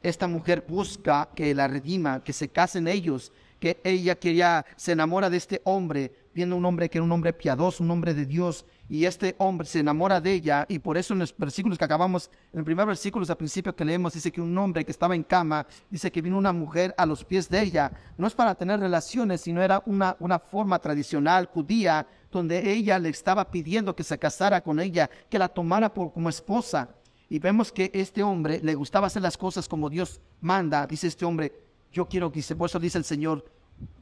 esta 0.03 0.29
mujer 0.29 0.65
busca 0.69 1.29
que 1.35 1.55
la 1.55 1.67
redima, 1.67 2.23
que 2.23 2.33
se 2.33 2.49
casen 2.49 2.87
ellos, 2.87 3.33
que 3.59 3.81
ella 3.83 4.15
quería, 4.15 4.65
se 4.77 4.93
enamora 4.93 5.31
de 5.31 5.39
este 5.39 5.61
hombre, 5.65 6.13
viendo 6.35 6.57
un 6.57 6.65
hombre 6.65 6.91
que 6.91 6.99
era 6.99 7.05
un 7.05 7.13
hombre 7.13 7.33
piadoso, 7.33 7.83
un 7.83 7.91
hombre 7.91 8.13
de 8.13 8.27
Dios, 8.27 8.67
y 8.89 9.05
este 9.05 9.37
hombre 9.39 9.67
se 9.67 9.79
enamora 9.79 10.21
de 10.21 10.33
ella, 10.33 10.67
y 10.69 10.81
por 10.81 10.99
eso 10.99 11.15
en 11.15 11.21
los 11.21 11.35
versículos 11.37 11.79
que 11.79 11.85
acabamos, 11.85 12.31
en 12.53 12.59
el 12.59 12.65
primer 12.65 12.87
versículo 12.87 13.25
al 13.27 13.37
principio 13.37 13.75
que 13.75 13.85
leemos, 13.85 14.13
dice 14.13 14.33
que 14.33 14.41
un 14.41 14.57
hombre 14.59 14.85
que 14.85 14.91
estaba 14.91 15.15
en 15.15 15.23
cama, 15.23 15.67
dice 15.89 16.11
que 16.11 16.21
vino 16.21 16.37
una 16.37 16.53
mujer 16.53 16.95
a 16.99 17.07
los 17.07 17.25
pies 17.25 17.49
de 17.49 17.63
ella, 17.63 17.93
no 18.19 18.27
es 18.27 18.35
para 18.35 18.55
tener 18.55 18.81
relaciones, 18.81 19.43
sino 19.43 19.63
era 19.63 19.83
una, 19.87 20.17
una 20.19 20.39
forma 20.39 20.79
tradicional 20.81 21.47
judía, 21.47 22.07
donde 22.31 22.73
ella 22.73 22.99
le 22.99 23.11
estaba 23.11 23.49
pidiendo 23.51 23.95
que 23.95 24.03
se 24.03 24.19
casara 24.19 24.61
con 24.61 24.81
ella, 24.81 25.09
que 25.31 25.39
la 25.39 25.49
tomara 25.49 25.95
por, 25.95 26.13
como 26.13 26.29
esposa. 26.29 26.89
Y 27.31 27.39
vemos 27.39 27.71
que 27.71 27.91
este 27.95 28.23
hombre 28.23 28.61
le 28.63 28.75
gustaba 28.75 29.07
hacer 29.07 29.23
las 29.23 29.39
cosas 29.39 29.69
como 29.69 29.89
Dios 29.89 30.21
manda, 30.41 30.87
dice 30.87 31.07
este 31.07 31.25
hombre, 31.25 31.53
yo 31.93 32.07
quiero 32.07 32.31
que, 32.33 32.43
por 32.57 32.69
eso 32.69 32.81
dice 32.81 32.99
el 32.99 33.05
Señor, 33.05 33.45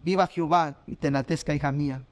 viva 0.02 0.26
Jehová 0.26 0.82
y 0.86 0.96
te 0.96 1.08
enaltezca, 1.08 1.54
hija 1.54 1.70
mía 1.70 2.02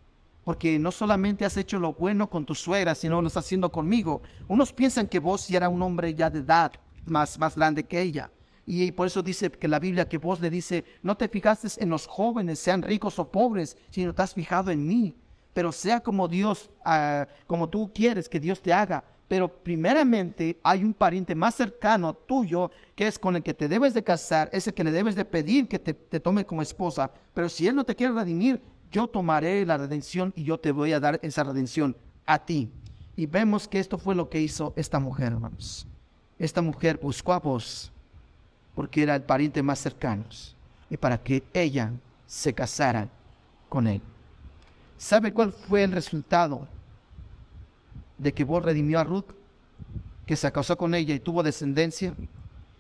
porque 0.45 0.78
no 0.78 0.91
solamente 0.91 1.45
has 1.45 1.57
hecho 1.57 1.78
lo 1.78 1.93
bueno 1.93 2.28
con 2.30 2.47
tu 2.47 2.55
suegra, 2.55 2.95
sino 2.95 3.20
lo 3.20 3.28
estás 3.28 3.45
haciendo 3.45 3.70
conmigo. 3.70 4.22
Unos 4.49 4.72
piensan 4.72 5.07
que 5.07 5.18
vos 5.18 5.49
ya 5.49 5.59
era 5.59 5.68
un 5.68 5.82
hombre 5.82 6.14
ya 6.14 6.30
de 6.30 6.41
edad 6.41 6.72
más, 7.05 7.38
más 7.38 7.57
grande 7.57 7.84
que 7.84 8.01
ella. 8.01 8.30
Y 8.66 8.93
por 8.93 9.07
eso 9.07 9.22
dice 9.22 9.51
que 9.51 9.68
la 9.68 9.78
Biblia 9.78 10.09
que 10.09 10.18
vos 10.18 10.41
le 10.41 10.49
dice, 10.49 10.84
no 11.03 11.16
te 11.16 11.28
fijaste 11.28 11.68
en 11.82 11.91
los 11.91 12.07
jóvenes, 12.07 12.59
sean 12.59 12.82
ricos 12.82 13.18
o 13.18 13.30
pobres, 13.30 13.76
sino 13.91 14.14
te 14.14 14.22
has 14.22 14.34
fijado 14.34 14.70
en 14.70 14.86
mí. 14.86 15.16
Pero 15.53 15.72
sea 15.72 16.01
como 16.01 16.28
Dios, 16.28 16.70
ah, 16.84 17.26
como 17.47 17.68
tú 17.68 17.91
quieres 17.93 18.28
que 18.28 18.38
Dios 18.38 18.62
te 18.62 18.72
haga. 18.72 19.03
Pero 19.26 19.49
primeramente 19.49 20.59
hay 20.62 20.84
un 20.84 20.95
pariente 20.95 21.34
más 21.34 21.55
cercano 21.55 22.14
tuyo 22.14 22.70
que 22.95 23.07
es 23.07 23.18
con 23.18 23.36
el 23.36 23.43
que 23.43 23.55
te 23.55 23.68
debes 23.68 23.95
de 23.95 24.03
casar, 24.03 24.49
es 24.53 24.66
el 24.66 24.74
que 24.74 24.84
le 24.84 24.91
debes 24.91 25.14
de 25.14 25.24
pedir 25.24 25.68
que 25.68 25.78
te, 25.78 25.95
te 25.95 26.20
tome 26.20 26.45
como 26.45 26.62
esposa. 26.62 27.11
Pero 27.34 27.49
si 27.49 27.66
él 27.66 27.74
no 27.74 27.84
te 27.84 27.95
quiere 27.95 28.12
redimir, 28.12 28.61
yo 28.91 29.07
tomaré 29.07 29.64
la 29.64 29.76
redención 29.76 30.32
y 30.36 30.45
yo 30.45 30.59
te 30.59 30.72
voy 30.72 30.93
a 30.93 31.01
dar 31.01 31.20
esa 31.22 31.45
redención 31.45 31.97
a 32.26 32.38
ti. 32.38 32.70
Y 33.16 33.26
vemos 33.26 33.68
que 33.68 33.78
esto 33.78 33.99
fue 33.99 34.14
lo 34.14 34.28
que 34.28 34.41
hizo 34.41 34.72
esta 34.76 34.99
mujer, 34.99 35.32
hermanos. 35.32 35.86
Esta 36.38 36.62
mujer 36.62 36.99
buscó 37.03 37.32
a 37.32 37.38
vos 37.38 37.93
porque 38.74 39.03
era 39.03 39.14
el 39.14 39.22
pariente 39.22 39.62
más 39.62 39.78
cercano 39.78 40.24
y 40.88 40.97
para 40.97 41.18
que 41.22 41.43
ella 41.53 41.93
se 42.26 42.55
casara 42.55 43.09
con 43.68 43.86
él. 43.86 44.01
¿Sabe 44.97 45.32
cuál 45.32 45.53
fue 45.53 45.82
el 45.82 45.93
resultado 45.93 46.66
de 48.18 48.32
que 48.32 48.45
vos 48.45 48.64
redimió 48.64 48.99
a 48.99 49.05
Ruth? 49.05 49.26
Que 50.26 50.36
se 50.36 50.51
casó 50.53 50.76
con 50.76 50.95
ella 50.95 51.14
y 51.14 51.20
tuvo 51.20 51.43
descendencia, 51.43 52.14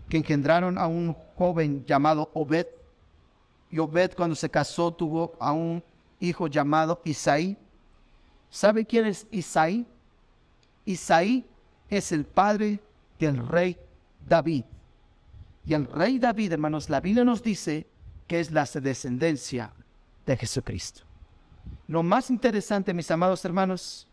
que 0.08 0.16
engendraron 0.16 0.78
a 0.78 0.86
un 0.86 1.14
joven 1.36 1.84
llamado 1.86 2.30
Obed. 2.34 2.66
Y 3.70 3.78
Obed 3.78 4.12
cuando 4.14 4.36
se 4.36 4.50
casó 4.50 4.92
tuvo 4.92 5.34
a 5.38 5.52
un 5.52 5.82
hijo 6.20 6.46
llamado 6.46 7.00
Isaí. 7.04 7.56
¿Sabe 8.50 8.84
quién 8.84 9.06
es 9.06 9.26
Isaí? 9.30 9.86
Isaí 10.84 11.44
es 11.88 12.12
el 12.12 12.24
padre 12.24 12.80
del 13.18 13.46
rey 13.46 13.76
David. 14.26 14.64
Y 15.66 15.74
el 15.74 15.86
rey 15.86 16.18
David, 16.18 16.52
hermanos, 16.52 16.88
la 16.88 17.00
Biblia 17.00 17.24
nos 17.24 17.42
dice 17.42 17.86
que 18.26 18.40
es 18.40 18.50
la 18.50 18.64
descendencia 18.64 19.72
de 20.26 20.36
Jesucristo. 20.36 21.02
Lo 21.88 22.02
más 22.02 22.30
interesante, 22.30 22.94
mis 22.94 23.10
amados 23.10 23.44
hermanos, 23.44 24.06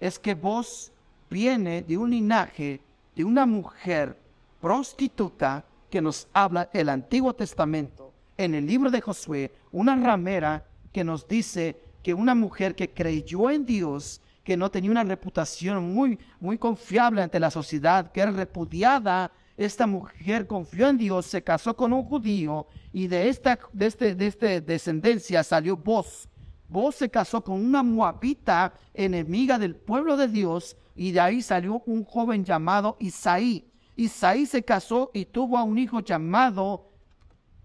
es 0.00 0.18
que 0.18 0.34
vos 0.34 0.92
viene 1.30 1.82
de 1.82 1.96
un 1.96 2.10
linaje 2.10 2.80
de 3.16 3.24
una 3.24 3.46
mujer 3.46 4.16
prostituta 4.60 5.64
que 5.90 6.00
nos 6.00 6.28
habla 6.32 6.68
el 6.72 6.88
Antiguo 6.88 7.34
Testamento 7.34 8.12
en 8.36 8.54
el 8.54 8.66
libro 8.66 8.90
de 8.90 9.00
Josué, 9.00 9.52
una 9.72 9.96
ramera 9.96 10.64
que 10.98 11.04
nos 11.04 11.28
dice 11.28 11.76
que 12.02 12.12
una 12.12 12.34
mujer 12.34 12.74
que 12.74 12.90
creyó 12.90 13.50
en 13.50 13.64
Dios, 13.64 14.20
que 14.42 14.56
no 14.56 14.68
tenía 14.68 14.90
una 14.90 15.04
reputación 15.04 15.94
muy, 15.94 16.18
muy 16.40 16.58
confiable 16.58 17.22
ante 17.22 17.38
la 17.38 17.52
sociedad, 17.52 18.10
que 18.10 18.20
era 18.20 18.32
repudiada, 18.32 19.30
esta 19.56 19.86
mujer 19.86 20.48
confió 20.48 20.88
en 20.88 20.98
Dios, 20.98 21.26
se 21.26 21.44
casó 21.44 21.76
con 21.76 21.92
un 21.92 22.02
judío 22.02 22.66
y 22.92 23.06
de 23.06 23.28
esta, 23.28 23.60
de 23.72 23.86
este, 23.86 24.16
de 24.16 24.26
este 24.26 24.60
descendencia 24.60 25.44
salió 25.44 25.76
vos. 25.76 26.28
Vos 26.68 26.96
se 26.96 27.08
casó 27.08 27.44
con 27.44 27.64
una 27.64 27.84
moabita 27.84 28.74
enemiga 28.92 29.56
del 29.56 29.76
pueblo 29.76 30.16
de 30.16 30.26
Dios 30.26 30.76
y 30.96 31.12
de 31.12 31.20
ahí 31.20 31.42
salió 31.42 31.80
un 31.86 32.04
joven 32.04 32.44
llamado 32.44 32.96
Isaí. 32.98 33.70
Isaí 33.94 34.46
se 34.46 34.64
casó 34.64 35.12
y 35.14 35.26
tuvo 35.26 35.58
a 35.58 35.62
un 35.62 35.78
hijo 35.78 36.00
llamado 36.00 36.90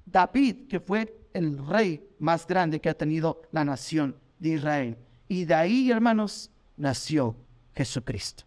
David, 0.05 0.67
que 0.67 0.79
fue 0.79 1.22
el 1.34 1.65
rey 1.67 2.07
más 2.19 2.47
grande 2.47 2.79
que 2.79 2.89
ha 2.89 2.93
tenido 2.93 3.41
la 3.51 3.65
nación 3.65 4.15
de 4.39 4.49
Israel. 4.49 4.97
Y 5.27 5.45
de 5.45 5.53
ahí, 5.53 5.91
hermanos, 5.91 6.49
nació 6.77 7.36
Jesucristo. 7.75 8.43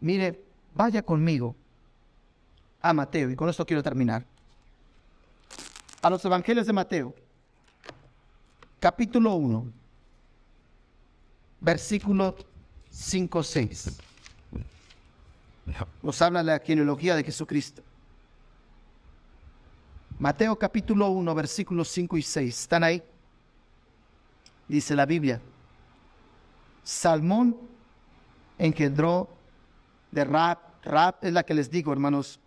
Mire, 0.00 0.42
vaya 0.74 1.02
conmigo 1.02 1.54
a 2.80 2.92
Mateo, 2.92 3.30
y 3.30 3.36
con 3.36 3.48
esto 3.48 3.64
quiero 3.64 3.82
terminar. 3.82 4.24
A 6.00 6.10
los 6.10 6.24
evangelios 6.24 6.66
de 6.66 6.72
Mateo, 6.72 7.14
capítulo 8.80 9.34
1, 9.34 9.72
versículo 11.60 12.36
5-6. 12.92 13.92
Nos 16.02 16.20
habla 16.20 16.42
la 16.42 16.58
genealogía 16.58 17.14
de 17.14 17.22
Jesucristo. 17.22 17.82
Mateo 20.22 20.56
capítulo 20.56 21.08
1, 21.08 21.34
versículos 21.34 21.88
5 21.88 22.16
y 22.16 22.22
6. 22.22 22.60
¿Están 22.60 22.84
ahí? 22.84 23.02
Dice 24.68 24.94
la 24.94 25.04
Biblia. 25.04 25.40
Salmón 26.84 27.56
engendró 28.56 29.28
de 30.12 30.24
Rab. 30.24 30.58
Rab 30.84 31.16
es 31.22 31.32
la 31.32 31.42
que 31.42 31.54
les 31.54 31.68
digo, 31.68 31.92
hermanos, 31.92 32.38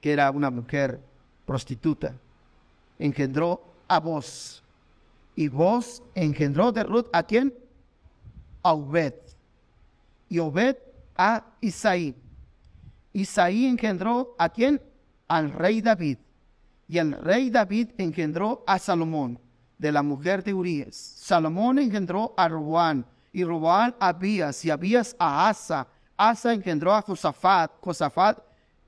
que 0.00 0.12
era 0.12 0.30
una 0.30 0.50
mujer 0.50 1.00
prostituta. 1.46 2.14
Engendró 2.96 3.60
a 3.88 3.98
vos. 3.98 4.62
Y 5.34 5.48
vos 5.48 6.04
engendró 6.14 6.70
de 6.70 6.84
Ruth 6.84 7.08
a 7.12 7.24
quién? 7.24 7.52
A 8.62 8.72
Obed. 8.72 9.14
Y 10.28 10.38
Obed 10.38 10.76
a 11.16 11.44
Isaí. 11.60 12.14
Isaí 13.12 13.66
engendró 13.66 14.36
a 14.38 14.48
quién? 14.48 14.80
Al 15.26 15.50
rey 15.50 15.80
David. 15.80 16.18
Y 16.90 16.98
el 16.98 17.12
rey 17.12 17.50
David 17.50 17.90
engendró 17.98 18.64
a 18.66 18.76
Salomón 18.76 19.38
de 19.78 19.92
la 19.92 20.02
mujer 20.02 20.42
de 20.42 20.52
Urias. 20.52 20.96
Salomón 20.96 21.78
engendró 21.78 22.34
a 22.36 22.48
Roboán 22.48 23.06
y 23.32 23.44
Roboán 23.44 23.94
a 24.00 24.08
Abías 24.08 24.64
y 24.64 24.70
Abías 24.70 25.14
a 25.16 25.48
Asa. 25.48 25.86
Asa 26.16 26.52
engendró 26.52 26.92
a 26.92 27.00
Josafat, 27.02 27.70
Josafat 27.80 28.40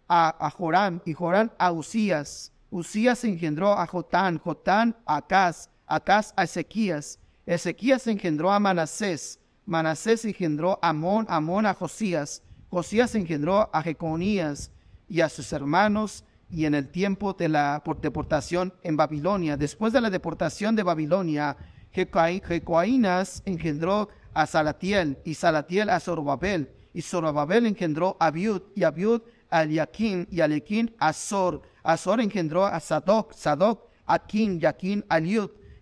a, 0.09 0.51
Joram 0.51 1.01
y 1.05 1.13
Joram 1.13 1.49
a 1.57 1.71
Usías. 1.71 2.51
Usías 2.71 3.23
engendró 3.23 3.73
a 3.73 3.87
Jotán, 3.87 4.37
Jotán 4.41 4.97
a 5.07 5.19
Acaz, 5.19 5.71
Acaz 5.87 6.35
a 6.35 6.43
Ezequías. 6.43 7.21
Ezequías 7.47 8.09
engendró 8.09 8.51
a 8.51 8.59
Manasés, 8.59 9.39
Manasés 9.65 10.25
engendró 10.25 10.77
a 10.83 10.89
Amón, 10.89 11.25
Amón 11.29 11.67
a 11.67 11.75
Josías. 11.75 12.43
Josías 12.69 13.15
engendró 13.15 13.71
a 13.73 13.81
Jeconías 13.81 14.73
y 15.09 15.21
a 15.21 15.29
sus 15.29 15.53
hermanos 15.53 16.25
y 16.53 16.67
en 16.67 16.75
el 16.75 16.89
tiempo 16.89 17.33
de 17.33 17.49
la 17.49 17.83
deportación 18.03 18.75
en 18.83 18.97
Babilonia. 18.97 19.57
Después 19.57 19.93
de 19.93 20.03
la 20.03 20.11
deportación 20.11 20.77
de 20.77 20.83
Babilonia, 20.83 21.57
Jecoainas 21.91 23.43
engendró 23.47 24.11
a 24.35 24.47
Salatiel 24.47 25.19
y 25.25 25.35
Salatiel 25.35 25.89
a 25.89 25.99
Zorobabel 25.99 26.71
y 26.93 27.01
Zorobabel 27.01 27.67
engendró 27.67 28.17
a 28.21 28.27
Abiud 28.27 28.63
y 28.77 28.85
Abiud 28.85 29.23
a 29.51 29.63
Eliakim 29.63 30.27
y 30.31 30.41
Eliakim 30.41 30.91
a 30.99 31.13
Zor. 31.15 31.63
Azor 31.83 32.21
engendró 32.21 32.67
a 32.67 32.79
Sadoc, 32.81 33.33
Sadoc 33.33 33.89
a 34.07 34.19
Kim, 34.19 34.59
Yaquín 34.59 35.05
a 35.09 35.19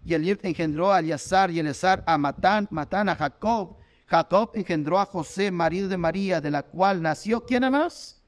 y 0.02 0.14
Eliud 0.14 0.38
engendró 0.42 0.92
a 0.92 1.00
Eleazar 1.00 1.50
y 1.50 1.58
Eleazar 1.58 2.02
a 2.06 2.16
Matán, 2.16 2.68
Matán 2.70 3.08
a 3.08 3.16
Jacob. 3.16 3.76
Jacob 4.06 4.50
engendró 4.54 4.98
a 4.98 5.04
José, 5.04 5.50
marido 5.50 5.88
de 5.88 5.96
María, 5.96 6.40
de 6.40 6.50
la 6.50 6.62
cual 6.62 7.02
nació, 7.02 7.44
¿quién 7.44 7.70
más? 7.70 8.20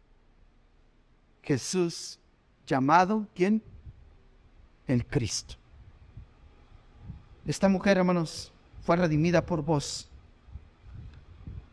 Jesús 1.42 2.20
llamado, 2.66 3.26
¿quién? 3.34 3.62
El 4.86 5.06
Cristo. 5.06 5.54
Esta 7.46 7.68
mujer, 7.68 7.98
hermanos, 7.98 8.52
fue 8.82 8.96
redimida 8.96 9.44
por 9.44 9.62
vos. 9.62 10.08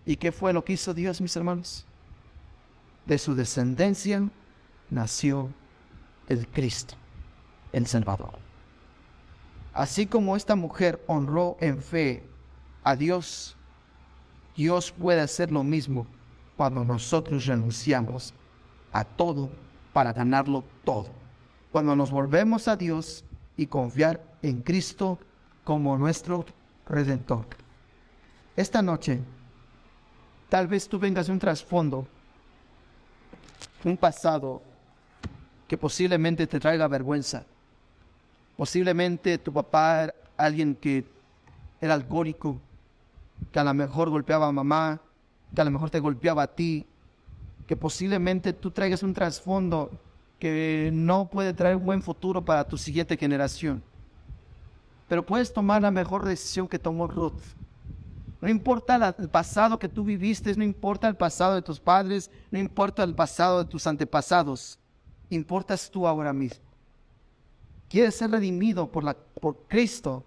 ¿Y 0.05 0.15
qué 0.15 0.31
fue 0.31 0.53
lo 0.53 0.63
que 0.63 0.73
hizo 0.73 0.93
Dios, 0.93 1.21
mis 1.21 1.35
hermanos? 1.35 1.85
De 3.05 3.17
su 3.17 3.35
descendencia 3.35 4.27
nació 4.89 5.49
el 6.27 6.47
Cristo, 6.47 6.95
el 7.71 7.85
Salvador. 7.85 8.37
Así 9.73 10.07
como 10.07 10.35
esta 10.35 10.55
mujer 10.55 11.03
honró 11.07 11.57
en 11.59 11.81
fe 11.81 12.23
a 12.83 12.95
Dios, 12.95 13.55
Dios 14.55 14.91
puede 14.91 15.21
hacer 15.21 15.51
lo 15.51 15.63
mismo 15.63 16.07
cuando 16.57 16.83
nosotros 16.83 17.45
renunciamos 17.45 18.33
a 18.91 19.03
todo 19.05 19.49
para 19.99 20.13
ganarlo 20.13 20.63
todo. 20.85 21.09
Cuando 21.73 21.93
nos 21.93 22.09
volvemos 22.09 22.69
a 22.69 22.77
Dios 22.77 23.25
y 23.57 23.67
confiar 23.67 24.23
en 24.41 24.61
Cristo 24.61 25.19
como 25.65 25.97
nuestro 25.97 26.45
redentor. 26.87 27.45
Esta 28.55 28.81
noche, 28.81 29.19
tal 30.47 30.69
vez 30.69 30.87
tú 30.87 30.99
vengas 30.99 31.27
de 31.27 31.33
un 31.33 31.39
trasfondo, 31.39 32.07
un 33.83 33.97
pasado 33.97 34.61
que 35.67 35.77
posiblemente 35.77 36.47
te 36.47 36.61
traiga 36.61 36.87
vergüenza. 36.87 37.43
Posiblemente 38.55 39.37
tu 39.37 39.51
papá 39.51 40.03
era 40.03 40.15
alguien 40.37 40.75
que 40.75 41.03
era 41.81 41.93
alcohólico, 41.93 42.57
que 43.51 43.59
a 43.59 43.65
lo 43.65 43.73
mejor 43.73 44.09
golpeaba 44.09 44.47
a 44.47 44.51
mamá, 44.53 45.01
que 45.53 45.59
a 45.59 45.65
lo 45.65 45.71
mejor 45.71 45.89
te 45.89 45.99
golpeaba 45.99 46.43
a 46.43 46.47
ti, 46.47 46.85
que 47.69 47.77
posiblemente 47.77 48.51
tú 48.51 48.71
traigas 48.71 49.03
un 49.03 49.13
trasfondo 49.13 49.91
que 50.39 50.89
no 50.91 51.29
puede 51.29 51.53
traer 51.53 51.75
un 51.75 51.85
buen 51.85 52.01
futuro 52.01 52.43
para 52.43 52.67
tu 52.67 52.79
siguiente 52.79 53.15
generación. 53.15 53.83
Pero 55.07 55.23
puedes 55.23 55.53
tomar 55.53 55.83
la 55.83 55.91
mejor 55.91 56.25
decisión 56.25 56.67
que 56.67 56.79
tomó 56.79 57.05
Ruth. 57.05 57.39
No 58.41 58.49
importa 58.49 59.13
el 59.19 59.29
pasado 59.29 59.77
que 59.77 59.87
tú 59.87 60.03
viviste, 60.03 60.55
no 60.55 60.63
importa 60.63 61.07
el 61.07 61.15
pasado 61.15 61.53
de 61.53 61.61
tus 61.61 61.79
padres, 61.79 62.31
no 62.49 62.57
importa 62.57 63.03
el 63.03 63.13
pasado 63.13 63.63
de 63.63 63.69
tus 63.69 63.85
antepasados, 63.85 64.79
importas 65.29 65.91
tú 65.91 66.07
ahora 66.07 66.33
mismo. 66.33 66.65
Quieres 67.87 68.15
ser 68.15 68.31
redimido 68.31 68.87
por, 68.87 69.15
por 69.39 69.57
Cristo 69.67 70.25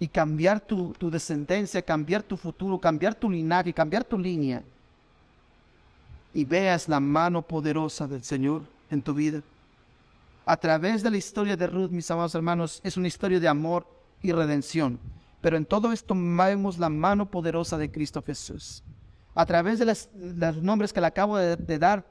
y 0.00 0.08
cambiar 0.08 0.58
tu, 0.58 0.92
tu 0.94 1.08
descendencia, 1.08 1.80
cambiar 1.82 2.24
tu 2.24 2.36
futuro, 2.36 2.80
cambiar 2.80 3.14
tu 3.14 3.30
linaje, 3.30 3.72
cambiar 3.72 4.02
tu 4.02 4.18
línea. 4.18 4.64
Y 6.34 6.44
veas 6.44 6.88
la 6.88 7.00
mano 7.00 7.42
poderosa 7.42 8.06
del 8.06 8.22
Señor 8.22 8.62
en 8.90 9.02
tu 9.02 9.14
vida. 9.14 9.42
A 10.44 10.56
través 10.56 11.02
de 11.02 11.10
la 11.10 11.18
historia 11.18 11.56
de 11.56 11.66
Ruth, 11.66 11.90
mis 11.90 12.10
amados 12.10 12.34
hermanos, 12.34 12.80
es 12.82 12.96
una 12.96 13.08
historia 13.08 13.38
de 13.38 13.48
amor 13.48 13.86
y 14.22 14.32
redención. 14.32 14.98
Pero 15.40 15.56
en 15.56 15.64
todo 15.64 15.92
esto 15.92 16.14
vemos 16.16 16.78
la 16.78 16.88
mano 16.88 17.30
poderosa 17.30 17.76
de 17.76 17.90
Cristo 17.90 18.22
Jesús. 18.26 18.82
A 19.34 19.46
través 19.46 19.78
de 19.78 19.84
los 19.84 20.08
nombres 20.62 20.92
que 20.92 21.00
le 21.00 21.06
acabo 21.06 21.36
de, 21.36 21.78
dar, 21.78 22.04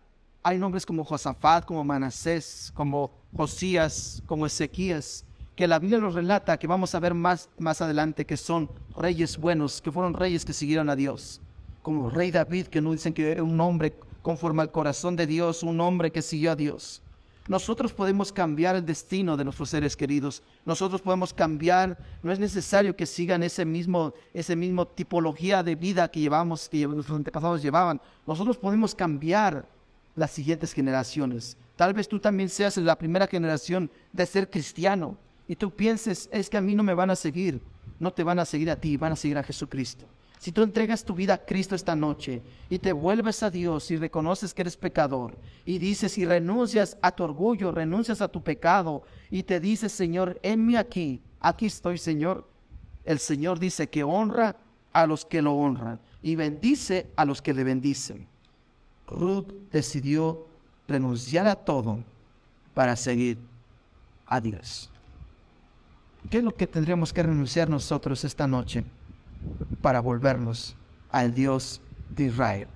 hay 0.43 0.57
nombres 0.57 0.85
como 0.85 1.03
Josafat, 1.03 1.65
como 1.65 1.83
Manasés, 1.83 2.71
como 2.73 3.11
Josías, 3.35 4.23
como 4.25 4.45
Ezequías, 4.45 5.25
que 5.55 5.67
la 5.67 5.79
Biblia 5.79 5.99
nos 5.99 6.13
relata, 6.13 6.57
que 6.57 6.67
vamos 6.67 6.93
a 6.95 6.99
ver 6.99 7.13
más, 7.13 7.49
más 7.57 7.81
adelante, 7.81 8.25
que 8.25 8.37
son 8.37 8.69
reyes 8.95 9.37
buenos, 9.37 9.81
que 9.81 9.91
fueron 9.91 10.13
reyes 10.13 10.45
que 10.45 10.53
siguieron 10.53 10.89
a 10.89 10.95
Dios. 10.95 11.41
Como 11.81 12.09
rey 12.09 12.31
David, 12.31 12.67
que 12.67 12.79
nos 12.79 12.93
dicen 12.93 13.13
que 13.13 13.31
era 13.31 13.43
un 13.43 13.59
hombre 13.59 13.93
conforme 14.21 14.61
al 14.61 14.71
corazón 14.71 15.15
de 15.15 15.27
Dios, 15.27 15.63
un 15.63 15.79
hombre 15.81 16.11
que 16.11 16.21
siguió 16.21 16.51
a 16.51 16.55
Dios. 16.55 17.01
Nosotros 17.47 17.93
podemos 17.93 18.33
cambiar 18.33 18.75
el 18.75 18.85
destino 18.85 19.37
de 19.37 19.45
nuestros 19.45 19.69
seres 19.69 19.95
queridos. 19.95 20.43
Nosotros 20.65 21.01
podemos 21.01 21.33
cambiar. 21.33 21.97
No 22.21 22.31
es 22.33 22.39
necesario 22.39 22.95
que 22.95 23.05
sigan 23.05 23.41
ese 23.41 23.63
mismo, 23.63 24.13
ese 24.33 24.55
mismo 24.55 24.85
tipología 24.85 25.63
de 25.63 25.75
vida 25.75 26.11
que 26.11 26.19
llevamos, 26.19 26.67
que 26.67 26.85
nuestros 26.85 27.15
antepasados 27.15 27.61
llevaban. 27.61 28.01
Nosotros 28.25 28.57
podemos 28.57 28.93
cambiar 28.93 29.65
las 30.15 30.31
siguientes 30.31 30.73
generaciones. 30.73 31.55
Tal 31.77 31.93
vez 31.93 32.07
tú 32.09 32.19
también 32.19 32.49
seas 32.49 32.75
la 32.77 32.97
primera 32.97 33.27
generación 33.27 33.89
de 34.11 34.25
ser 34.25 34.49
cristiano 34.49 35.15
y 35.47 35.55
tú 35.55 35.71
pienses, 35.71 36.27
es 36.33 36.49
que 36.49 36.57
a 36.57 36.61
mí 36.61 36.75
no 36.75 36.83
me 36.83 36.93
van 36.93 37.11
a 37.11 37.15
seguir. 37.15 37.61
No 37.99 38.11
te 38.11 38.23
van 38.23 38.39
a 38.39 38.45
seguir 38.45 38.69
a 38.69 38.75
ti, 38.75 38.97
van 38.97 39.13
a 39.13 39.15
seguir 39.15 39.37
a 39.37 39.43
Jesucristo. 39.43 40.05
Si 40.39 40.51
tú 40.51 40.61
entregas 40.61 41.03
tu 41.03 41.15
vida 41.15 41.33
a 41.33 41.45
Cristo 41.45 41.73
esta 41.73 41.95
noche 41.95 42.41
y 42.69 42.79
te 42.79 42.93
vuelves 42.93 43.41
a 43.41 43.49
Dios 43.49 43.89
y 43.89 43.97
reconoces 43.97 44.53
que 44.53 44.61
eres 44.61 44.77
pecador 44.77 45.35
y 45.65 45.79
dices 45.79 46.17
y 46.17 46.25
renuncias 46.25 46.97
a 47.01 47.11
tu 47.11 47.23
orgullo, 47.23 47.71
renuncias 47.71 48.21
a 48.21 48.27
tu 48.27 48.43
pecado 48.43 49.01
y 49.31 49.43
te 49.43 49.59
dices, 49.59 49.91
Señor, 49.91 50.39
enme 50.43 50.77
aquí, 50.77 51.21
aquí 51.39 51.65
estoy, 51.65 51.97
Señor. 51.97 52.47
El 53.03 53.19
Señor 53.19 53.57
dice 53.57 53.89
que 53.89 54.03
honra 54.03 54.57
a 54.93 55.07
los 55.07 55.25
que 55.25 55.41
lo 55.41 55.53
honran 55.53 55.99
y 56.21 56.35
bendice 56.35 57.07
a 57.15 57.25
los 57.25 57.41
que 57.41 57.53
le 57.53 57.63
bendicen. 57.63 58.27
Ruth 59.07 59.51
decidió 59.71 60.45
renunciar 60.87 61.47
a 61.47 61.55
todo 61.55 61.99
para 62.73 62.95
seguir 62.95 63.39
a 64.27 64.39
Dios. 64.39 64.89
¿Qué 66.29 66.39
es 66.39 66.43
lo 66.43 66.53
que 66.53 66.67
tendríamos 66.67 67.13
que 67.13 67.23
renunciar 67.23 67.69
nosotros 67.69 68.23
esta 68.23 68.47
noche? 68.47 68.83
Para 69.81 69.99
volvernos 69.99 70.75
al 71.11 71.33
Dios 71.33 71.81
de 72.09 72.25
Israel. 72.25 72.67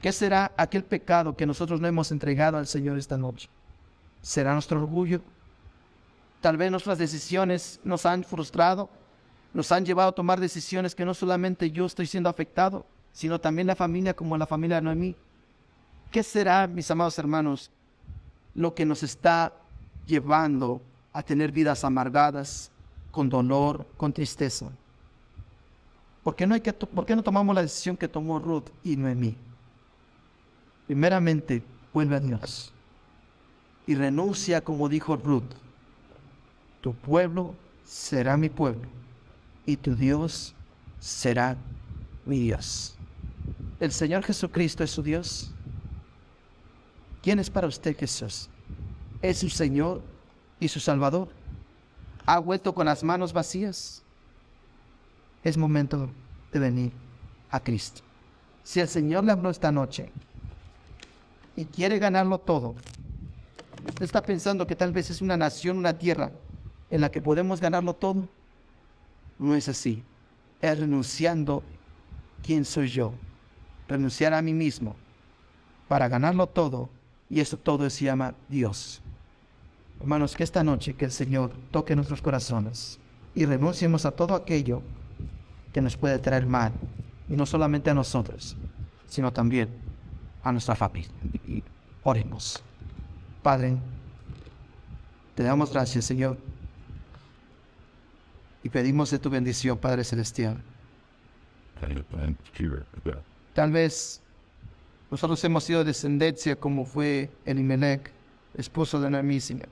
¿Qué 0.00 0.10
será 0.12 0.52
aquel 0.56 0.84
pecado 0.84 1.36
que 1.36 1.46
nosotros 1.46 1.80
no 1.80 1.86
hemos 1.86 2.10
entregado 2.10 2.58
al 2.58 2.66
Señor 2.66 2.98
esta 2.98 3.16
noche? 3.16 3.48
¿Será 4.20 4.52
nuestro 4.52 4.80
orgullo? 4.80 5.22
Tal 6.40 6.56
vez 6.56 6.70
nuestras 6.72 6.98
decisiones 6.98 7.78
nos 7.84 8.04
han 8.04 8.24
frustrado, 8.24 8.90
nos 9.54 9.70
han 9.70 9.84
llevado 9.84 10.08
a 10.08 10.14
tomar 10.14 10.40
decisiones 10.40 10.94
que 10.94 11.04
no 11.04 11.14
solamente 11.14 11.70
yo 11.70 11.86
estoy 11.86 12.06
siendo 12.06 12.28
afectado, 12.28 12.84
sino 13.12 13.40
también 13.40 13.68
la 13.68 13.76
familia 13.76 14.14
como 14.14 14.36
la 14.36 14.46
familia 14.46 14.76
de 14.76 14.82
Noemí. 14.82 15.16
¿Qué 16.10 16.22
será, 16.22 16.66
mis 16.66 16.90
amados 16.90 17.18
hermanos, 17.18 17.70
lo 18.54 18.74
que 18.74 18.84
nos 18.84 19.02
está 19.02 19.52
llevando 20.06 20.82
a 21.12 21.22
tener 21.22 21.52
vidas 21.52 21.84
amargadas, 21.84 22.72
con 23.12 23.28
dolor, 23.28 23.86
con 23.96 24.12
tristeza? 24.12 24.72
¿Por 26.22 26.36
qué, 26.36 26.46
no 26.46 26.54
hay 26.54 26.60
que 26.60 26.72
¿Por 26.72 27.04
qué 27.04 27.16
no 27.16 27.22
tomamos 27.22 27.54
la 27.54 27.62
decisión 27.62 27.96
que 27.96 28.08
tomó 28.08 28.38
Ruth 28.38 28.68
y 28.84 28.96
Noemí? 28.96 29.36
Primeramente, 30.86 31.62
vuelve 31.92 32.16
a 32.16 32.20
Dios 32.20 32.72
y 33.86 33.94
renuncia 33.94 34.62
como 34.62 34.88
dijo 34.88 35.16
Ruth. 35.16 35.50
Tu 36.80 36.94
pueblo 36.94 37.54
será 37.84 38.36
mi 38.36 38.48
pueblo 38.48 38.88
y 39.66 39.76
tu 39.76 39.94
Dios 39.94 40.54
será 40.98 41.56
mi 42.24 42.38
Dios. 42.38 42.96
¿El 43.80 43.92
Señor 43.92 44.22
Jesucristo 44.22 44.84
es 44.84 44.90
su 44.90 45.02
Dios? 45.02 45.50
¿Quién 47.22 47.38
es 47.38 47.50
para 47.50 47.66
usted 47.66 47.96
Jesús? 47.96 48.48
¿Es 49.20 49.38
su 49.38 49.48
Señor 49.48 50.02
y 50.58 50.68
su 50.68 50.80
Salvador? 50.80 51.28
¿Ha 52.26 52.38
vuelto 52.38 52.74
con 52.74 52.86
las 52.86 53.02
manos 53.02 53.32
vacías? 53.32 54.01
Es 55.44 55.56
momento 55.56 56.08
de 56.52 56.58
venir 56.58 56.92
a 57.50 57.60
Cristo. 57.60 58.02
Si 58.62 58.80
el 58.80 58.88
Señor 58.88 59.24
le 59.24 59.32
habló 59.32 59.50
esta 59.50 59.72
noche 59.72 60.10
y 61.56 61.64
quiere 61.64 61.98
ganarlo 61.98 62.38
todo, 62.38 62.74
está 64.00 64.22
pensando 64.22 64.66
que 64.66 64.76
tal 64.76 64.92
vez 64.92 65.10
es 65.10 65.20
una 65.20 65.36
nación, 65.36 65.78
una 65.78 65.98
tierra 65.98 66.32
en 66.90 67.00
la 67.00 67.10
que 67.10 67.20
podemos 67.20 67.60
ganarlo 67.60 67.94
todo. 67.94 68.28
No 69.38 69.54
es 69.54 69.68
así. 69.68 70.02
Es 70.60 70.78
renunciando 70.78 71.62
quién 72.42 72.64
soy 72.64 72.88
yo. 72.88 73.12
Renunciar 73.88 74.34
a 74.34 74.42
mí 74.42 74.54
mismo 74.54 74.94
para 75.88 76.08
ganarlo 76.08 76.46
todo. 76.46 76.88
Y 77.28 77.40
eso 77.40 77.56
todo 77.56 77.88
se 77.90 78.04
llama 78.04 78.34
Dios. 78.48 79.00
Hermanos, 80.00 80.36
que 80.36 80.44
esta 80.44 80.62
noche 80.62 80.94
que 80.94 81.06
el 81.06 81.12
Señor 81.12 81.50
toque 81.70 81.96
nuestros 81.96 82.20
corazones 82.20 82.98
y 83.34 83.46
renunciemos 83.46 84.04
a 84.04 84.10
todo 84.10 84.34
aquello 84.34 84.82
que 85.72 85.80
nos 85.80 85.96
puede 85.96 86.18
traer 86.18 86.46
mal, 86.46 86.72
y 87.28 87.36
no 87.36 87.46
solamente 87.46 87.90
a 87.90 87.94
nosotros, 87.94 88.56
sino 89.06 89.32
también 89.32 89.68
a 90.42 90.52
nuestra 90.52 90.74
familia. 90.74 91.10
Oremos. 92.02 92.62
Padre, 93.42 93.76
te 95.34 95.42
damos 95.42 95.72
gracias, 95.72 96.04
Señor, 96.04 96.36
y 98.62 98.68
pedimos 98.68 99.10
de 99.10 99.18
tu 99.18 99.30
bendición, 99.30 99.78
Padre 99.78 100.04
Celestial. 100.04 100.62
Tal 103.54 103.72
vez 103.72 104.20
nosotros 105.10 105.42
hemos 105.44 105.64
sido 105.64 105.84
descendencia 105.84 106.54
como 106.54 106.84
fue 106.84 107.30
Elimelech, 107.44 108.10
esposo 108.54 109.00
de 109.00 109.10
Naomi, 109.10 109.40
Señor. 109.40 109.68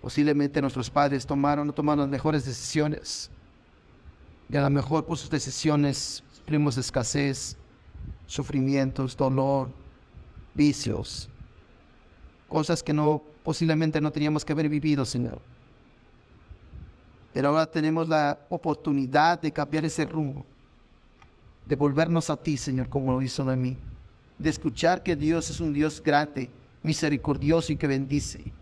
Posiblemente 0.00 0.60
nuestros 0.60 0.88
padres 0.88 1.26
tomaron, 1.26 1.66
no 1.66 1.72
tomaron 1.72 2.02
las 2.02 2.08
mejores 2.08 2.44
decisiones 2.44 3.30
y 4.50 4.56
a 4.56 4.62
lo 4.62 4.70
mejor 4.70 5.04
por 5.04 5.18
sus 5.18 5.30
decisiones 5.30 6.22
sufrimos 6.32 6.76
escasez, 6.78 7.56
sufrimientos, 8.26 9.16
dolor, 9.16 9.68
vicios, 10.54 11.28
cosas 12.48 12.82
que 12.82 12.92
no 12.92 13.22
posiblemente 13.42 14.00
no 14.00 14.10
teníamos 14.10 14.44
que 14.44 14.52
haber 14.52 14.68
vivido, 14.68 15.04
Señor. 15.04 15.40
Pero 17.32 17.48
ahora 17.48 17.66
tenemos 17.66 18.08
la 18.08 18.38
oportunidad 18.48 19.40
de 19.40 19.52
cambiar 19.52 19.84
ese 19.84 20.04
rumbo 20.04 20.44
de 21.66 21.76
volvernos 21.76 22.30
a 22.30 22.36
ti, 22.36 22.56
Señor, 22.56 22.88
como 22.88 23.12
lo 23.12 23.22
hizo 23.22 23.44
de 23.44 23.54
mí, 23.54 23.76
de 24.38 24.48
escuchar 24.50 25.02
que 25.02 25.14
Dios 25.14 25.50
es 25.50 25.60
un 25.60 25.74
Dios 25.74 26.02
grande, 26.02 26.50
misericordioso 26.82 27.72
y 27.72 27.76
que 27.76 27.86
bendice, 27.86 28.52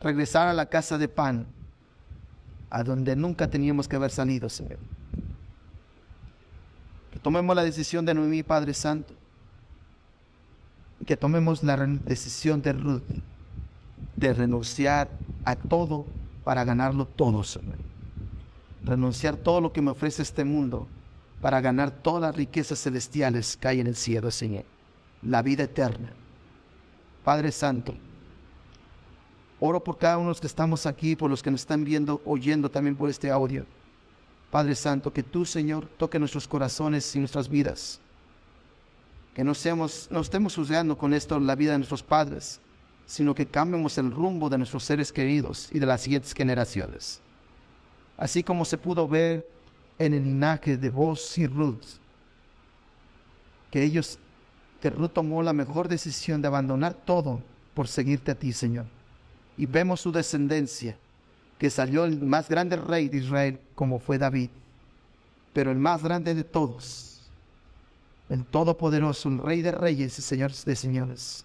regresar 0.00 0.48
a 0.48 0.54
la 0.54 0.66
casa 0.66 0.96
de 0.96 1.08
pan, 1.08 1.46
a 2.70 2.82
donde 2.82 3.14
nunca 3.14 3.48
teníamos 3.48 3.86
que 3.86 3.96
haber 3.96 4.10
salido, 4.10 4.48
Señor. 4.48 4.78
Tomemos 7.24 7.56
la 7.56 7.64
decisión 7.64 8.04
de 8.04 8.12
Noemí, 8.12 8.42
Padre 8.42 8.74
Santo, 8.74 9.14
que 11.06 11.16
tomemos 11.16 11.62
la 11.62 11.74
decisión 11.78 12.60
de 12.60 12.74
Ruth, 12.74 13.02
de 14.14 14.34
renunciar 14.34 15.08
a 15.42 15.56
todo 15.56 16.04
para 16.44 16.64
ganarlo 16.64 17.06
todo, 17.06 17.42
Señor. 17.42 17.78
Renunciar 18.84 19.36
todo 19.36 19.62
lo 19.62 19.72
que 19.72 19.80
me 19.80 19.92
ofrece 19.92 20.20
este 20.20 20.44
mundo 20.44 20.86
para 21.40 21.62
ganar 21.62 21.90
todas 21.90 22.20
las 22.20 22.36
riquezas 22.36 22.78
celestiales 22.78 23.56
que 23.56 23.68
hay 23.68 23.80
en 23.80 23.86
el 23.86 23.96
cielo, 23.96 24.30
Señor. 24.30 24.64
La 25.22 25.40
vida 25.40 25.62
eterna. 25.62 26.12
Padre 27.24 27.52
Santo, 27.52 27.94
oro 29.60 29.82
por 29.82 29.96
cada 29.96 30.18
uno 30.18 30.26
de 30.26 30.32
los 30.32 30.42
que 30.42 30.46
estamos 30.46 30.84
aquí, 30.84 31.16
por 31.16 31.30
los 31.30 31.42
que 31.42 31.50
nos 31.50 31.62
están 31.62 31.84
viendo, 31.84 32.20
oyendo 32.26 32.70
también 32.70 32.96
por 32.96 33.08
este 33.08 33.30
audio. 33.30 33.64
Padre 34.54 34.76
Santo, 34.76 35.12
que 35.12 35.24
tú, 35.24 35.44
Señor, 35.44 35.88
toque 35.98 36.16
nuestros 36.16 36.46
corazones 36.46 37.16
y 37.16 37.18
nuestras 37.18 37.48
vidas. 37.48 37.98
Que 39.34 39.42
no, 39.42 39.52
seamos, 39.52 40.06
no 40.12 40.20
estemos 40.20 40.54
juzgando 40.54 40.96
con 40.96 41.12
esto 41.12 41.40
la 41.40 41.56
vida 41.56 41.72
de 41.72 41.78
nuestros 41.78 42.04
padres, 42.04 42.60
sino 43.04 43.34
que 43.34 43.46
cambiemos 43.46 43.98
el 43.98 44.12
rumbo 44.12 44.48
de 44.48 44.58
nuestros 44.58 44.84
seres 44.84 45.10
queridos 45.10 45.70
y 45.72 45.80
de 45.80 45.86
las 45.86 46.02
siguientes 46.02 46.32
generaciones. 46.32 47.20
Así 48.16 48.44
como 48.44 48.64
se 48.64 48.78
pudo 48.78 49.08
ver 49.08 49.44
en 49.98 50.14
el 50.14 50.22
linaje 50.22 50.76
de 50.76 50.88
vos 50.88 51.36
y 51.36 51.48
Ruth, 51.48 51.98
que 53.72 53.82
ellos, 53.82 54.20
que 54.80 54.88
Ruth 54.88 55.10
tomó 55.14 55.42
la 55.42 55.52
mejor 55.52 55.88
decisión 55.88 56.40
de 56.40 56.46
abandonar 56.46 56.94
todo 56.94 57.42
por 57.74 57.88
seguirte 57.88 58.30
a 58.30 58.36
ti, 58.36 58.52
Señor. 58.52 58.86
Y 59.56 59.66
vemos 59.66 60.00
su 60.00 60.12
descendencia, 60.12 60.96
que 61.58 61.70
salió 61.70 62.04
el 62.04 62.20
más 62.20 62.48
grande 62.48 62.76
rey 62.76 63.08
de 63.08 63.18
Israel, 63.18 63.60
como 63.74 63.98
fue 63.98 64.18
David, 64.18 64.50
pero 65.52 65.70
el 65.70 65.78
más 65.78 66.02
grande 66.02 66.34
de 66.34 66.44
todos, 66.44 67.30
el 68.28 68.44
todopoderoso, 68.44 69.28
el 69.28 69.38
rey 69.38 69.62
de 69.62 69.72
reyes 69.72 70.18
y 70.18 70.22
señor 70.22 70.52
de 70.52 70.76
señores, 70.76 71.44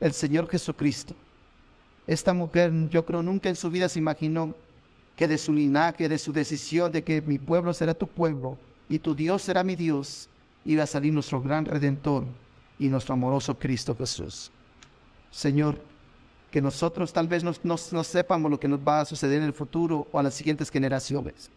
el 0.00 0.12
Señor 0.12 0.48
Jesucristo. 0.48 1.14
Esta 2.06 2.34
mujer, 2.34 2.72
yo 2.90 3.04
creo, 3.04 3.22
nunca 3.22 3.48
en 3.48 3.56
su 3.56 3.70
vida 3.70 3.88
se 3.88 3.98
imaginó 3.98 4.54
que 5.16 5.28
de 5.28 5.38
su 5.38 5.52
linaje, 5.52 6.08
de 6.08 6.18
su 6.18 6.32
decisión 6.32 6.90
de 6.90 7.02
que 7.02 7.22
mi 7.22 7.38
pueblo 7.38 7.72
será 7.72 7.94
tu 7.94 8.06
pueblo 8.06 8.58
y 8.88 8.98
tu 8.98 9.14
Dios 9.14 9.42
será 9.42 9.62
mi 9.62 9.76
Dios, 9.76 10.28
iba 10.64 10.82
a 10.82 10.86
salir 10.86 11.12
nuestro 11.12 11.40
gran 11.40 11.64
redentor 11.64 12.24
y 12.78 12.88
nuestro 12.88 13.14
amoroso 13.14 13.56
Cristo 13.58 13.96
Jesús. 13.96 14.50
Señor, 15.30 15.78
que 16.54 16.62
nosotros 16.62 17.12
tal 17.12 17.26
vez 17.26 17.42
no, 17.42 18.04
sepamos 18.04 18.48
lo 18.48 18.60
que 18.60 18.68
nos 18.68 18.78
va 18.78 19.00
a 19.00 19.04
suceder 19.04 19.38
en 19.38 19.48
el 19.48 19.52
futuro 19.52 20.06
o 20.12 20.20
a 20.20 20.22
las 20.22 20.34
siguientes 20.34 20.70
generaciones, 20.70 21.50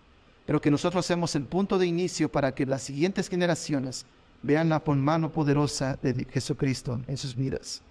pero 0.47 0.59
que 0.59 0.71
nosotros 0.71 1.05
hacemos 1.05 1.35
el 1.35 1.43
punto 1.43 1.77
de 1.77 1.85
inicio 1.85 2.31
para 2.31 2.55
que 2.55 2.65
las 2.65 2.81
siguientes 2.81 3.29
generaciones 3.29 4.07
vean 4.41 4.69
la 4.69 4.81
mano 4.87 5.31
poderosa 5.31 5.99
de 6.01 6.25
Jesucristo 6.25 6.99
en 7.07 7.15
sus 7.15 7.35
vidas. 7.35 7.83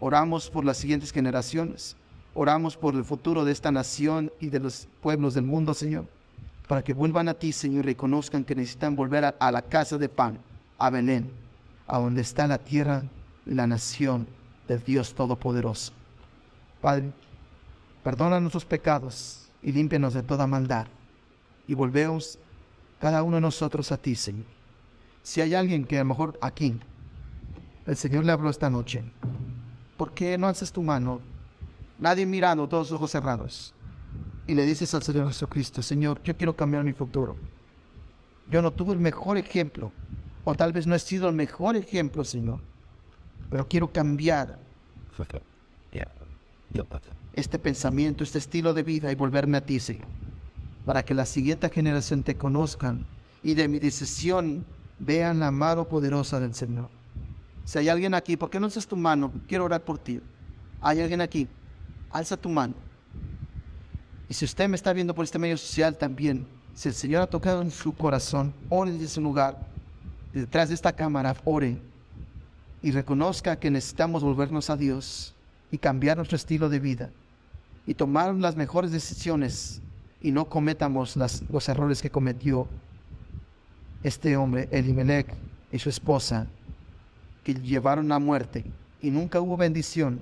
Oramos 0.00 0.50
por 0.50 0.66
las 0.66 0.76
siguientes 0.76 1.12
generaciones 1.12 1.96
Oramos 2.34 2.76
por 2.76 2.94
el 2.94 3.04
futuro 3.04 3.46
de 3.46 3.52
esta 3.52 3.72
nación 3.72 4.30
y 4.38 4.50
de 4.50 4.60
los 4.60 4.86
pueblos 5.00 5.32
del 5.32 5.44
mundo, 5.44 5.72
Señor, 5.72 6.04
para 6.68 6.82
que 6.82 6.92
vuelvan 6.92 7.28
a 7.28 7.34
ti, 7.34 7.52
Señor, 7.52 7.84
y 7.84 7.88
reconozcan 7.88 8.44
que 8.44 8.54
necesitan 8.54 8.94
volver 8.94 9.34
a, 9.38 9.50
la 9.50 9.62
casa 9.62 9.98
de 9.98 10.10
pan, 10.10 10.38
a 10.78 10.90
Belén, 10.90 11.30
a 11.88 11.98
donde 11.98 12.20
está 12.20 12.46
la 12.46 12.58
tierra 12.58 13.02
la 13.46 13.66
nación 13.66 14.28
del 14.68 14.82
Dios 14.84 15.14
Todopoderoso. 15.14 15.92
Padre, 16.80 17.12
perdona 18.02 18.40
nuestros 18.40 18.64
pecados 18.64 19.50
y 19.62 19.72
límpianos 19.72 20.14
de 20.14 20.22
toda 20.22 20.46
maldad. 20.46 20.86
Y 21.66 21.74
volvemos 21.74 22.38
cada 23.00 23.22
uno 23.22 23.36
de 23.36 23.42
nosotros 23.42 23.92
a 23.92 23.96
ti, 23.96 24.14
Señor. 24.14 24.46
Si 25.22 25.40
hay 25.40 25.54
alguien 25.54 25.84
que 25.84 25.96
a 25.96 26.00
lo 26.00 26.06
mejor 26.06 26.38
aquí, 26.40 26.78
el 27.86 27.96
Señor 27.96 28.24
le 28.24 28.32
habló 28.32 28.50
esta 28.50 28.70
noche, 28.70 29.04
¿por 29.96 30.12
qué 30.12 30.38
no 30.38 30.48
haces 30.48 30.72
tu 30.72 30.82
mano 30.82 31.20
nadie 32.00 32.26
mirando, 32.26 32.68
todos 32.68 32.90
los 32.90 32.96
ojos 32.96 33.10
cerrados. 33.10 33.74
Y 34.46 34.54
le 34.54 34.64
dices 34.66 34.92
al 34.94 35.02
Señor 35.02 35.28
Jesucristo, 35.28 35.82
Señor, 35.82 36.20
yo 36.24 36.36
quiero 36.36 36.56
cambiar 36.56 36.82
mi 36.82 36.92
futuro. 36.92 37.36
Yo 38.50 38.62
no 38.62 38.72
tuve 38.72 38.94
el 38.94 38.98
mejor 38.98 39.36
ejemplo, 39.36 39.92
o 40.42 40.54
tal 40.54 40.72
vez 40.72 40.86
no 40.86 40.94
he 40.94 40.98
sido 40.98 41.28
el 41.28 41.36
mejor 41.36 41.76
ejemplo, 41.76 42.24
Señor, 42.24 42.58
pero 43.48 43.68
quiero 43.68 43.92
cambiar 43.92 44.58
este 47.32 47.58
pensamiento, 47.58 48.24
este 48.24 48.38
estilo 48.38 48.74
de 48.74 48.82
vida 48.82 49.10
y 49.10 49.14
volverme 49.14 49.58
a 49.58 49.64
ti, 49.64 49.80
Señor, 49.80 50.06
para 50.84 51.04
que 51.04 51.14
la 51.14 51.26
siguiente 51.26 51.68
generación 51.68 52.22
te 52.22 52.36
conozcan 52.36 53.06
y 53.42 53.54
de 53.54 53.68
mi 53.68 53.78
decisión 53.78 54.64
vean 54.98 55.40
la 55.40 55.50
mano 55.50 55.88
poderosa 55.88 56.40
del 56.40 56.54
Señor. 56.54 56.88
Si 57.64 57.78
hay 57.78 57.88
alguien 57.88 58.14
aquí, 58.14 58.36
¿por 58.36 58.50
qué 58.50 58.58
no 58.58 58.66
haces 58.66 58.86
tu 58.86 58.96
mano? 58.96 59.32
Quiero 59.46 59.64
orar 59.64 59.84
por 59.84 59.98
ti. 59.98 60.20
¿Hay 60.80 61.00
alguien 61.00 61.20
aquí? 61.20 61.48
alza 62.10 62.36
tu 62.36 62.48
mano. 62.48 62.74
Y 64.28 64.34
si 64.34 64.44
usted 64.44 64.68
me 64.68 64.76
está 64.76 64.92
viendo 64.92 65.14
por 65.14 65.24
este 65.24 65.38
medio 65.38 65.56
social 65.56 65.96
también, 65.96 66.46
si 66.74 66.88
el 66.88 66.94
Señor 66.94 67.22
ha 67.22 67.26
tocado 67.26 67.62
en 67.62 67.70
su 67.70 67.94
corazón, 67.94 68.52
ore 68.68 68.90
en 68.90 69.00
ese 69.00 69.20
lugar, 69.20 69.58
detrás 70.32 70.68
de 70.68 70.74
esta 70.74 70.92
cámara, 70.92 71.34
ore 71.44 71.78
y 72.82 72.92
reconozca 72.92 73.56
que 73.56 73.70
necesitamos 73.70 74.22
volvernos 74.22 74.70
a 74.70 74.76
Dios 74.76 75.34
y 75.70 75.78
cambiar 75.78 76.16
nuestro 76.16 76.36
estilo 76.36 76.68
de 76.68 76.80
vida 76.80 77.10
y 77.86 77.94
tomar 77.94 78.34
las 78.34 78.56
mejores 78.56 78.90
decisiones 78.90 79.80
y 80.20 80.32
no 80.32 80.46
cometamos 80.46 81.16
los 81.16 81.68
errores 81.68 82.02
que 82.02 82.10
cometió 82.10 82.68
este 84.02 84.36
hombre, 84.36 84.68
Elimelech, 84.70 85.34
y 85.72 85.78
su 85.78 85.88
esposa, 85.88 86.46
que 87.44 87.54
llevaron 87.54 88.10
a 88.12 88.18
muerte 88.18 88.64
y 89.00 89.10
nunca 89.10 89.40
hubo 89.40 89.56
bendición 89.56 90.20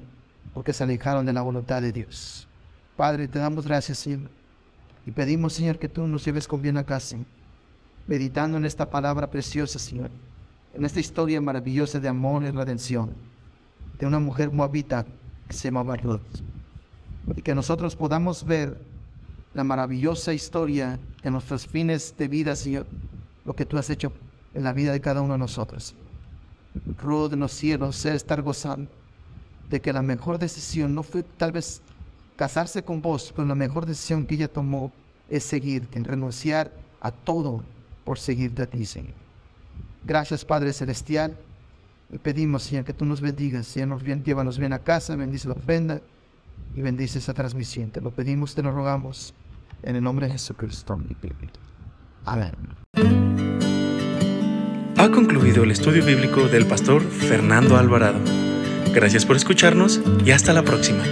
porque 0.55 0.73
se 0.73 0.85
alejaron 0.85 1.27
de 1.27 1.33
la 1.33 1.43
voluntad 1.43 1.83
de 1.83 1.93
Dios. 1.93 2.47
Padre, 2.97 3.29
te 3.29 3.39
damos 3.39 3.67
gracias, 3.67 3.99
Señor, 3.99 4.31
y 5.07 5.11
pedimos, 5.11 5.53
Señor, 5.53 5.79
que 5.79 5.89
tú 5.89 6.07
nos 6.07 6.25
lleves 6.25 6.47
con 6.47 6.61
bien 6.61 6.77
a 6.77 6.85
casa, 6.85 7.17
meditando 8.07 8.57
en 8.57 8.65
esta 8.65 8.89
palabra 8.91 9.31
preciosa, 9.31 9.79
Señor, 9.79 10.11
en 10.75 10.85
esta 10.85 11.01
historia 11.01 11.41
maravillosa 11.41 12.01
de 12.01 12.09
amor 12.09 12.43
y 12.45 12.51
redención, 12.51 13.13
de 13.99 14.07
una 14.07 14.19
mujer 14.19 14.51
moabita 14.51 15.07
se 15.51 15.71
Ruth, 15.71 16.21
y 17.37 17.43
que 17.43 17.55
nosotros 17.55 17.97
podamos 17.97 18.45
ver 18.45 18.79
la 19.55 19.65
maravillosa 19.65 20.33
historia 20.33 20.99
en 21.23 21.33
nuestros 21.33 21.67
fines 21.67 22.15
de 22.17 22.29
vida, 22.29 22.55
Señor, 22.55 22.87
lo 23.45 23.55
que 23.55 23.67
tú 23.67 23.79
has 23.79 23.91
hecho 23.91 24.13
en 24.55 24.65
la 24.65 24.73
vida 24.73 24.93
de 24.93 25.01
cada 25.01 25.23
uno 25.23 25.35
de 25.35 25.39
nosotros. 25.39 25.95
Ruth 27.03 27.33
en 27.33 27.41
los 27.41 27.53
cielos, 27.53 27.97
ser 27.97 28.15
estar 28.15 28.43
gozando 28.43 28.91
de 29.71 29.81
que 29.81 29.93
la 29.93 30.03
mejor 30.03 30.39
decisión 30.39 30.95
no 30.95 31.03
fue 31.03 31.23
tal 31.23 31.53
vez 31.53 31.83
casarse 32.37 32.83
con 32.83 33.03
vos, 33.03 33.33
pero 33.35 33.47
la 33.47 33.55
mejor 33.55 33.87
decisión 33.87 34.27
que 34.27 34.35
ella 34.37 34.49
tomó 34.49 34.93
es 35.29 35.45
seguirte, 35.45 36.01
renunciar 36.03 36.73
a 37.01 37.11
todo 37.11 37.63
por 38.05 38.19
seguirte 38.19 38.63
a 38.63 38.67
ti, 38.67 38.87
Señor. 38.87 39.15
Gracias, 40.05 40.45
Padre 40.45 40.73
Celestial. 40.73 41.37
Pedimos, 42.23 42.63
Señor, 42.63 42.85
que 42.85 42.95
tú 42.95 43.05
nos 43.05 43.21
bendigas. 43.21 43.67
Señor, 43.67 43.89
nos 43.89 44.03
bien, 44.03 44.25
llévanos 44.25 44.59
bien 44.59 44.73
a 44.73 44.79
casa, 44.79 45.15
bendice 45.15 45.49
la 45.49 45.55
ofrenda 45.55 46.01
y 46.75 46.81
bendice 46.81 47.19
esa 47.19 47.35
transmisión. 47.35 47.91
Te 47.91 48.01
lo 48.01 48.11
pedimos, 48.11 48.55
te 48.55 48.63
lo 48.63 48.73
rogamos. 48.73 49.35
En 49.83 49.95
el 49.95 50.03
nombre 50.03 50.27
de 50.27 50.33
Jesucristo. 50.33 50.99
Amén. 52.25 52.53
Ha 54.97 55.11
concluido 55.11 55.63
el 55.63 55.71
estudio 55.71 56.05
bíblico 56.05 56.49
del 56.49 56.67
pastor 56.67 57.03
Fernando 57.03 57.77
Alvarado. 57.77 58.19
Gracias 58.93 59.25
por 59.25 59.37
escucharnos 59.37 60.01
y 60.25 60.33
hasta 60.33 60.53
la 60.53 60.63
próxima. 60.63 61.05